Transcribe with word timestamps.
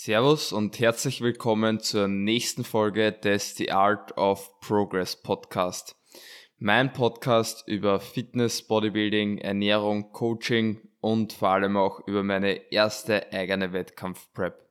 Servus 0.00 0.52
und 0.52 0.78
herzlich 0.78 1.22
willkommen 1.22 1.80
zur 1.80 2.06
nächsten 2.06 2.62
Folge 2.62 3.10
des 3.10 3.56
The 3.56 3.72
Art 3.72 4.16
of 4.16 4.60
Progress 4.60 5.16
Podcast. 5.16 5.96
Mein 6.56 6.92
Podcast 6.92 7.66
über 7.66 7.98
Fitness, 7.98 8.62
Bodybuilding, 8.62 9.38
Ernährung, 9.38 10.12
Coaching 10.12 10.88
und 11.00 11.32
vor 11.32 11.48
allem 11.48 11.76
auch 11.76 12.06
über 12.06 12.22
meine 12.22 12.70
erste 12.70 13.32
eigene 13.32 13.72
Wettkampf-Prep. 13.72 14.64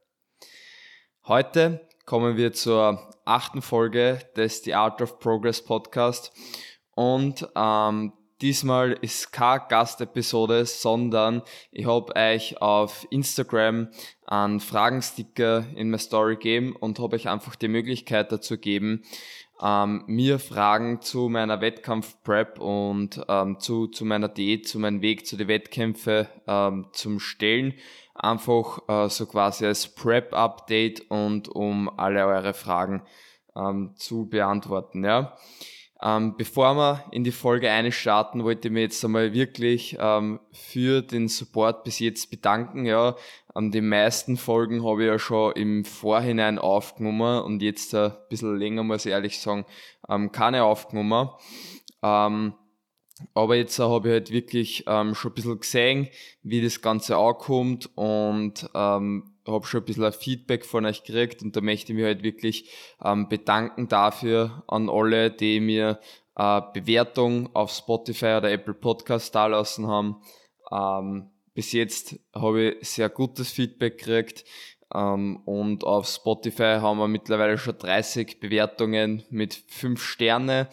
Heute 1.25 1.85
kommen 2.05 2.37
wir 2.37 2.53
zur 2.53 3.13
achten 3.25 3.61
Folge 3.61 4.21
des 4.37 4.63
The 4.63 4.75
Art 4.75 5.01
of 5.01 5.19
Progress 5.19 5.61
Podcast 5.61 6.31
und 6.95 7.45
ähm, 7.53 8.13
Diesmal 8.41 8.91
ist 9.01 9.33
keine 9.33 9.63
Gastepisode, 9.67 10.65
sondern 10.65 11.41
ich 11.71 11.87
habe 11.87 12.15
euch 12.15 12.61
auf 12.61 13.07
Instagram 13.09 13.89
einen 14.27 14.59
Fragensticker 14.59 15.65
in 15.75 15.89
meine 15.89 15.97
Story 15.97 16.35
gegeben 16.35 16.75
und 16.75 16.99
habe 16.99 17.15
euch 17.15 17.29
einfach 17.29 17.55
die 17.55 17.67
Möglichkeit 17.67 18.31
dazu 18.31 18.53
gegeben, 18.55 19.03
ähm, 19.59 20.03
mir 20.05 20.37
Fragen 20.37 21.01
zu 21.01 21.29
meiner 21.29 21.61
Wettkampf-Prep 21.61 22.59
und 22.59 23.25
ähm, 23.27 23.59
zu, 23.59 23.87
zu 23.87 24.05
meiner 24.05 24.27
Diät, 24.29 24.67
zu 24.67 24.77
meinem 24.77 25.01
Weg 25.01 25.25
zu 25.25 25.35
den 25.35 25.47
Wettkämpfen 25.47 26.27
ähm, 26.45 26.87
zum 26.91 27.19
Stellen. 27.19 27.73
Einfach 28.13 28.79
äh, 28.87 29.09
so 29.09 29.25
quasi 29.25 29.65
als 29.65 29.87
Prep-Update 29.95 31.09
und 31.09 31.49
um 31.49 31.89
alle 31.97 32.25
eure 32.25 32.53
Fragen 32.53 33.01
ähm, 33.55 33.93
zu 33.95 34.29
beantworten. 34.29 35.03
Ja. 35.03 35.35
Ähm, 36.01 36.35
bevor 36.37 36.75
wir 36.75 37.03
in 37.11 37.23
die 37.23 37.31
Folge 37.31 37.71
starten, 37.91 38.43
wollte 38.43 38.67
ich 38.67 38.73
mich 38.73 38.83
jetzt 38.83 39.03
einmal 39.03 39.33
wirklich 39.33 39.97
ähm, 39.99 40.39
für 40.51 41.01
den 41.01 41.27
Support 41.27 41.83
bis 41.83 41.99
jetzt 41.99 42.29
bedanken. 42.29 42.85
Ja, 42.85 43.15
an 43.53 43.71
die 43.71 43.81
meisten 43.81 44.37
Folgen 44.37 44.85
habe 44.85 45.03
ich 45.03 45.07
ja 45.07 45.17
schon 45.17 45.53
im 45.53 45.85
Vorhinein 45.85 46.59
aufgenommen 46.59 47.41
und 47.43 47.63
jetzt 47.63 47.95
ein 47.95 48.13
bisschen 48.29 48.57
länger, 48.57 48.83
muss 48.83 49.05
ich 49.07 49.11
ehrlich 49.11 49.39
sagen, 49.39 49.65
ähm, 50.07 50.31
keine 50.31 50.63
aufgenommen. 50.63 51.29
Ähm, 52.03 52.53
aber 53.33 53.55
jetzt 53.55 53.79
habe 53.79 54.09
ich 54.09 54.13
halt 54.13 54.31
wirklich 54.31 54.83
ähm, 54.85 55.15
schon 55.15 55.31
ein 55.31 55.35
bisschen 55.35 55.59
gesehen, 55.59 56.07
wie 56.43 56.61
das 56.61 56.81
Ganze 56.81 57.17
ankommt 57.17 57.89
und 57.95 58.69
ähm, 58.75 59.36
habe 59.47 59.65
schon 59.65 59.81
ein 59.81 59.85
bisschen 59.85 60.11
Feedback 60.13 60.65
von 60.65 60.85
euch 60.85 61.03
gekriegt 61.03 61.41
und 61.41 61.55
da 61.55 61.61
möchte 61.61 61.91
ich 61.91 61.97
mich 61.97 62.05
halt 62.05 62.23
wirklich 62.23 62.69
ähm, 63.03 63.29
bedanken 63.29 63.87
dafür 63.87 64.63
an 64.67 64.89
alle, 64.89 65.31
die 65.31 65.59
mir 65.59 65.99
äh, 66.35 66.61
Bewertung 66.73 67.49
auf 67.55 67.71
Spotify 67.71 68.35
oder 68.37 68.51
Apple 68.51 68.73
Podcast 68.73 69.33
da 69.35 69.47
lassen 69.47 69.87
haben. 69.87 70.21
Ähm, 70.71 71.29
bis 71.53 71.71
jetzt 71.71 72.19
habe 72.35 72.75
ich 72.79 72.89
sehr 72.89 73.09
gutes 73.09 73.51
Feedback 73.51 73.97
gekriegt 73.97 74.45
ähm, 74.93 75.37
und 75.45 75.83
auf 75.83 76.07
Spotify 76.07 76.77
haben 76.81 76.99
wir 76.99 77.07
mittlerweile 77.07 77.57
schon 77.57 77.77
30 77.77 78.39
Bewertungen 78.39 79.23
mit 79.29 79.55
5 79.55 80.01
Sterne 80.01 80.69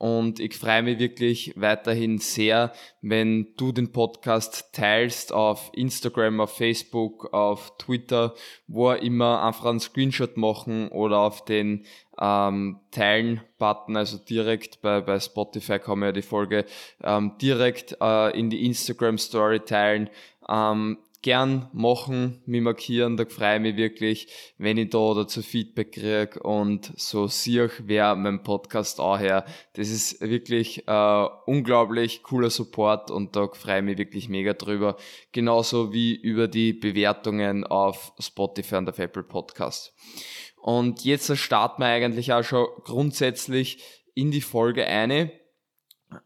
und 0.00 0.40
ich 0.40 0.56
freue 0.56 0.82
mich 0.82 0.98
wirklich 0.98 1.52
weiterhin 1.56 2.16
sehr, 2.16 2.72
wenn 3.02 3.48
du 3.58 3.70
den 3.70 3.92
Podcast 3.92 4.72
teilst 4.72 5.30
auf 5.30 5.70
Instagram, 5.74 6.40
auf 6.40 6.56
Facebook, 6.56 7.34
auf 7.34 7.76
Twitter, 7.76 8.32
wo 8.66 8.92
immer 8.92 9.44
einfach 9.44 9.66
einen 9.66 9.78
Screenshot 9.78 10.38
machen 10.38 10.88
oder 10.88 11.18
auf 11.18 11.44
den 11.44 11.84
ähm, 12.18 12.80
Teilen-Button, 12.92 13.94
also 13.94 14.16
direkt 14.16 14.80
bei, 14.80 15.02
bei 15.02 15.20
Spotify 15.20 15.78
kann 15.78 15.98
man 15.98 16.08
ja 16.08 16.12
die 16.12 16.22
Folge 16.22 16.64
ähm, 17.04 17.32
direkt 17.36 17.98
äh, 18.00 18.30
in 18.38 18.48
die 18.48 18.64
Instagram 18.64 19.18
Story 19.18 19.60
teilen. 19.60 20.08
Ähm, 20.48 20.96
gern 21.22 21.68
machen, 21.72 22.42
mich 22.46 22.62
markieren, 22.62 23.16
da 23.16 23.26
freue 23.26 23.56
ich 23.56 23.62
mich 23.62 23.76
wirklich, 23.76 24.28
wenn 24.56 24.78
ich 24.78 24.90
da 24.90 25.14
dazu 25.14 25.42
Feedback 25.42 25.92
kriege 25.92 26.40
und 26.40 26.92
so 26.96 27.26
sehe, 27.26 27.70
wer 27.84 28.14
mein 28.16 28.42
Podcast 28.42 29.00
auch 29.00 29.18
her. 29.18 29.44
Das 29.74 29.90
ist 29.90 30.20
wirklich 30.20 30.88
äh, 30.88 31.26
unglaublich 31.46 32.22
cooler 32.22 32.50
Support 32.50 33.10
und 33.10 33.36
da 33.36 33.48
freue 33.48 33.78
ich 33.78 33.84
mich 33.84 33.98
wirklich 33.98 34.28
mega 34.28 34.54
drüber. 34.54 34.96
Genauso 35.32 35.92
wie 35.92 36.14
über 36.14 36.48
die 36.48 36.72
Bewertungen 36.72 37.64
auf 37.64 38.12
Spotify 38.18 38.76
und 38.76 38.88
auf 38.88 38.98
Apple 38.98 39.22
Podcast. 39.22 39.92
Und 40.56 41.04
jetzt 41.04 41.36
starten 41.36 41.82
wir 41.82 41.88
eigentlich 41.88 42.32
auch 42.32 42.44
schon 42.44 42.66
grundsätzlich 42.84 43.82
in 44.14 44.30
die 44.30 44.42
Folge 44.42 44.86
eine. 44.86 45.32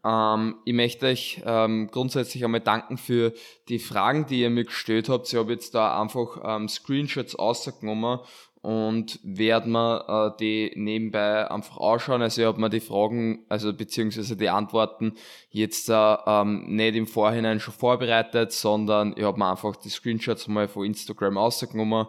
Ähm, 0.03 0.55
ich 0.65 0.73
möchte 0.73 1.07
euch 1.07 1.41
ähm, 1.45 1.89
grundsätzlich 1.91 2.43
einmal 2.43 2.61
danken 2.61 2.97
für 2.97 3.33
die 3.69 3.79
Fragen, 3.79 4.25
die 4.25 4.41
ihr 4.41 4.49
mir 4.49 4.65
gestellt 4.65 5.09
habt. 5.09 5.31
Ich 5.31 5.37
habe 5.37 5.53
jetzt 5.53 5.75
da 5.75 5.99
einfach 6.01 6.41
ähm, 6.43 6.67
Screenshots 6.67 7.35
ausgenommen 7.35 8.19
und 8.61 9.19
werde 9.23 9.69
mir 9.69 10.33
äh, 10.33 10.37
die 10.39 10.71
nebenbei 10.75 11.49
einfach 11.51 11.77
anschauen. 11.77 12.23
Also 12.23 12.41
ich 12.41 12.47
habe 12.47 12.59
mir 12.59 12.71
die 12.71 12.79
Fragen, 12.79 13.45
also 13.47 13.71
beziehungsweise 13.71 14.35
die 14.35 14.49
Antworten 14.49 15.13
jetzt 15.49 15.89
äh, 15.89 16.15
ähm, 16.25 16.75
nicht 16.75 16.95
im 16.95 17.05
Vorhinein 17.05 17.59
schon 17.59 17.75
vorbereitet, 17.75 18.51
sondern 18.53 19.13
ich 19.15 19.23
habe 19.23 19.37
mir 19.37 19.51
einfach 19.51 19.75
die 19.75 19.89
Screenshots 19.89 20.47
mal 20.47 20.67
von 20.67 20.85
Instagram 20.85 21.37
ausgenommen 21.37 22.07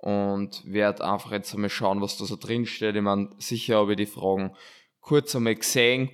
und 0.00 0.62
werde 0.64 1.04
einfach 1.04 1.32
jetzt 1.32 1.52
einmal 1.54 1.68
schauen, 1.68 2.00
was 2.00 2.16
da 2.16 2.24
so 2.24 2.36
drin 2.36 2.64
steht. 2.64 2.96
Ich 2.96 3.02
meine, 3.02 3.28
sicher 3.38 3.76
habe 3.76 3.92
ich 3.92 3.98
die 3.98 4.06
Fragen 4.06 4.54
kurz 5.02 5.36
einmal 5.36 5.56
gesehen 5.56 6.10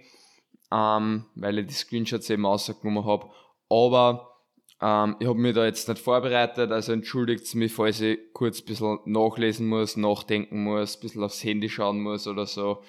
ähm, 0.73 1.27
weil 1.35 1.59
ich 1.59 1.67
die 1.67 1.75
Screenshots 1.75 2.31
eben 2.31 2.47
rausgenommen 2.47 3.05
habe. 3.05 3.31
Aber 3.69 4.35
ähm, 4.81 5.17
ich 5.19 5.27
habe 5.27 5.39
mich 5.39 5.55
da 5.55 5.65
jetzt 5.65 5.89
nicht 5.89 6.01
vorbereitet, 6.01 6.71
also 6.71 6.93
entschuldigt 6.93 7.55
mich, 7.55 7.73
falls 7.73 8.01
ich 8.01 8.19
kurz 8.33 8.61
ein 8.61 8.67
bisschen 8.67 8.99
nachlesen 9.05 9.67
muss, 9.67 9.97
nachdenken 9.97 10.65
muss, 10.65 10.97
ein 10.97 11.01
bisschen 11.01 11.23
aufs 11.23 11.45
Handy 11.45 11.69
schauen 11.69 12.01
muss 12.01 12.27
oder 12.27 12.47
so, 12.47 12.83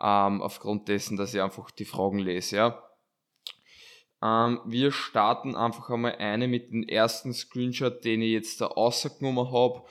ähm, 0.00 0.42
aufgrund 0.42 0.88
dessen, 0.88 1.16
dass 1.16 1.34
ich 1.34 1.42
einfach 1.42 1.70
die 1.70 1.84
Fragen 1.84 2.18
lese. 2.18 2.56
Ja. 2.56 2.82
Ähm, 4.22 4.60
wir 4.66 4.92
starten 4.92 5.56
einfach 5.56 5.90
einmal 5.90 6.16
eine 6.16 6.46
mit 6.46 6.70
dem 6.70 6.82
ersten 6.82 7.32
Screenshot, 7.32 8.04
den 8.04 8.22
ich 8.22 8.32
jetzt 8.32 8.60
da 8.60 8.66
rausgenommen 8.66 9.50
habe. 9.50 9.82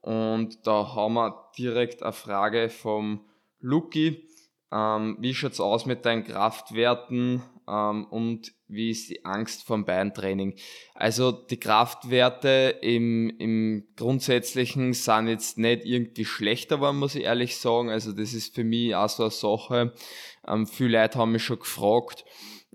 Und 0.00 0.66
da 0.66 0.94
haben 0.94 1.14
wir 1.14 1.50
direkt 1.56 2.02
eine 2.02 2.12
Frage 2.12 2.68
vom 2.70 3.24
Luki. 3.60 4.28
Ähm, 4.74 5.16
wie 5.20 5.34
schaut's 5.34 5.60
aus 5.60 5.86
mit 5.86 6.04
deinen 6.04 6.24
Kraftwerten 6.24 7.42
ähm, 7.68 8.06
und 8.10 8.52
wie 8.66 8.90
ist 8.90 9.08
die 9.08 9.24
Angst 9.24 9.64
vom 9.64 9.84
Beintraining? 9.84 10.56
Also 10.94 11.30
die 11.30 11.60
Kraftwerte 11.60 12.78
im, 12.82 13.30
im 13.38 13.86
Grundsätzlichen 13.96 14.92
sind 14.92 15.28
jetzt 15.28 15.58
nicht 15.58 15.84
irgendwie 15.84 16.24
schlechter 16.24 16.76
geworden, 16.76 16.98
muss 16.98 17.14
ich 17.14 17.22
ehrlich 17.22 17.56
sagen. 17.56 17.88
Also 17.88 18.10
das 18.10 18.32
ist 18.32 18.56
für 18.56 18.64
mich 18.64 18.96
auch 18.96 19.08
so 19.08 19.24
eine 19.24 19.30
Sache. 19.30 19.92
Ähm, 20.48 20.66
viele 20.66 21.00
Leute 21.00 21.20
haben 21.20 21.30
mich 21.32 21.44
schon 21.44 21.60
gefragt, 21.60 22.24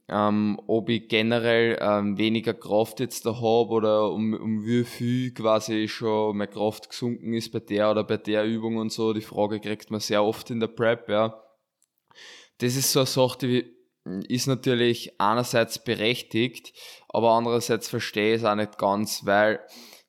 ähm, 0.08 0.58
ob 0.68 0.88
ich 0.88 1.10
generell 1.10 1.78
ähm, 1.82 2.18
weniger 2.18 2.54
Kraft 2.54 3.02
jetzt 3.02 3.26
da 3.26 3.36
habe 3.42 3.72
oder 3.72 4.10
um, 4.10 4.34
um 4.34 4.66
wie 4.66 4.86
viel 4.86 5.34
quasi 5.34 5.90
schon 5.90 6.38
meine 6.38 6.50
Kraft 6.50 6.92
gesunken 6.92 7.34
ist 7.34 7.52
bei 7.52 7.60
der 7.60 7.92
oder 7.92 8.06
bei 8.06 8.16
der 8.16 8.46
Übung 8.46 8.78
und 8.78 8.94
so. 8.94 9.12
Die 9.12 9.20
Frage 9.20 9.60
kriegt 9.60 9.92
man 9.92 10.00
sehr 10.00 10.24
oft 10.24 10.50
in 10.50 10.62
der 10.62 10.68
Prep, 10.68 11.10
ja 11.10 11.44
das 12.60 12.76
ist 12.76 12.92
so 12.92 13.00
eine 13.00 13.08
Sache, 13.08 13.38
die 13.40 13.80
ist 14.28 14.48
natürlich 14.48 15.20
einerseits 15.20 15.84
berechtigt, 15.84 16.74
aber 17.10 17.32
andererseits 17.32 17.90
verstehe 17.90 18.36
ich 18.36 18.42
es 18.42 18.46
auch 18.46 18.56
nicht 18.56 18.78
ganz, 18.78 19.26
weil 19.26 19.60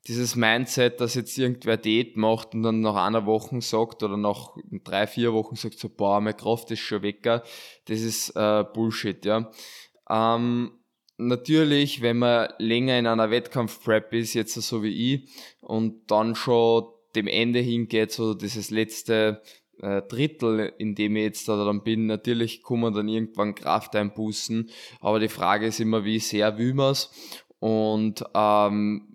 dieses 0.07 0.35
Mindset, 0.35 1.01
dass 1.01 1.15
jetzt 1.15 1.37
irgendwer 1.37 1.77
Diät 1.77 2.17
macht 2.17 2.55
und 2.55 2.63
dann 2.63 2.81
nach 2.81 2.95
einer 2.95 3.27
Woche 3.27 3.61
sagt 3.61 4.03
oder 4.03 4.17
nach 4.17 4.55
drei, 4.85 5.07
vier 5.07 5.33
Wochen 5.33 5.57
sagt 5.57 5.79
so, 5.79 5.89
boah, 5.89 6.21
meine 6.21 6.35
Kraft 6.35 6.71
ist 6.71 6.81
schon 6.81 7.03
weg, 7.03 7.23
das 7.23 7.45
ist 7.87 8.31
äh, 8.31 8.65
Bullshit, 8.73 9.25
ja. 9.25 9.51
Ähm, 10.09 10.73
natürlich, 11.19 12.01
wenn 12.01 12.19
man 12.19 12.49
länger 12.59 12.99
in 12.99 13.07
einer 13.07 13.31
Wettkampf-Prep 13.31 14.13
ist, 14.15 14.35
jetzt 14.35 14.55
so 14.55 14.83
wie 14.83 15.15
ich, 15.15 15.29
und 15.61 16.11
dann 16.11 16.35
schon 16.35 16.87
dem 17.15 17.27
Ende 17.27 17.61
hingeht, 17.61 18.13
so 18.13 18.35
dieses 18.35 18.71
letzte 18.71 19.43
äh, 19.83 20.03
Drittel, 20.03 20.73
in 20.79 20.95
dem 20.95 21.17
ich 21.17 21.25
jetzt 21.25 21.49
da 21.49 21.65
dann 21.65 21.83
bin, 21.83 22.07
natürlich 22.07 22.63
kommen 22.63 22.95
dann 22.95 23.09
irgendwann 23.09 23.55
Kraft 23.55 23.97
einbußen, 23.97 24.71
aber 25.01 25.21
die 25.21 25.29
Frage 25.29 25.67
ist 25.67 25.81
immer, 25.81 26.05
wie 26.05 26.19
sehr 26.19 26.59
will 26.59 26.75
man 26.75 26.93
es 26.93 27.11
und 27.59 28.25
ähm, 28.35 29.07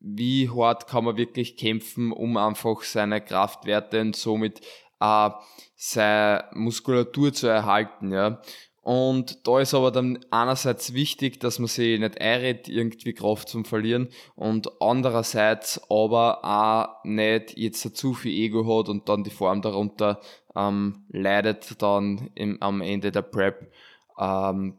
wie 0.00 0.48
hart 0.48 0.86
kann 0.86 1.04
man 1.04 1.16
wirklich 1.16 1.56
kämpfen, 1.56 2.12
um 2.12 2.36
einfach 2.36 2.82
seine 2.82 3.20
Kraftwerte 3.20 4.00
und 4.00 4.14
somit 4.14 4.60
äh, 5.00 5.30
seine 5.74 6.44
Muskulatur 6.54 7.32
zu 7.32 7.48
erhalten. 7.48 8.12
Ja. 8.12 8.40
Und 8.86 9.48
da 9.48 9.58
ist 9.58 9.74
aber 9.74 9.90
dann 9.90 10.20
einerseits 10.30 10.94
wichtig, 10.94 11.40
dass 11.40 11.58
man 11.58 11.66
sich 11.66 11.98
nicht 11.98 12.20
einredet, 12.20 12.68
irgendwie 12.68 13.14
Kraft 13.14 13.48
zum 13.48 13.64
Verlieren 13.64 14.10
und 14.36 14.80
andererseits 14.80 15.80
aber 15.90 16.44
auch 16.44 17.02
nicht 17.02 17.58
jetzt 17.58 17.96
zu 17.96 18.14
viel 18.14 18.30
Ego 18.30 18.78
hat 18.78 18.88
und 18.88 19.08
dann 19.08 19.24
die 19.24 19.30
Form 19.30 19.60
darunter 19.60 20.20
ähm, 20.54 21.04
leidet 21.08 21.82
dann 21.82 22.30
im, 22.36 22.62
am 22.62 22.80
Ende 22.80 23.10
der 23.10 23.22
Prep. 23.22 23.72
Ähm, 24.20 24.78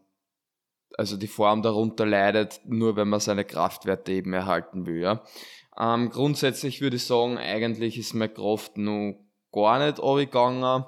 also 0.97 1.17
die 1.17 1.27
Form 1.27 1.61
darunter 1.61 2.05
leidet, 2.05 2.61
nur 2.63 2.95
wenn 2.95 3.09
man 3.09 3.19
seine 3.19 3.43
Kraftwerte 3.43 4.13
eben 4.13 4.31
erhalten 4.31 4.85
will. 4.85 5.01
Ja. 5.01 5.21
Ähm, 5.77 6.11
grundsätzlich 6.11 6.79
würde 6.79 6.95
ich 6.95 7.03
sagen, 7.03 7.37
eigentlich 7.37 7.97
ist 7.97 8.13
meine 8.13 8.31
Kraft 8.31 8.77
noch 8.77 9.19
gar 9.51 9.85
nicht 9.85 9.99
runtergegangen. 9.99 10.85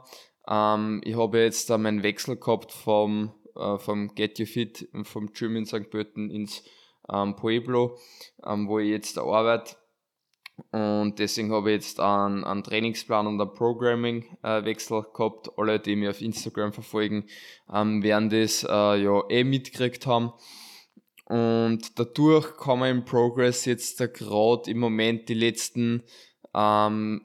Ähm, 0.47 1.01
ich 1.03 1.17
habe 1.17 1.39
jetzt 1.39 1.69
da 1.69 1.77
meinen 1.77 2.03
Wechsel 2.03 2.37
gehabt 2.37 2.71
vom, 2.71 3.33
äh, 3.55 3.77
vom 3.77 4.13
Get 4.15 4.39
You 4.39 4.45
Fit, 4.45 4.87
vom 5.03 5.31
Gym 5.33 5.55
in 5.55 5.65
St. 5.65 5.89
Pölten 5.89 6.29
ins 6.29 6.63
ähm, 7.11 7.35
Pueblo, 7.35 7.97
ähm, 8.45 8.67
wo 8.67 8.79
ich 8.79 8.89
jetzt 8.89 9.17
arbeite. 9.17 9.75
Und 10.71 11.19
deswegen 11.19 11.51
habe 11.51 11.71
ich 11.71 11.75
jetzt 11.75 11.99
einen, 11.99 12.43
einen 12.43 12.63
Trainingsplan 12.63 13.27
und 13.27 13.39
einen 13.39 13.53
Programming-Wechsel 13.53 14.99
äh, 14.99 15.17
gehabt. 15.17 15.49
Alle, 15.57 15.79
die 15.79 15.95
mich 15.95 16.09
auf 16.09 16.21
Instagram 16.21 16.73
verfolgen, 16.73 17.27
ähm, 17.73 18.03
werden 18.03 18.29
das 18.29 18.63
äh, 18.63 19.01
ja 19.01 19.23
eh 19.29 19.43
mitgekriegt 19.43 20.05
haben. 20.05 20.33
Und 21.25 21.99
dadurch 21.99 22.57
kann 22.57 22.79
man 22.79 22.89
im 22.89 23.05
Progress 23.05 23.65
jetzt 23.65 23.99
gerade 24.13 24.69
im 24.69 24.79
Moment 24.79 25.29
die 25.29 25.35
letzten 25.35 26.03
ähm, 26.53 27.21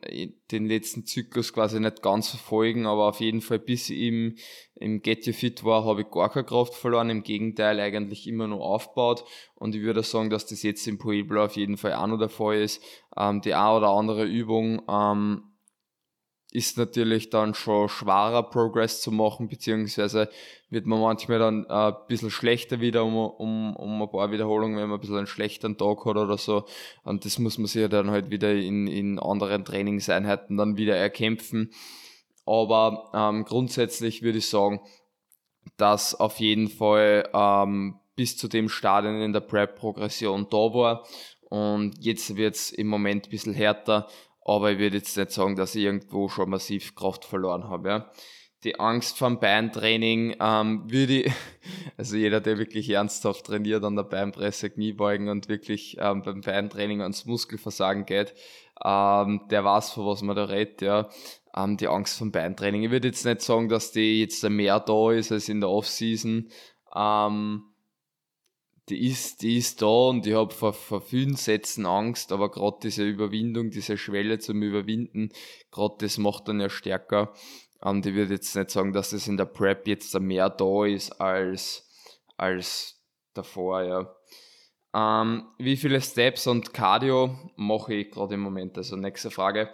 den 0.50 0.66
letzten 0.66 1.06
Zyklus 1.06 1.52
quasi 1.52 1.80
nicht 1.80 2.02
ganz 2.02 2.28
verfolgen, 2.28 2.86
aber 2.86 3.08
auf 3.08 3.20
jeden 3.20 3.40
Fall 3.40 3.58
bis 3.58 3.90
ich 3.90 4.00
im, 4.00 4.36
im 4.74 5.00
Get 5.00 5.26
You 5.26 5.32
Fit 5.32 5.64
war, 5.64 5.84
habe 5.84 6.02
ich 6.02 6.10
gar 6.10 6.30
keine 6.30 6.44
Kraft 6.44 6.74
verloren, 6.74 7.10
im 7.10 7.22
Gegenteil 7.22 7.80
eigentlich 7.80 8.26
immer 8.26 8.46
nur 8.46 8.60
aufgebaut 8.60 9.24
und 9.54 9.74
ich 9.74 9.82
würde 9.82 10.02
sagen, 10.02 10.30
dass 10.30 10.46
das 10.46 10.62
jetzt 10.62 10.86
im 10.86 10.98
Pueblo 10.98 11.44
auf 11.44 11.56
jeden 11.56 11.76
Fall 11.76 11.94
auch 11.94 12.06
noch 12.06 12.18
der 12.18 12.28
Fall 12.28 12.60
ist. 12.60 12.82
Ähm, 13.16 13.40
die 13.40 13.54
eine 13.54 13.76
oder 13.76 13.88
andere 13.88 14.24
Übung 14.24 14.82
ähm, 14.88 15.53
ist 16.54 16.78
natürlich 16.78 17.30
dann 17.30 17.52
schon 17.52 17.88
schwerer 17.88 18.44
Progress 18.44 19.02
zu 19.02 19.10
machen, 19.10 19.48
beziehungsweise 19.48 20.30
wird 20.70 20.86
man 20.86 21.00
manchmal 21.00 21.40
dann 21.40 21.66
äh, 21.68 21.72
ein 21.72 21.94
bisschen 22.06 22.30
schlechter 22.30 22.80
wieder 22.80 23.04
um, 23.04 23.16
um, 23.16 23.74
um 23.74 24.00
ein 24.00 24.08
paar 24.08 24.30
Wiederholungen, 24.30 24.76
wenn 24.76 24.88
man 24.88 24.98
ein 24.98 25.00
bisschen 25.00 25.16
einen 25.16 25.26
schlechten 25.26 25.76
Tag 25.76 26.04
hat 26.04 26.16
oder 26.16 26.38
so. 26.38 26.64
Und 27.02 27.24
das 27.24 27.40
muss 27.40 27.58
man 27.58 27.66
sich 27.66 27.88
dann 27.88 28.12
halt 28.12 28.30
wieder 28.30 28.54
in, 28.54 28.86
in 28.86 29.18
anderen 29.18 29.64
Trainingseinheiten 29.64 30.56
dann 30.56 30.76
wieder 30.76 30.96
erkämpfen. 30.96 31.72
Aber 32.46 33.10
ähm, 33.12 33.44
grundsätzlich 33.44 34.22
würde 34.22 34.38
ich 34.38 34.48
sagen, 34.48 34.80
dass 35.76 36.14
auf 36.14 36.38
jeden 36.38 36.68
Fall 36.68 37.28
ähm, 37.34 37.98
bis 38.14 38.36
zu 38.36 38.46
dem 38.46 38.68
Stadion 38.68 39.20
in 39.20 39.32
der 39.32 39.40
Prep-Progression 39.40 40.46
da 40.50 40.56
war. 40.56 41.04
Und 41.48 41.96
jetzt 41.98 42.36
wird 42.36 42.54
es 42.54 42.70
im 42.70 42.86
Moment 42.86 43.26
ein 43.26 43.30
bisschen 43.30 43.54
härter, 43.54 44.06
aber 44.44 44.72
ich 44.72 44.78
würde 44.78 44.98
jetzt 44.98 45.16
nicht 45.16 45.30
sagen, 45.30 45.56
dass 45.56 45.74
ich 45.74 45.84
irgendwo 45.84 46.28
schon 46.28 46.50
massiv 46.50 46.94
Kraft 46.94 47.24
verloren 47.24 47.68
habe. 47.68 47.88
Ja. 47.88 48.10
Die 48.62 48.80
Angst 48.80 49.18
vom 49.18 49.40
Beintraining 49.40 50.36
ähm, 50.40 50.90
würde 50.90 51.22
ich, 51.22 51.32
also 51.96 52.16
jeder, 52.16 52.40
der 52.40 52.58
wirklich 52.58 52.88
ernsthaft 52.90 53.44
trainiert 53.44 53.84
an 53.84 53.96
der 53.96 54.04
Beinpresse, 54.04 54.70
Kniebeugen 54.70 55.28
und 55.28 55.48
wirklich 55.48 55.96
ähm, 55.98 56.22
beim 56.22 56.40
Beintraining 56.40 57.02
ans 57.02 57.26
Muskelversagen 57.26 58.06
geht, 58.06 58.34
ähm, 58.82 59.42
der 59.50 59.64
weiß, 59.64 59.90
von 59.90 60.06
was 60.06 60.22
man 60.22 60.36
da 60.36 60.44
redet, 60.44 60.82
ja. 60.82 61.08
Ähm, 61.56 61.76
die 61.76 61.88
Angst 61.88 62.18
vom 62.18 62.32
Beintraining. 62.32 62.82
Ich 62.82 62.90
würde 62.90 63.08
jetzt 63.08 63.24
nicht 63.24 63.42
sagen, 63.42 63.68
dass 63.68 63.92
die 63.92 64.20
jetzt 64.20 64.42
mehr 64.48 64.80
da 64.80 65.12
ist 65.12 65.30
als 65.30 65.48
in 65.48 65.60
der 65.60 65.70
Offseason. 65.70 66.48
Ähm, 66.96 67.73
die 68.88 69.08
ist, 69.08 69.42
die 69.42 69.56
ist 69.58 69.80
da 69.80 69.86
und 69.86 70.26
ich 70.26 70.34
habe 70.34 70.52
vor, 70.52 70.72
vor 70.72 71.00
vielen 71.00 71.36
Sätzen 71.36 71.86
Angst, 71.86 72.32
aber 72.32 72.50
gerade 72.50 72.78
diese 72.82 73.04
Überwindung, 73.04 73.70
diese 73.70 73.96
Schwelle 73.96 74.38
zum 74.38 74.62
Überwinden, 74.62 75.30
gerade 75.70 75.94
das 76.00 76.18
macht 76.18 76.48
dann 76.48 76.60
ja 76.60 76.68
stärker. 76.68 77.32
Und 77.80 78.06
ich 78.06 78.14
würde 78.14 78.34
jetzt 78.34 78.54
nicht 78.56 78.70
sagen, 78.70 78.92
dass 78.92 79.10
das 79.10 79.26
in 79.26 79.36
der 79.36 79.46
Prep 79.46 79.86
jetzt 79.86 80.18
mehr 80.18 80.50
da 80.50 80.84
ist 80.84 81.12
als, 81.20 81.88
als 82.36 83.00
davor, 83.34 83.82
ja. 83.82 84.14
Ähm, 84.94 85.48
wie 85.58 85.76
viele 85.76 86.00
Steps 86.00 86.46
und 86.46 86.72
Cardio 86.72 87.36
mache 87.56 87.94
ich 87.94 88.10
gerade 88.10 88.34
im 88.34 88.40
Moment? 88.40 88.78
Also 88.78 88.96
nächste 88.96 89.30
Frage. 89.30 89.72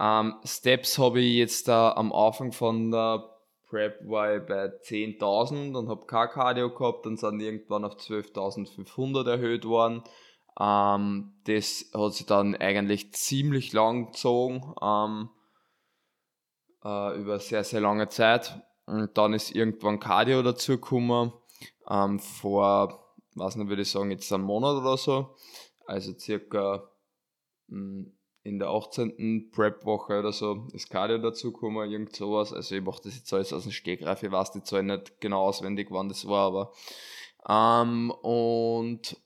Ähm, 0.00 0.34
Steps 0.44 0.98
habe 0.98 1.20
ich 1.20 1.34
jetzt 1.34 1.68
da 1.68 1.92
am 1.92 2.12
Anfang 2.12 2.52
von 2.52 2.90
der 2.90 3.35
Prep 3.68 3.98
war 4.08 4.36
ich 4.36 4.46
bei 4.46 4.66
10.000 4.66 5.76
und 5.76 5.88
habe 5.88 6.06
kein 6.06 6.28
Cardio 6.28 6.72
gehabt 6.72 7.06
und 7.06 7.18
sind 7.18 7.40
irgendwann 7.40 7.84
auf 7.84 7.96
12.500 7.96 9.28
erhöht 9.28 9.64
worden. 9.64 10.02
Ähm, 10.58 11.34
das 11.44 11.90
hat 11.92 12.14
sich 12.14 12.26
dann 12.26 12.54
eigentlich 12.54 13.12
ziemlich 13.12 13.72
lang 13.72 14.06
gezogen, 14.06 14.74
ähm, 14.80 15.30
äh, 16.84 17.18
über 17.18 17.38
sehr, 17.40 17.64
sehr 17.64 17.80
lange 17.80 18.08
Zeit. 18.08 18.62
Und 18.86 19.18
dann 19.18 19.34
ist 19.34 19.54
irgendwann 19.54 19.98
Cardio 19.98 20.42
dazu 20.42 20.72
gekommen, 20.72 21.32
ähm, 21.90 22.20
vor, 22.20 23.14
was 23.34 23.56
nicht, 23.56 23.68
würde 23.68 23.82
ich 23.82 23.90
sagen, 23.90 24.12
jetzt 24.12 24.32
einen 24.32 24.44
Monat 24.44 24.76
oder 24.76 24.96
so. 24.96 25.34
Also 25.86 26.12
circa 26.16 26.88
hm, 27.68 28.15
in 28.46 28.60
der 28.60 28.68
18. 28.68 29.50
Prep-Woche 29.50 30.20
oder 30.20 30.32
so 30.32 30.68
ist 30.72 30.88
Cardio 30.88 31.18
dazugekommen, 31.18 31.90
irgend 31.90 32.14
sowas. 32.14 32.52
Also 32.52 32.76
ich 32.76 32.82
mache 32.82 33.02
das 33.02 33.16
jetzt 33.16 33.32
alles 33.32 33.52
aus 33.52 33.64
dem 33.64 33.72
Stegreif, 33.72 34.22
ich 34.22 34.30
weiß 34.30 34.52
die 34.52 34.62
Zahl 34.62 34.84
nicht 34.84 35.20
genau 35.20 35.42
auswendig, 35.42 35.88
wann 35.90 36.08
das 36.08 36.28
war, 36.28 36.46
aber 36.46 36.72
ähm, 37.48 38.12
und 38.22 39.20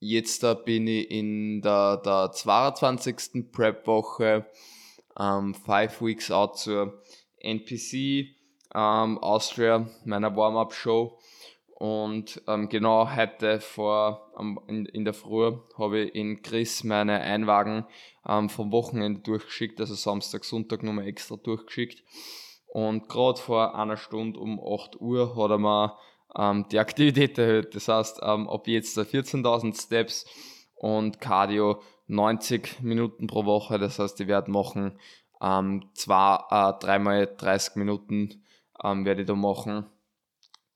jetzt 0.00 0.42
da 0.42 0.52
bin 0.54 0.86
ich 0.86 1.10
in 1.10 1.62
der, 1.62 1.96
der 1.98 2.30
22. 2.32 3.50
Prep-Woche, 3.50 4.46
ähm, 5.18 5.54
Five 5.54 6.02
Weeks 6.02 6.30
Out 6.30 6.58
zur 6.58 7.02
NPC 7.38 8.36
ähm, 8.74 9.18
Austria, 9.18 9.88
meiner 10.04 10.36
Warm-Up-Show. 10.36 11.17
Und 11.78 12.42
ähm, 12.48 12.68
genau 12.68 13.08
heute 13.14 13.60
vor 13.60 14.32
ähm, 14.36 14.58
in, 14.66 14.84
in 14.86 15.04
der 15.04 15.14
Früh 15.14 15.52
habe 15.78 16.00
ich 16.00 16.14
in 16.16 16.42
Chris 16.42 16.82
meine 16.82 17.20
Einwagen 17.20 17.86
ähm, 18.28 18.48
vom 18.48 18.72
Wochenende 18.72 19.20
durchgeschickt, 19.20 19.78
also 19.78 19.94
Samstag, 19.94 20.44
Sonntag 20.44 20.82
nochmal 20.82 21.06
extra 21.06 21.36
durchgeschickt. 21.36 22.02
Und 22.66 23.08
gerade 23.08 23.38
vor 23.38 23.76
einer 23.76 23.96
Stunde 23.96 24.40
um 24.40 24.58
8 24.58 25.00
Uhr 25.00 25.36
hat 25.36 25.50
er 25.52 25.58
mir 25.58 25.96
ähm, 26.36 26.66
die 26.72 26.80
Aktivität 26.80 27.38
erhöht. 27.38 27.76
Das 27.76 27.86
heißt, 27.86 28.22
ähm, 28.24 28.48
ab 28.48 28.66
jetzt 28.66 28.98
14.000 28.98 29.80
Steps 29.80 30.26
und 30.74 31.20
Cardio 31.20 31.80
90 32.08 32.80
Minuten 32.82 33.28
pro 33.28 33.44
Woche. 33.44 33.78
Das 33.78 34.00
heißt, 34.00 34.20
ich 34.20 34.26
werde 34.26 34.50
machen 34.50 34.98
ähm, 35.40 35.88
zwei, 35.94 36.40
äh, 36.50 36.72
dreimal 36.80 37.32
30 37.36 37.76
Minuten 37.76 38.42
ähm, 38.82 39.04
werde 39.04 39.20
ich 39.20 39.28
da 39.28 39.36
machen 39.36 39.86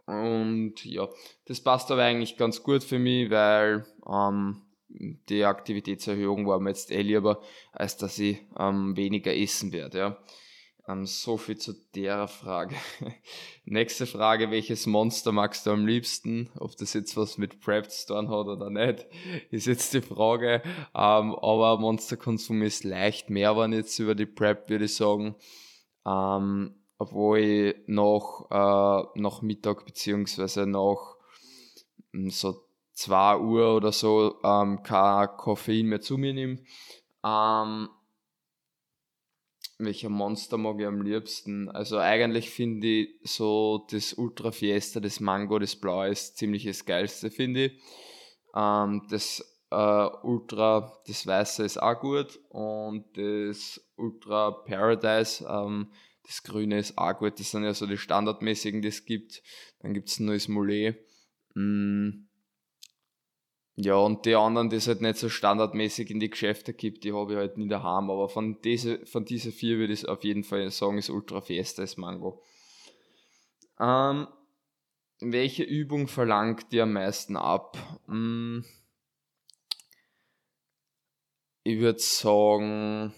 und 0.06 0.84
ja, 0.84 1.08
das 1.46 1.60
passt 1.60 1.90
aber 1.90 2.02
eigentlich 2.02 2.36
ganz 2.36 2.62
gut 2.62 2.82
für 2.82 2.98
mich, 2.98 3.30
weil 3.30 3.86
ähm, 4.08 4.62
die 5.28 5.44
Aktivitätserhöhung 5.44 6.46
war 6.46 6.60
mir 6.60 6.70
jetzt 6.70 6.90
eh 6.90 7.02
lieber, 7.02 7.40
als 7.72 7.96
dass 7.96 8.18
ich 8.18 8.38
ähm, 8.58 8.96
weniger 8.96 9.34
essen 9.34 9.72
werde. 9.72 9.98
Ja. 9.98 10.18
Ähm, 10.88 11.06
so 11.06 11.36
viel 11.36 11.56
zu 11.56 11.74
der 11.94 12.26
Frage. 12.26 12.74
Nächste 13.64 14.06
Frage, 14.06 14.50
welches 14.50 14.86
Monster 14.86 15.30
magst 15.30 15.66
du 15.66 15.70
am 15.70 15.86
liebsten? 15.86 16.50
Ob 16.58 16.76
das 16.76 16.92
jetzt 16.92 17.16
was 17.16 17.38
mit 17.38 17.60
Prep 17.60 17.90
zu 17.90 18.08
tun 18.08 18.28
hat 18.28 18.46
oder 18.46 18.68
nicht, 18.68 19.06
ist 19.50 19.66
jetzt 19.66 19.94
die 19.94 20.02
Frage. 20.02 20.62
Ähm, 20.94 21.34
aber 21.34 21.78
Monsterkonsum 21.78 22.62
ist 22.62 22.84
leicht 22.84 23.30
mehr, 23.30 23.56
wenn 23.56 23.72
jetzt 23.72 23.98
über 23.98 24.14
die 24.14 24.26
Prep, 24.26 24.68
würde 24.68 24.86
ich 24.86 24.96
sagen. 24.96 25.36
Ähm, 26.04 26.74
obwohl 27.02 27.38
ich 27.38 27.74
nach, 27.86 28.46
äh, 28.50 29.20
nach 29.20 29.42
Mittag 29.42 29.84
beziehungsweise 29.84 30.66
nach 30.66 31.16
hm, 32.12 32.30
so 32.30 32.64
2 32.94 33.38
Uhr 33.38 33.76
oder 33.76 33.90
so 33.90 34.36
ähm, 34.44 34.82
kein 34.82 35.28
Koffein 35.36 35.86
mehr 35.86 36.00
zu 36.00 36.16
mir 36.16 36.32
nehme. 36.32 36.58
Ähm, 37.24 37.88
welcher 39.78 40.10
Monster 40.10 40.58
mag 40.58 40.78
ich 40.78 40.86
am 40.86 41.02
liebsten? 41.02 41.68
Also 41.70 41.98
eigentlich 41.98 42.50
finde 42.50 42.86
ich 42.86 43.08
so 43.24 43.84
das 43.90 44.14
Ultra 44.14 44.52
Fiesta, 44.52 45.00
das 45.00 45.18
Mango, 45.18 45.58
das 45.58 45.74
Blaue 45.74 46.08
ist 46.08 46.36
ziemlich 46.36 46.64
das 46.64 46.84
geilste, 46.84 47.30
finde 47.30 47.64
ich. 47.64 47.82
Ähm, 48.54 49.06
das 49.10 49.40
äh, 49.72 50.08
Ultra, 50.22 50.92
das 51.06 51.26
Weiße 51.26 51.64
ist 51.64 51.82
auch 51.82 51.98
gut 51.98 52.38
und 52.50 53.06
das 53.16 53.80
Ultra 53.96 54.50
Paradise 54.50 55.44
ähm, 55.48 55.90
das 56.26 56.42
Grüne 56.42 56.78
ist 56.78 56.98
auch 56.98 57.18
gut. 57.18 57.38
Das 57.38 57.50
sind 57.50 57.64
ja 57.64 57.74
so 57.74 57.86
die 57.86 57.98
standardmäßigen, 57.98 58.82
die 58.82 58.88
es 58.88 59.04
gibt. 59.04 59.42
Dann 59.80 59.94
gibt 59.94 60.08
es 60.08 60.18
ein 60.18 60.26
neues 60.26 60.48
Mollet. 60.48 60.96
Mm. 61.54 62.26
Ja, 63.76 63.96
und 63.96 64.26
die 64.26 64.34
anderen, 64.34 64.68
die 64.68 64.76
es 64.76 64.86
halt 64.86 65.00
nicht 65.00 65.16
so 65.16 65.28
standardmäßig 65.28 66.10
in 66.10 66.20
die 66.20 66.28
Geschäfte 66.28 66.74
gibt, 66.74 67.04
die 67.04 67.12
habe 67.12 67.32
ich 67.32 67.38
halt 67.38 67.56
nie 67.56 67.68
daheim. 67.68 68.10
Aber 68.10 68.28
von 68.28 68.60
diese, 68.60 69.04
von 69.06 69.24
diese 69.24 69.50
vier 69.50 69.78
würde 69.78 69.94
ich 69.94 70.06
auf 70.06 70.24
jeden 70.24 70.44
Fall 70.44 70.70
sagen, 70.70 70.98
ist 70.98 71.10
Ultra 71.10 71.40
Fiesta, 71.40 71.82
ist 71.82 71.96
Mango. 71.96 72.42
Ähm, 73.80 74.28
welche 75.20 75.62
Übung 75.62 76.06
verlangt 76.06 76.70
dir 76.72 76.82
am 76.82 76.92
meisten 76.92 77.36
ab? 77.36 77.78
Mm. 78.06 78.60
Ich 81.64 81.78
würde 81.78 82.00
sagen, 82.00 83.14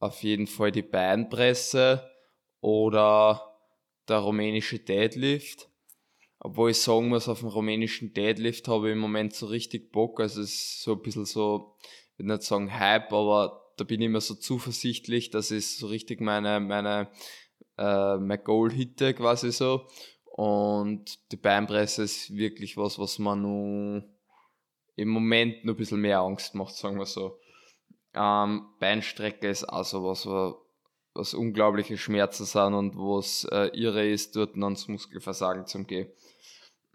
auf 0.00 0.22
jeden 0.22 0.46
Fall 0.46 0.72
die 0.72 0.82
Beinpresse 0.82 2.10
oder 2.60 3.56
der 4.08 4.18
rumänische 4.18 4.78
Deadlift. 4.80 5.68
obwohl 6.42 6.70
ich 6.70 6.80
sagen 6.80 7.08
muss, 7.08 7.28
auf 7.28 7.40
dem 7.40 7.48
rumänischen 7.48 8.14
Deadlift 8.14 8.66
habe 8.66 8.88
ich 8.88 8.92
im 8.94 8.98
Moment 8.98 9.34
so 9.34 9.46
richtig 9.46 9.92
Bock. 9.92 10.20
Also 10.20 10.40
es 10.40 10.50
ist 10.54 10.82
so 10.82 10.94
ein 10.94 11.02
bisschen 11.02 11.26
so, 11.26 11.76
ich 12.14 12.18
will 12.18 12.26
nicht 12.26 12.42
sagen 12.42 12.72
Hype, 12.78 13.12
aber 13.12 13.72
da 13.76 13.84
bin 13.84 14.00
ich 14.00 14.06
immer 14.06 14.22
so 14.22 14.34
zuversichtlich, 14.34 15.30
dass 15.30 15.50
ich 15.50 15.76
so 15.76 15.86
richtig 15.88 16.22
meine, 16.22 16.58
meine, 16.60 17.10
äh, 17.76 18.16
mein 18.16 18.42
Goal 18.42 18.72
hitte 18.72 19.12
quasi 19.12 19.52
so. 19.52 19.86
Und 20.24 21.30
die 21.30 21.36
Beinpresse 21.36 22.04
ist 22.04 22.34
wirklich 22.34 22.78
was, 22.78 22.98
was 22.98 23.18
man 23.18 23.42
nur 23.42 24.04
im 24.96 25.08
Moment 25.08 25.64
nur 25.64 25.74
ein 25.74 25.78
bisschen 25.78 26.00
mehr 26.00 26.20
Angst 26.20 26.54
macht, 26.54 26.74
sagen 26.74 26.98
wir 26.98 27.06
so. 27.06 27.38
Ähm, 28.14 28.66
Beinstrecke 28.78 29.48
ist 29.48 29.68
auch 29.68 29.84
so 29.84 30.04
was, 30.04 30.26
was 31.14 31.34
unglaubliche 31.34 31.96
Schmerzen 31.96 32.44
sind 32.44 32.74
und 32.74 32.96
was 32.96 33.44
äh, 33.50 33.68
irre 33.68 34.08
ist, 34.08 34.36
dort 34.36 34.56
ans 34.56 34.88
Muskelversagen 34.88 35.66
zum 35.66 35.86
Gehen. 35.86 36.10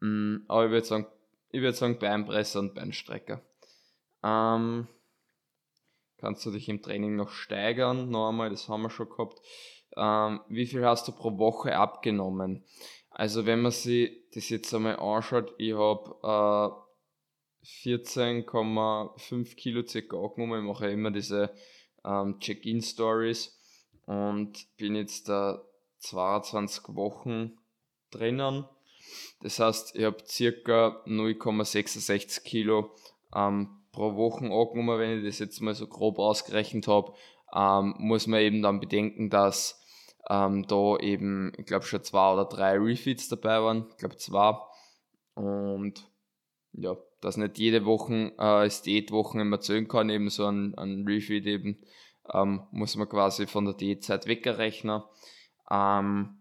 Mm, 0.02 0.38
aber 0.48 0.66
ich 0.66 0.72
würde 0.72 0.88
sagen, 0.88 1.08
ich 1.52 1.76
sagen 1.76 2.00
Beinpresse 2.00 2.60
und 2.60 2.76
Beinstrecker. 2.76 3.42
Ähm, 4.24 4.88
kannst 6.18 6.46
du 6.46 6.52
dich 6.52 6.68
im 6.68 6.82
Training 6.82 7.16
noch 7.16 7.30
steigern? 7.30 8.10
Noch 8.10 8.30
einmal, 8.30 8.50
das 8.50 8.68
haben 8.68 8.84
wir 8.84 8.90
schon 8.90 9.10
gehabt. 9.10 9.40
Ähm, 9.96 10.42
wie 10.50 10.66
viel 10.66 10.86
hast 10.86 11.08
du 11.08 11.12
pro 11.14 11.38
Woche 11.38 11.78
abgenommen? 11.78 12.66
Also 13.10 13.46
wenn 13.46 13.62
man 13.62 13.72
sich 13.72 14.12
das 14.34 14.50
jetzt 14.50 14.74
einmal 14.74 14.98
anschaut, 14.98 15.54
ich 15.58 15.74
habe 15.74 16.18
äh, 16.22 16.85
14,5 17.66 19.56
Kilo 19.56 19.86
circa 19.86 20.18
angenommen. 20.18 20.62
Ich 20.62 20.68
mache 20.72 20.86
ja 20.86 20.92
immer 20.92 21.12
diese 21.12 21.54
ähm, 22.06 22.40
Check-in-Stories 22.40 23.58
und 24.06 24.66
bin 24.78 24.96
jetzt 24.96 25.28
da 25.30 25.64
22 26.00 26.96
Wochen 26.96 27.58
drinnen. 28.12 28.66
Das 29.42 29.60
heißt, 29.60 29.96
ich 29.96 30.04
habe 30.04 30.18
circa 30.26 31.02
0,66 31.06 32.44
Kilo 32.44 32.96
ähm, 33.36 33.70
pro 33.92 34.16
Woche 34.16 34.46
angenommen, 34.46 35.00
wenn 35.00 35.20
ich 35.20 35.26
das 35.26 35.40
jetzt 35.40 35.62
mal 35.62 35.74
so 35.74 35.88
grob 35.88 36.20
ausgerechnet 36.20 36.88
habe. 36.88 37.14
Ähm, 37.54 37.96
muss 37.98 38.28
man 38.28 38.42
eben 38.42 38.62
dann 38.62 38.80
bedenken, 38.80 39.30
dass 39.30 39.82
ähm, 40.30 40.68
da 40.68 40.98
eben, 40.98 41.54
ich 41.58 41.66
glaube, 41.66 41.86
schon 41.86 42.04
zwei 42.04 42.34
oder 42.34 42.46
drei 42.46 42.78
Refeeds 42.78 43.30
dabei 43.30 43.62
waren. 43.62 43.88
Ich 43.90 43.98
glaube, 43.98 44.18
zwei. 44.18 44.58
Und 45.36 46.08
ja, 46.74 46.96
dass 47.22 47.38
nicht 47.38 47.58
jede 47.58 47.86
Woche 47.86 48.34
äh, 48.38 48.70
Diätwochen 48.86 49.40
immer 49.42 49.60
zählen 49.60 49.88
kann, 49.88 50.10
eben 50.10 50.30
so 50.30 50.46
ein, 50.46 50.76
ein 50.78 51.06
Refeed 51.06 51.46
eben, 51.46 51.78
ähm, 52.34 52.64
muss 52.72 52.96
man 52.96 53.10
quasi 53.10 53.48
von 53.48 53.66
der 53.66 53.74
Diätzeit 53.74 54.28
wegrechnen. 54.28 55.02
Ähm, 55.70 56.38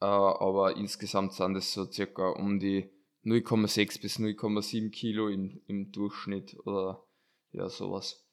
äh, 0.00 0.04
aber 0.04 0.76
insgesamt 0.76 1.32
sind 1.32 1.56
es 1.56 1.72
so 1.72 1.90
circa 1.90 2.30
um 2.30 2.58
die 2.58 2.90
0,6 3.24 4.00
bis 4.00 4.18
0,7 4.18 4.90
Kilo 4.90 5.28
im, 5.28 5.60
im 5.66 5.92
Durchschnitt 5.92 6.56
oder 6.64 7.02
ja, 7.52 7.68
sowas. 7.68 8.24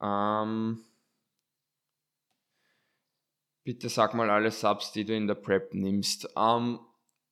Ähm, 0.00 0.80
bitte 3.64 3.88
sag 3.88 4.14
mal 4.14 4.30
alle 4.30 4.50
Subs, 4.50 4.92
die 4.92 5.04
du 5.04 5.14
in 5.14 5.26
der 5.26 5.34
Prep 5.34 5.74
nimmst. 5.74 6.28
Ähm, 6.36 6.78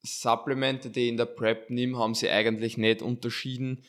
Supplemente, 0.05 0.91
die 0.91 1.05
ich 1.05 1.09
in 1.09 1.17
der 1.17 1.25
Prep 1.25 1.71
nehme, 1.71 1.99
haben 1.99 2.15
sie 2.15 2.29
eigentlich 2.29 2.77
nicht 2.77 3.03
unterschieden 3.03 3.83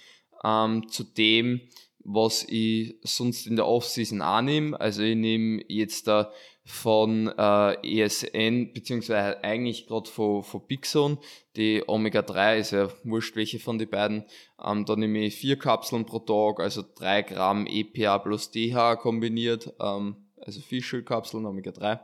ähm, 0.43 0.87
zu 0.89 1.03
dem, 1.03 1.61
was 1.99 2.45
ich 2.47 2.95
sonst 3.03 3.47
in 3.47 3.55
der 3.55 3.67
Offseason 3.67 4.21
annehme. 4.21 4.79
Also 4.79 5.03
ich 5.03 5.15
nehme 5.15 5.63
jetzt 5.67 6.07
da 6.07 6.31
von 6.63 7.27
äh, 7.37 8.01
ESN, 8.01 8.73
beziehungsweise 8.73 9.43
eigentlich 9.43 9.85
gerade 9.87 10.09
von, 10.09 10.41
von 10.41 10.65
Bigzone, 10.65 11.19
die 11.55 11.83
Omega-3 11.85 12.57
ist 12.57 12.71
ja 12.71 12.89
wurscht 13.03 13.35
welche 13.35 13.59
von 13.59 13.77
den 13.77 13.89
beiden. 13.89 14.25
Ähm, 14.63 14.85
da 14.85 14.95
nehme 14.95 15.19
ich 15.19 15.35
vier 15.35 15.59
Kapseln 15.59 16.05
pro 16.05 16.19
Tag, 16.19 16.59
also 16.59 16.83
drei 16.95 17.21
Gramm 17.21 17.67
EPA 17.67 18.17
plus 18.17 18.49
DHA 18.49 18.95
kombiniert, 18.95 19.73
ähm, 19.79 20.15
also 20.41 20.59
Fischölkapseln, 20.61 21.45
Omega-3. 21.45 21.99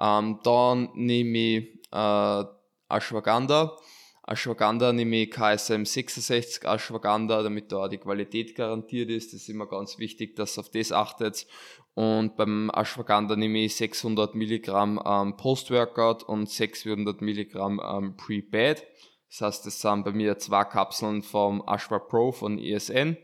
Ähm, 0.00 0.40
dann 0.42 0.88
nehme 0.94 1.38
ich 1.38 1.68
äh, 1.92 2.44
Ashwagandha, 2.92 3.76
Ashwagandha 4.24 4.92
nehme 4.92 5.22
ich 5.22 5.30
KSM 5.30 5.84
66 5.84 6.64
Ashwagandha, 6.64 7.42
damit 7.42 7.72
da 7.72 7.84
auch 7.84 7.88
die 7.88 7.98
Qualität 7.98 8.54
garantiert 8.54 9.10
ist. 9.10 9.32
Das 9.32 9.42
ist 9.42 9.48
immer 9.48 9.66
ganz 9.66 9.98
wichtig, 9.98 10.36
dass 10.36 10.56
ihr 10.56 10.60
auf 10.60 10.70
das 10.70 10.92
achtet. 10.92 11.46
Und 11.94 12.36
beim 12.36 12.70
Ashwagandha 12.72 13.34
nehme 13.34 13.64
ich 13.64 13.74
600 13.76 14.34
Milligramm 14.34 15.00
ähm, 15.04 15.36
Post-Workout 15.36 16.22
und 16.22 16.48
600 16.48 17.20
Milligramm 17.20 17.80
ähm, 17.84 18.16
Pre-Bed. 18.16 18.86
Das 19.28 19.40
heißt, 19.40 19.66
das 19.66 19.80
sind 19.80 20.04
bei 20.04 20.12
mir 20.12 20.38
zwei 20.38 20.64
Kapseln 20.64 21.22
vom 21.22 21.62
Ashwa 21.66 21.98
Pro 21.98 22.32
von 22.32 22.58
ESN. 22.58 23.16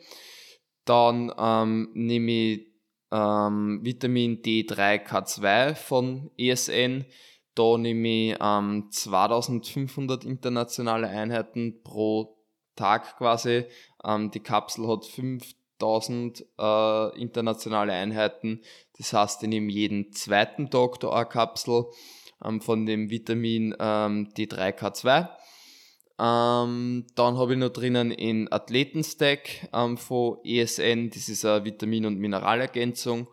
Dann 0.85 1.33
ähm, 1.39 1.91
nehme 1.95 2.33
ich 2.33 2.67
ähm, 3.13 3.81
Vitamin 3.83 4.43
D3K2 4.43 5.75
von 5.75 6.31
ESN. 6.37 7.05
Da 7.59 7.77
nehme 7.77 8.09
ich 8.09 8.37
ähm, 8.41 8.87
2500 8.89 10.25
internationale 10.25 11.09
Einheiten 11.09 11.83
pro 11.83 12.37
Tag 12.77 13.19
quasi. 13.19 13.65
Ähm, 14.05 14.31
die 14.31 14.39
Kapsel 14.39 14.87
hat 14.87 15.05
5000 15.05 16.47
äh, 16.57 17.21
internationale 17.21 17.95
Einheiten. 17.95 18.63
Das 18.97 19.13
heißt, 19.13 19.43
ich 19.43 19.49
nehme 19.49 19.73
jeden 19.73 20.13
zweiten 20.13 20.71
Tag 20.71 21.01
da 21.01 21.11
eine 21.11 21.27
Kapsel 21.27 21.87
ähm, 22.45 22.61
von 22.61 22.87
dem 22.87 23.11
Vitamin 23.11 23.75
ähm, 23.81 24.29
D3K2. 24.37 25.29
Ähm, 26.21 27.07
dann 27.17 27.39
habe 27.39 27.55
ich 27.55 27.59
noch 27.59 27.71
drinnen 27.71 28.13
in 28.13 28.53
Athletenstack 28.53 29.69
ähm, 29.73 29.99
von 29.99 30.39
ESN, 30.45 31.11
das 31.11 31.29
ist 31.29 31.45
eine 31.45 31.65
Vitamin- 31.65 32.07
und 32.07 32.19
Mineralergänzung. 32.19 33.27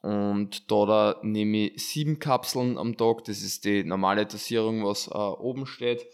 Und 0.00 0.70
da, 0.70 0.86
da 0.86 1.20
nehme 1.22 1.70
ich 1.70 1.88
sieben 1.88 2.18
Kapseln 2.18 2.78
am 2.78 2.96
Tag. 2.96 3.24
Das 3.24 3.42
ist 3.42 3.64
die 3.64 3.84
normale 3.84 4.26
Dosierung, 4.26 4.84
was 4.84 5.08
äh, 5.08 5.14
oben 5.14 5.66
steht. 5.66 6.06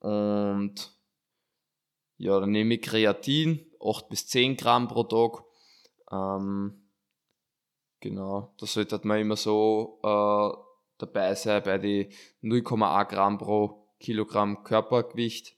Und 0.00 0.92
ja, 2.16 2.38
dann 2.40 2.50
nehme 2.50 2.74
ich 2.74 2.82
Kreatin, 2.82 3.66
8 3.80 4.08
bis 4.08 4.26
10 4.26 4.56
Gramm 4.56 4.88
pro 4.88 5.04
Tag. 5.04 5.44
Ähm, 6.10 6.88
genau, 8.00 8.54
das 8.58 8.74
sollte 8.74 9.00
man 9.04 9.20
immer 9.20 9.36
so 9.36 10.00
äh, 10.02 10.50
dabei 10.98 11.34
sein 11.34 11.62
bei 11.62 11.78
die 11.78 12.10
0,1 12.42 13.08
Gramm 13.08 13.38
pro 13.38 13.88
Kilogramm 14.00 14.64
Körpergewicht. 14.64 15.56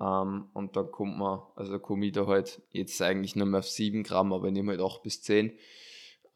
Ähm, 0.00 0.48
und 0.52 0.76
dann 0.76 0.90
kommt 0.90 1.18
man, 1.18 1.40
also 1.54 1.78
komme 1.78 2.06
ich 2.06 2.12
da 2.12 2.26
halt 2.26 2.62
jetzt 2.70 3.00
eigentlich 3.00 3.36
nur 3.36 3.46
mehr 3.46 3.60
auf 3.60 3.68
7 3.68 4.02
Gramm, 4.02 4.32
aber 4.32 4.48
ich 4.48 4.52
nehme 4.52 4.72
halt 4.72 4.80
8 4.80 5.02
bis 5.02 5.22
10. 5.22 5.56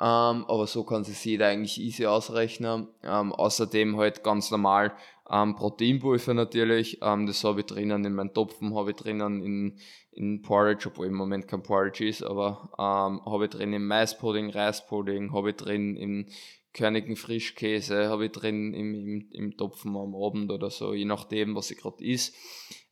Ähm, 0.01 0.47
aber 0.47 0.67
so 0.67 0.83
kann 0.85 1.05
sich 1.05 1.23
jeder 1.25 1.49
eigentlich 1.49 1.79
easy 1.79 2.07
ausrechnen. 2.07 2.89
Ähm, 3.03 3.33
außerdem 3.33 3.99
halt 3.99 4.25
ganz 4.25 4.51
normal 4.51 4.93
ähm, 5.31 5.55
Proteinpulver 5.55 6.33
natürlich. 6.33 6.99
Ähm, 7.03 7.27
das 7.27 7.45
habe 7.45 7.61
ich 7.61 7.67
drinnen 7.67 8.05
in 8.07 8.15
meinen 8.15 8.33
Topfen, 8.33 8.75
habe 8.75 8.91
ich 8.91 8.97
drinnen 8.97 9.43
in, 9.43 9.79
in 10.13 10.41
Porridge, 10.41 10.89
obwohl 10.89 11.07
im 11.07 11.15
Moment 11.15 11.49
kein 11.49 11.63
Porridge 11.63 12.07
ist, 12.07 12.23
aber 12.23 12.71
ähm, 12.79 13.21
habe 13.27 13.45
ich 13.45 13.51
drin 13.51 13.75
im 13.75 13.87
Maispudding, 13.87 14.51
Reispudding, 14.51 15.33
habe 15.35 15.51
ich 15.51 15.57
drin 15.57 15.97
im 15.97 16.27
körnigen 16.73 17.17
Frischkäse, 17.17 18.09
habe 18.09 18.27
ich 18.27 18.33
drin 18.33 18.73
im, 18.73 18.95
im, 18.95 19.29
im 19.33 19.57
Topfen 19.57 19.97
am 19.97 20.15
Abend 20.15 20.51
oder 20.51 20.71
so, 20.71 20.95
je 20.95 21.05
nachdem, 21.05 21.55
was 21.55 21.71
ich 21.71 21.79
gerade 21.79 22.03
isst. 22.03 22.35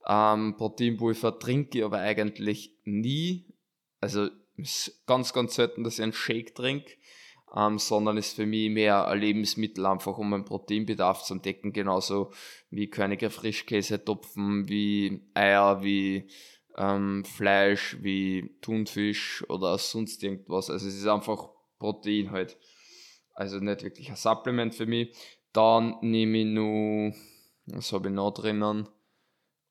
Ähm, 0.06 0.56
Proteinpulver 0.58 1.38
trinke 1.38 1.78
ich 1.78 1.84
aber 1.84 1.98
eigentlich 1.98 2.76
nie. 2.84 3.46
Also 4.00 4.28
ist 4.58 5.06
ganz, 5.06 5.32
ganz 5.32 5.54
selten, 5.54 5.84
dass 5.84 5.98
ich 5.98 6.02
einen 6.02 6.12
Shake 6.12 6.54
trinke, 6.54 6.92
ähm, 7.54 7.78
sondern 7.78 8.16
ist 8.16 8.36
für 8.36 8.46
mich 8.46 8.70
mehr 8.70 9.06
ein 9.08 9.20
Lebensmittel, 9.20 9.86
einfach 9.86 10.18
um 10.18 10.30
meinen 10.30 10.44
Proteinbedarf 10.44 11.22
zu 11.22 11.36
decken, 11.36 11.72
genauso 11.72 12.32
wie 12.70 12.90
Königer 12.90 13.30
Frischkäse, 13.30 14.04
Topfen, 14.04 14.68
wie 14.68 15.22
Eier, 15.34 15.82
wie 15.82 16.28
ähm, 16.76 17.24
Fleisch, 17.24 17.96
wie 18.00 18.56
Thunfisch 18.60 19.44
oder 19.48 19.78
sonst 19.78 20.22
irgendwas. 20.22 20.70
Also 20.70 20.86
es 20.88 20.96
ist 20.96 21.06
einfach 21.06 21.48
Protein 21.78 22.30
halt. 22.30 22.58
Also 23.34 23.58
nicht 23.58 23.82
wirklich 23.82 24.10
ein 24.10 24.16
Supplement 24.16 24.74
für 24.74 24.86
mich. 24.86 25.14
Dann 25.52 25.96
nehme 26.00 26.38
ich 26.38 26.46
nur, 26.46 27.12
was 27.66 27.92
habe 27.92 28.08
ich 28.08 28.14
noch 28.14 28.32
drinnen? 28.32 28.88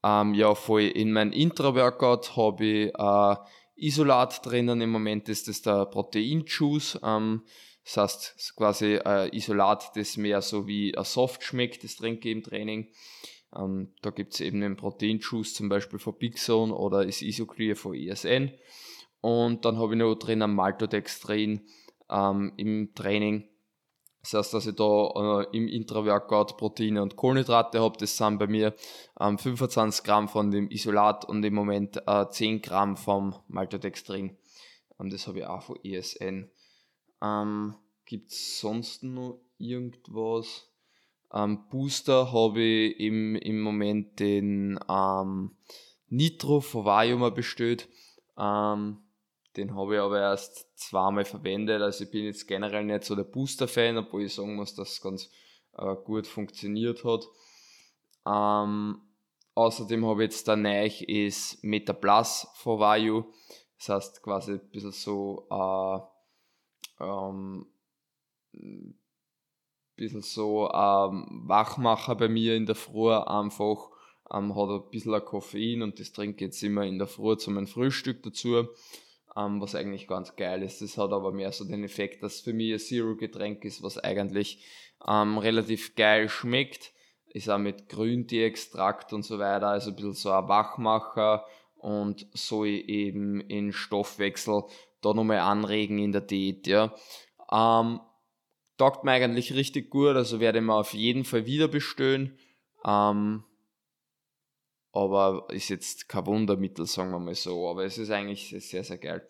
Ähm, 0.03 0.33
ja, 0.33 0.55
voll 0.55 0.83
in 0.83 1.11
mein 1.11 1.31
Intra-Workout 1.33 2.35
habe 2.37 2.65
ich 2.65 2.93
äh, 2.95 3.35
Isolat 3.77 4.45
drinnen. 4.45 4.81
Im 4.81 4.89
Moment 4.89 5.29
ist 5.29 5.47
das 5.47 5.61
der 5.61 5.85
Protein-Juice. 5.85 6.99
Ähm, 7.03 7.43
das 7.83 7.97
heißt, 7.97 8.53
quasi 8.57 8.97
ein 8.97 9.31
Isolat, 9.31 9.95
das 9.95 10.17
mehr 10.17 10.41
so 10.41 10.67
wie 10.67 10.97
ein 10.97 11.05
Soft 11.05 11.43
schmeckt, 11.43 11.83
das 11.83 11.95
trinke 11.95 12.27
ich 12.27 12.35
im 12.35 12.43
Training. 12.43 12.91
Ähm, 13.55 13.93
da 14.01 14.09
gibt 14.09 14.33
es 14.33 14.41
eben 14.41 14.59
den 14.59 14.75
Protein-Juice 14.75 15.53
zum 15.53 15.69
Beispiel 15.69 15.99
von 15.99 16.17
Big 16.17 16.37
Zone 16.37 16.75
oder 16.75 17.05
das 17.05 17.21
Isoclear 17.21 17.75
von 17.75 17.93
ESN. 17.93 18.51
Und 19.21 19.63
dann 19.63 19.77
habe 19.77 19.93
ich 19.93 19.99
noch 19.99 20.15
drinnen 20.15 20.53
Maltodextrin 20.53 21.61
ähm, 22.09 22.53
im 22.57 22.93
Training. 22.93 23.47
Das 24.31 24.45
heißt, 24.45 24.53
dass 24.55 24.67
ich 24.67 24.75
da 24.75 25.41
äh, 25.41 25.55
im 25.55 25.69
Intra-Workout 25.69 26.57
Proteine 26.57 27.01
und 27.01 27.15
Kohlenhydrate 27.15 27.79
habe. 27.79 27.97
Das 27.97 28.17
sind 28.17 28.39
bei 28.39 28.47
mir 28.47 28.75
ähm, 29.19 29.37
25 29.37 30.03
Gramm 30.03 30.27
von 30.27 30.51
dem 30.51 30.69
Isolat 30.69 31.23
und 31.23 31.43
im 31.45 31.53
Moment 31.53 32.01
äh, 32.05 32.25
10 32.29 32.61
Gramm 32.61 32.97
vom 32.97 33.35
Maltodextrin. 33.47 34.37
Ähm, 34.99 35.09
das 35.09 35.27
habe 35.27 35.39
ich 35.39 35.45
auch 35.45 35.63
von 35.63 35.77
ESN. 35.81 36.51
Ähm, 37.21 37.75
Gibt 38.05 38.31
es 38.31 38.59
sonst 38.59 39.03
noch 39.03 39.39
irgendwas? 39.57 40.69
Ähm, 41.33 41.67
Booster 41.69 42.33
habe 42.33 42.61
ich 42.61 42.99
im, 42.99 43.35
im 43.35 43.61
Moment 43.61 44.19
den 44.19 44.77
ähm, 44.89 45.55
Nitro 46.09 46.59
von 46.59 46.83
Vajuma 46.83 47.29
bestellt. 47.29 47.87
Ähm, 48.37 48.97
den 49.57 49.75
habe 49.75 49.95
ich 49.95 50.01
aber 50.01 50.19
erst 50.19 50.77
zweimal 50.77 51.25
verwendet. 51.25 51.81
Also 51.81 52.03
ich 52.03 52.11
bin 52.11 52.25
jetzt 52.25 52.47
generell 52.47 52.85
nicht 52.85 53.03
so 53.03 53.15
der 53.15 53.23
Booster-Fan, 53.23 53.97
obwohl 53.97 54.23
ich 54.23 54.35
sagen 54.35 54.55
muss, 54.55 54.75
dass 54.75 54.93
es 54.93 55.01
ganz 55.01 55.29
äh, 55.77 55.95
gut 55.95 56.27
funktioniert 56.27 57.03
hat. 57.03 57.25
Ähm, 58.25 59.01
außerdem 59.55 60.05
habe 60.05 60.23
ich 60.23 60.31
jetzt 60.31 60.47
der 60.47 60.57
Neich 60.57 61.01
ist 61.03 61.63
Meta 61.63 61.93
Plus 61.93 62.47
von 62.55 62.79
Vayu. 62.79 63.25
Das 63.79 63.89
heißt 63.89 64.23
quasi 64.23 64.53
ein 64.53 64.69
bisschen 64.69 64.91
so 64.91 65.47
äh, 65.49 67.03
ähm, 67.03 67.65
bisschen 69.95 70.21
so 70.21 70.69
ähm, 70.71 71.43
Wachmacher 71.47 72.15
bei 72.15 72.27
mir 72.27 72.55
in 72.55 72.67
der 72.67 72.75
Früh 72.75 73.11
einfach. 73.11 73.89
Ähm, 74.31 74.55
hat 74.55 74.69
ein 74.69 74.89
bisschen 74.91 75.25
Koffein 75.25 75.81
und 75.81 75.99
das 75.99 76.11
trinke 76.11 76.35
ich 76.35 76.41
jetzt 76.41 76.63
immer 76.63 76.83
in 76.83 76.99
der 76.99 77.07
Früh 77.07 77.37
zu 77.37 77.49
meinem 77.49 77.67
Frühstück 77.67 78.21
dazu 78.23 78.67
ähm, 79.37 79.61
was 79.61 79.75
eigentlich 79.75 80.07
ganz 80.07 80.35
geil 80.35 80.63
ist. 80.63 80.81
Das 80.81 80.97
hat 80.97 81.11
aber 81.11 81.31
mehr 81.31 81.51
so 81.51 81.65
den 81.65 81.83
Effekt, 81.83 82.23
dass 82.23 82.41
für 82.41 82.53
mich 82.53 82.73
ein 82.73 82.79
Zero-Getränk 82.79 83.63
ist, 83.65 83.83
was 83.83 83.97
eigentlich 83.97 84.65
ähm, 85.07 85.37
relativ 85.37 85.95
geil 85.95 86.27
schmeckt. 86.27 86.91
Ist 87.29 87.49
auch 87.49 87.59
mit 87.59 87.89
Grüntee-Extrakt 87.89 89.13
und 89.13 89.23
so 89.23 89.37
weiter, 89.37 89.67
also 89.67 89.91
ein 89.91 89.95
bisschen 89.95 90.13
so 90.13 90.31
ein 90.31 90.47
Wachmacher 90.47 91.45
und 91.75 92.25
soll 92.33 92.67
eben 92.67 93.41
in 93.41 93.73
Stoffwechsel 93.73 94.63
da 95.01 95.13
nochmal 95.13 95.39
anregen 95.39 95.99
in 95.99 96.11
der 96.11 96.21
Diät. 96.21 96.65
Ja. 96.65 96.95
Ähm, 97.51 97.99
taugt 98.77 99.03
mir 99.03 99.11
eigentlich 99.11 99.53
richtig 99.53 99.91
gut, 99.91 100.15
also 100.15 100.39
werde 100.39 100.59
ich 100.59 100.65
mir 100.65 100.73
auf 100.73 100.93
jeden 100.93 101.25
Fall 101.25 101.45
wieder 101.45 101.67
bestellen. 101.67 102.39
Ähm, 102.85 103.43
aber 104.91 105.47
ist 105.49 105.69
jetzt 105.69 106.09
kein 106.09 106.25
Wundermittel, 106.25 106.85
sagen 106.85 107.11
wir 107.11 107.19
mal 107.19 107.35
so. 107.35 107.69
Aber 107.69 107.85
es 107.85 107.97
ist 107.97 108.11
eigentlich 108.11 108.49
sehr, 108.59 108.83
sehr 108.83 108.97
geil. 108.97 109.27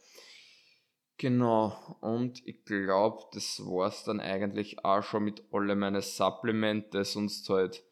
Genau, 1.19 1.97
und 2.01 2.45
ich 2.47 2.63
glaube, 2.63 3.23
das 3.33 3.59
war 3.65 3.87
es 3.87 4.03
dann 4.03 4.19
eigentlich 4.19 4.85
auch 4.85 5.01
schon 5.01 5.23
mit 5.23 5.43
alle 5.51 5.75
meine 5.75 6.03
Supplemente, 6.03 7.03
sonst 7.03 7.49
halt 7.49 7.83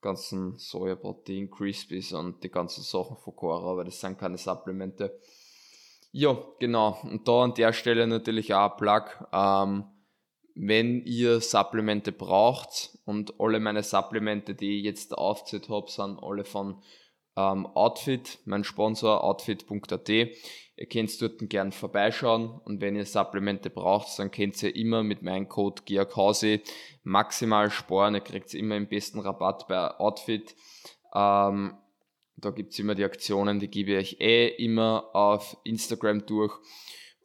ganzen 0.00 0.58
Sojaprotein, 0.58 1.50
Crispies 1.50 2.12
und 2.12 2.44
die 2.44 2.50
ganzen 2.50 2.82
Sachen 2.82 3.16
von 3.16 3.34
Cora, 3.34 3.72
aber 3.72 3.84
das 3.84 4.00
sind 4.00 4.18
keine 4.18 4.38
Supplemente. 4.38 5.18
Ja, 6.12 6.36
genau. 6.60 6.98
Und 7.02 7.26
da 7.26 7.44
an 7.44 7.54
der 7.54 7.72
Stelle 7.72 8.06
natürlich 8.06 8.52
auch 8.52 8.72
ein 8.72 8.76
Plug. 8.76 9.28
Ähm, 9.32 9.84
wenn 10.54 11.04
ihr 11.04 11.40
Supplemente 11.40 12.12
braucht 12.12 12.98
und 13.04 13.40
alle 13.40 13.60
meine 13.60 13.82
Supplemente, 13.82 14.54
die 14.54 14.78
ich 14.78 14.84
jetzt 14.84 15.16
aufgezählt 15.16 15.68
habe, 15.68 15.90
sind 15.90 16.18
alle 16.22 16.44
von 16.44 16.82
ähm, 17.36 17.66
Outfit, 17.66 18.38
mein 18.44 18.64
Sponsor 18.64 19.24
outfit.at. 19.24 20.08
Ihr 20.08 20.86
könnt 20.86 21.22
dort 21.22 21.38
gern 21.48 21.72
vorbeischauen 21.72 22.60
und 22.64 22.80
wenn 22.80 22.96
ihr 22.96 23.06
Supplemente 23.06 23.70
braucht, 23.70 24.18
dann 24.18 24.30
könnt 24.30 24.62
ihr 24.62 24.74
immer 24.74 25.02
mit 25.02 25.22
meinem 25.22 25.48
Code 25.48 25.82
GEORGHAUSE 25.84 26.60
maximal 27.02 27.70
sparen. 27.70 28.14
Ihr 28.14 28.20
kriegt 28.20 28.52
immer 28.54 28.76
im 28.76 28.88
besten 28.88 29.20
Rabatt 29.20 29.68
bei 29.68 29.90
Outfit. 29.98 30.54
Ähm, 31.14 31.76
da 32.36 32.50
gibt's 32.50 32.78
immer 32.78 32.94
die 32.94 33.04
Aktionen, 33.04 33.60
die 33.60 33.68
gebe 33.68 33.92
ich 33.92 33.98
euch 33.98 34.20
eh 34.20 34.48
immer 34.48 35.10
auf 35.14 35.56
Instagram 35.64 36.26
durch. 36.26 36.52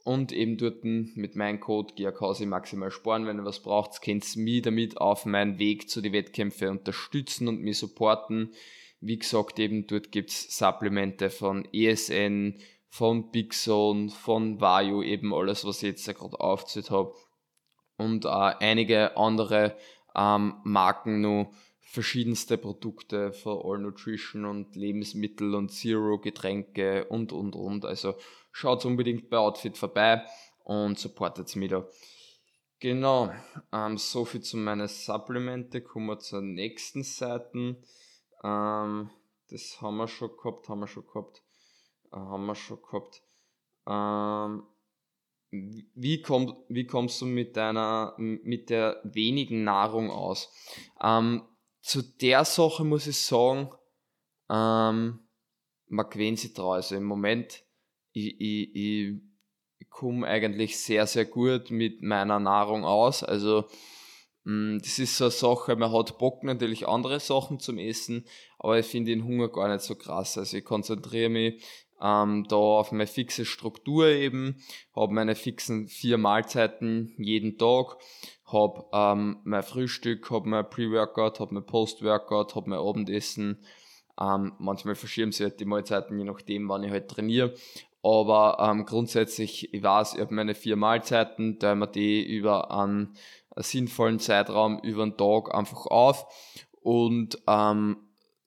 Und 0.07 0.31
eben 0.31 0.55
dort 0.55 0.85
mit 0.85 1.35
meinem 1.35 1.59
Code 1.59 1.93
GEORGHAUSE 1.95 2.45
maximal 2.45 2.91
sparen. 2.91 3.25
Wenn 3.25 3.39
ihr 3.39 3.43
was 3.43 3.61
braucht, 3.61 4.01
könnt 4.01 4.37
ihr 4.37 4.41
mich 4.41 4.61
damit 4.61 5.01
auf 5.01 5.25
meinen 5.25 5.59
Weg 5.59 5.89
zu 5.89 5.99
den 5.99 6.13
Wettkämpfen 6.13 6.69
unterstützen 6.69 7.49
und 7.49 7.59
mich 7.59 7.77
supporten. 7.77 8.53
Wie 9.01 9.19
gesagt, 9.19 9.59
eben 9.59 9.85
dort 9.85 10.13
gibt 10.13 10.29
es 10.29 10.57
Supplemente 10.57 11.29
von 11.29 11.67
ESN, 11.73 12.55
von 12.87 13.31
Big 13.31 13.53
Zone, 13.53 14.09
von 14.09 14.61
Vayu, 14.61 15.03
eben 15.03 15.33
alles, 15.33 15.65
was 15.65 15.83
ich 15.83 15.89
jetzt 15.89 16.05
gerade 16.05 16.39
aufgezählt 16.39 16.89
habe. 16.89 17.13
Und 17.97 18.23
äh, 18.23 18.29
einige 18.29 19.17
andere 19.17 19.75
ähm, 20.15 20.53
Marken 20.63 21.19
noch 21.19 21.51
verschiedenste 21.89 22.57
Produkte 22.57 23.31
von 23.31 23.61
All 23.63 23.79
Nutrition 23.79 24.45
und 24.45 24.75
Lebensmittel 24.75 25.55
und 25.55 25.69
Zero 25.69 26.19
Getränke 26.19 27.05
und 27.05 27.31
und 27.31 27.55
und. 27.55 27.85
Also 27.85 28.15
schaut 28.51 28.85
unbedingt 28.85 29.29
bei 29.29 29.37
Outfit 29.37 29.77
vorbei 29.77 30.25
und 30.63 30.99
supportet 30.99 31.55
mich 31.55 31.69
da. 31.69 31.87
Genau, 32.79 33.31
ähm, 33.71 33.97
so 33.97 34.25
viel 34.25 34.41
zu 34.41 34.57
meinen 34.57 34.87
Supplemente. 34.87 35.81
Kommen 35.81 36.07
wir 36.07 36.19
zur 36.19 36.41
nächsten 36.41 37.03
Seite. 37.03 37.77
Ähm, 38.43 39.09
das 39.49 39.81
haben 39.81 39.97
wir 39.97 40.07
schon 40.07 40.31
gehabt, 40.37 40.69
haben 40.69 40.81
wir 40.81 40.87
schon 40.87 41.07
gehabt, 41.07 41.41
äh, 42.11 42.17
haben 42.17 42.45
wir 42.45 42.55
schon 42.55 42.81
gehabt. 42.81 43.23
Ähm, 43.87 44.63
wie, 45.49 46.21
komm, 46.21 46.57
wie 46.67 46.85
kommst 46.85 47.21
du 47.21 47.25
mit 47.25 47.55
deiner, 47.55 48.13
mit 48.17 48.69
der 48.69 48.99
wenigen 49.05 49.63
Nahrung 49.63 50.11
aus? 50.11 50.51
Ähm, 51.01 51.43
zu 51.87 52.01
der 52.01 52.45
Sache 52.45 52.83
muss 52.83 53.07
ich 53.07 53.17
sagen, 53.17 53.69
ähm, 54.49 55.19
man 55.87 56.09
gewöhnt 56.09 56.39
sich 56.39 56.53
drauf. 56.53 56.73
Also 56.73 56.95
im 56.95 57.03
Moment, 57.03 57.63
ich, 58.11 58.39
ich, 58.39 58.75
ich, 58.75 59.21
ich 59.79 59.89
komme 59.89 60.27
eigentlich 60.27 60.77
sehr, 60.77 61.07
sehr 61.07 61.25
gut 61.25 61.71
mit 61.71 62.01
meiner 62.01 62.39
Nahrung 62.39 62.83
aus. 62.83 63.23
Also 63.23 63.65
Mm, 64.47 64.77
das 64.79 64.97
ist 64.97 65.17
so 65.17 65.25
eine 65.25 65.31
Sache, 65.31 65.75
man 65.75 65.91
hat 65.91 66.17
Bock 66.19 66.41
natürlich 66.45 66.87
andere 66.87 67.19
Sachen 67.19 67.59
zum 67.59 67.77
Essen, 67.77 68.25
aber 68.59 68.79
ich 68.79 68.85
finde 68.85 69.11
den 69.11 69.25
Hunger 69.25 69.49
gar 69.49 69.67
nicht 69.67 69.81
so 69.81 69.95
krass. 69.95 70.37
Also 70.37 70.55
ich 70.55 70.63
konzentriere 70.63 71.27
mich 71.27 71.61
ähm, 72.01 72.45
da 72.47 72.55
auf 72.55 72.93
meine 72.93 73.07
fixe 73.07 73.43
Struktur 73.43 74.07
eben, 74.07 74.63
habe 74.95 75.13
meine 75.13 75.35
fixen 75.35 75.89
vier 75.89 76.17
Mahlzeiten 76.17 77.13
jeden 77.17 77.57
Tag, 77.57 77.97
habe 78.47 78.85
ähm, 78.93 79.39
mein 79.43 79.63
Frühstück, 79.63 80.31
habe 80.31 80.47
mein 80.47 80.69
Pre-Workout, 80.69 81.39
habe 81.39 81.53
mein 81.53 81.65
Post-Workout, 81.65 82.55
habe 82.55 82.69
mein 82.69 82.79
Abendessen. 82.79 83.59
Ähm, 84.19 84.53
manchmal 84.57 84.95
verschieben 84.95 85.31
sie 85.31 85.43
halt 85.43 85.59
die 85.59 85.65
Mahlzeiten, 85.65 86.17
je 86.17 86.25
nachdem, 86.25 86.69
wann 86.69 86.83
ich 86.83 86.91
halt 86.91 87.09
trainiere. 87.09 87.53
Aber 88.03 88.57
ähm, 88.59 88.85
grundsätzlich, 88.85 89.73
ich 89.73 89.83
weiß, 89.83 90.13
ich 90.13 90.21
habe 90.21 90.33
meine 90.33 90.55
vier 90.55 90.77
Mahlzeiten, 90.77 91.59
da 91.59 91.75
wir 91.75 91.87
die 91.87 92.23
über 92.25 92.71
einen 92.71 93.15
sinnvollen 93.57 94.19
Zeitraum 94.19 94.79
über 94.79 95.03
den 95.03 95.17
Tag 95.17 95.53
einfach 95.53 95.85
auf 95.87 96.25
und 96.81 97.39
ähm, 97.47 97.97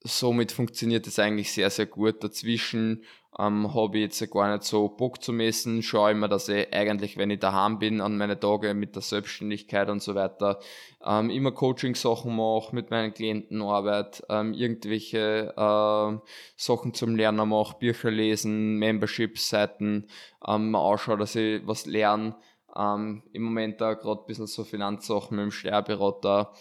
somit 0.02 0.52
funktioniert 0.52 1.06
es 1.06 1.18
eigentlich 1.18 1.52
sehr, 1.52 1.70
sehr 1.70 1.86
gut. 1.86 2.22
Dazwischen 2.24 3.04
ähm, 3.38 3.72
habe 3.74 3.98
ich 3.98 4.04
jetzt 4.04 4.30
gar 4.30 4.50
nicht 4.50 4.64
so 4.64 4.88
Bock 4.88 5.22
zu 5.22 5.32
messen, 5.32 5.82
schaue 5.82 6.12
immer, 6.12 6.28
dass 6.28 6.48
ich 6.48 6.72
eigentlich, 6.72 7.16
wenn 7.16 7.30
ich 7.30 7.40
daheim 7.40 7.78
bin, 7.78 8.00
an 8.00 8.16
meine 8.18 8.38
Tage 8.38 8.74
mit 8.74 8.94
der 8.94 9.02
Selbstständigkeit 9.02 9.88
und 9.88 10.02
so 10.02 10.14
weiter, 10.14 10.58
ähm, 11.04 11.30
immer 11.30 11.52
Coaching-Sachen 11.52 12.34
mache, 12.34 12.74
mit 12.74 12.90
meinen 12.90 13.14
Klienten 13.14 13.62
arbeite, 13.62 14.24
ähm, 14.28 14.52
irgendwelche 14.52 15.54
äh, 15.56 16.28
Sachen 16.56 16.94
zum 16.94 17.14
Lernen 17.16 17.48
mache, 17.48 17.78
Bücher 17.78 18.10
lesen, 18.10 18.78
Membership-Seiten, 18.78 20.08
ähm, 20.46 20.74
ausschaue, 20.74 21.18
dass 21.18 21.36
ich 21.36 21.66
was 21.66 21.86
lerne, 21.86 22.34
ähm, 22.76 23.22
Im 23.32 23.42
Moment 23.42 23.80
da 23.80 23.94
gerade 23.94 24.20
ein 24.20 24.26
bisschen 24.26 24.46
so 24.46 24.64
Finanzsachen 24.64 25.36
mit 25.36 25.44
dem 25.44 25.50
Steuerberater. 25.50 26.52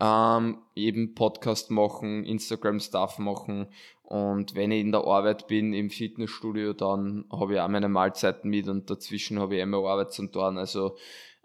Ähm, 0.00 0.58
eben 0.74 1.14
Podcast 1.14 1.70
machen, 1.70 2.24
Instagram-Stuff 2.24 3.18
machen. 3.18 3.68
Und 4.02 4.56
wenn 4.56 4.72
ich 4.72 4.80
in 4.80 4.92
der 4.92 5.04
Arbeit 5.04 5.46
bin, 5.46 5.72
im 5.72 5.90
Fitnessstudio, 5.90 6.72
dann 6.72 7.26
habe 7.30 7.54
ich 7.54 7.60
auch 7.60 7.68
meine 7.68 7.88
Mahlzeiten 7.88 8.50
mit 8.50 8.66
und 8.68 8.90
dazwischen 8.90 9.38
habe 9.38 9.56
ich 9.56 9.62
immer 9.62 9.78
Arbeit 9.86 10.12
zum 10.12 10.32
tun. 10.32 10.58
Also 10.58 10.96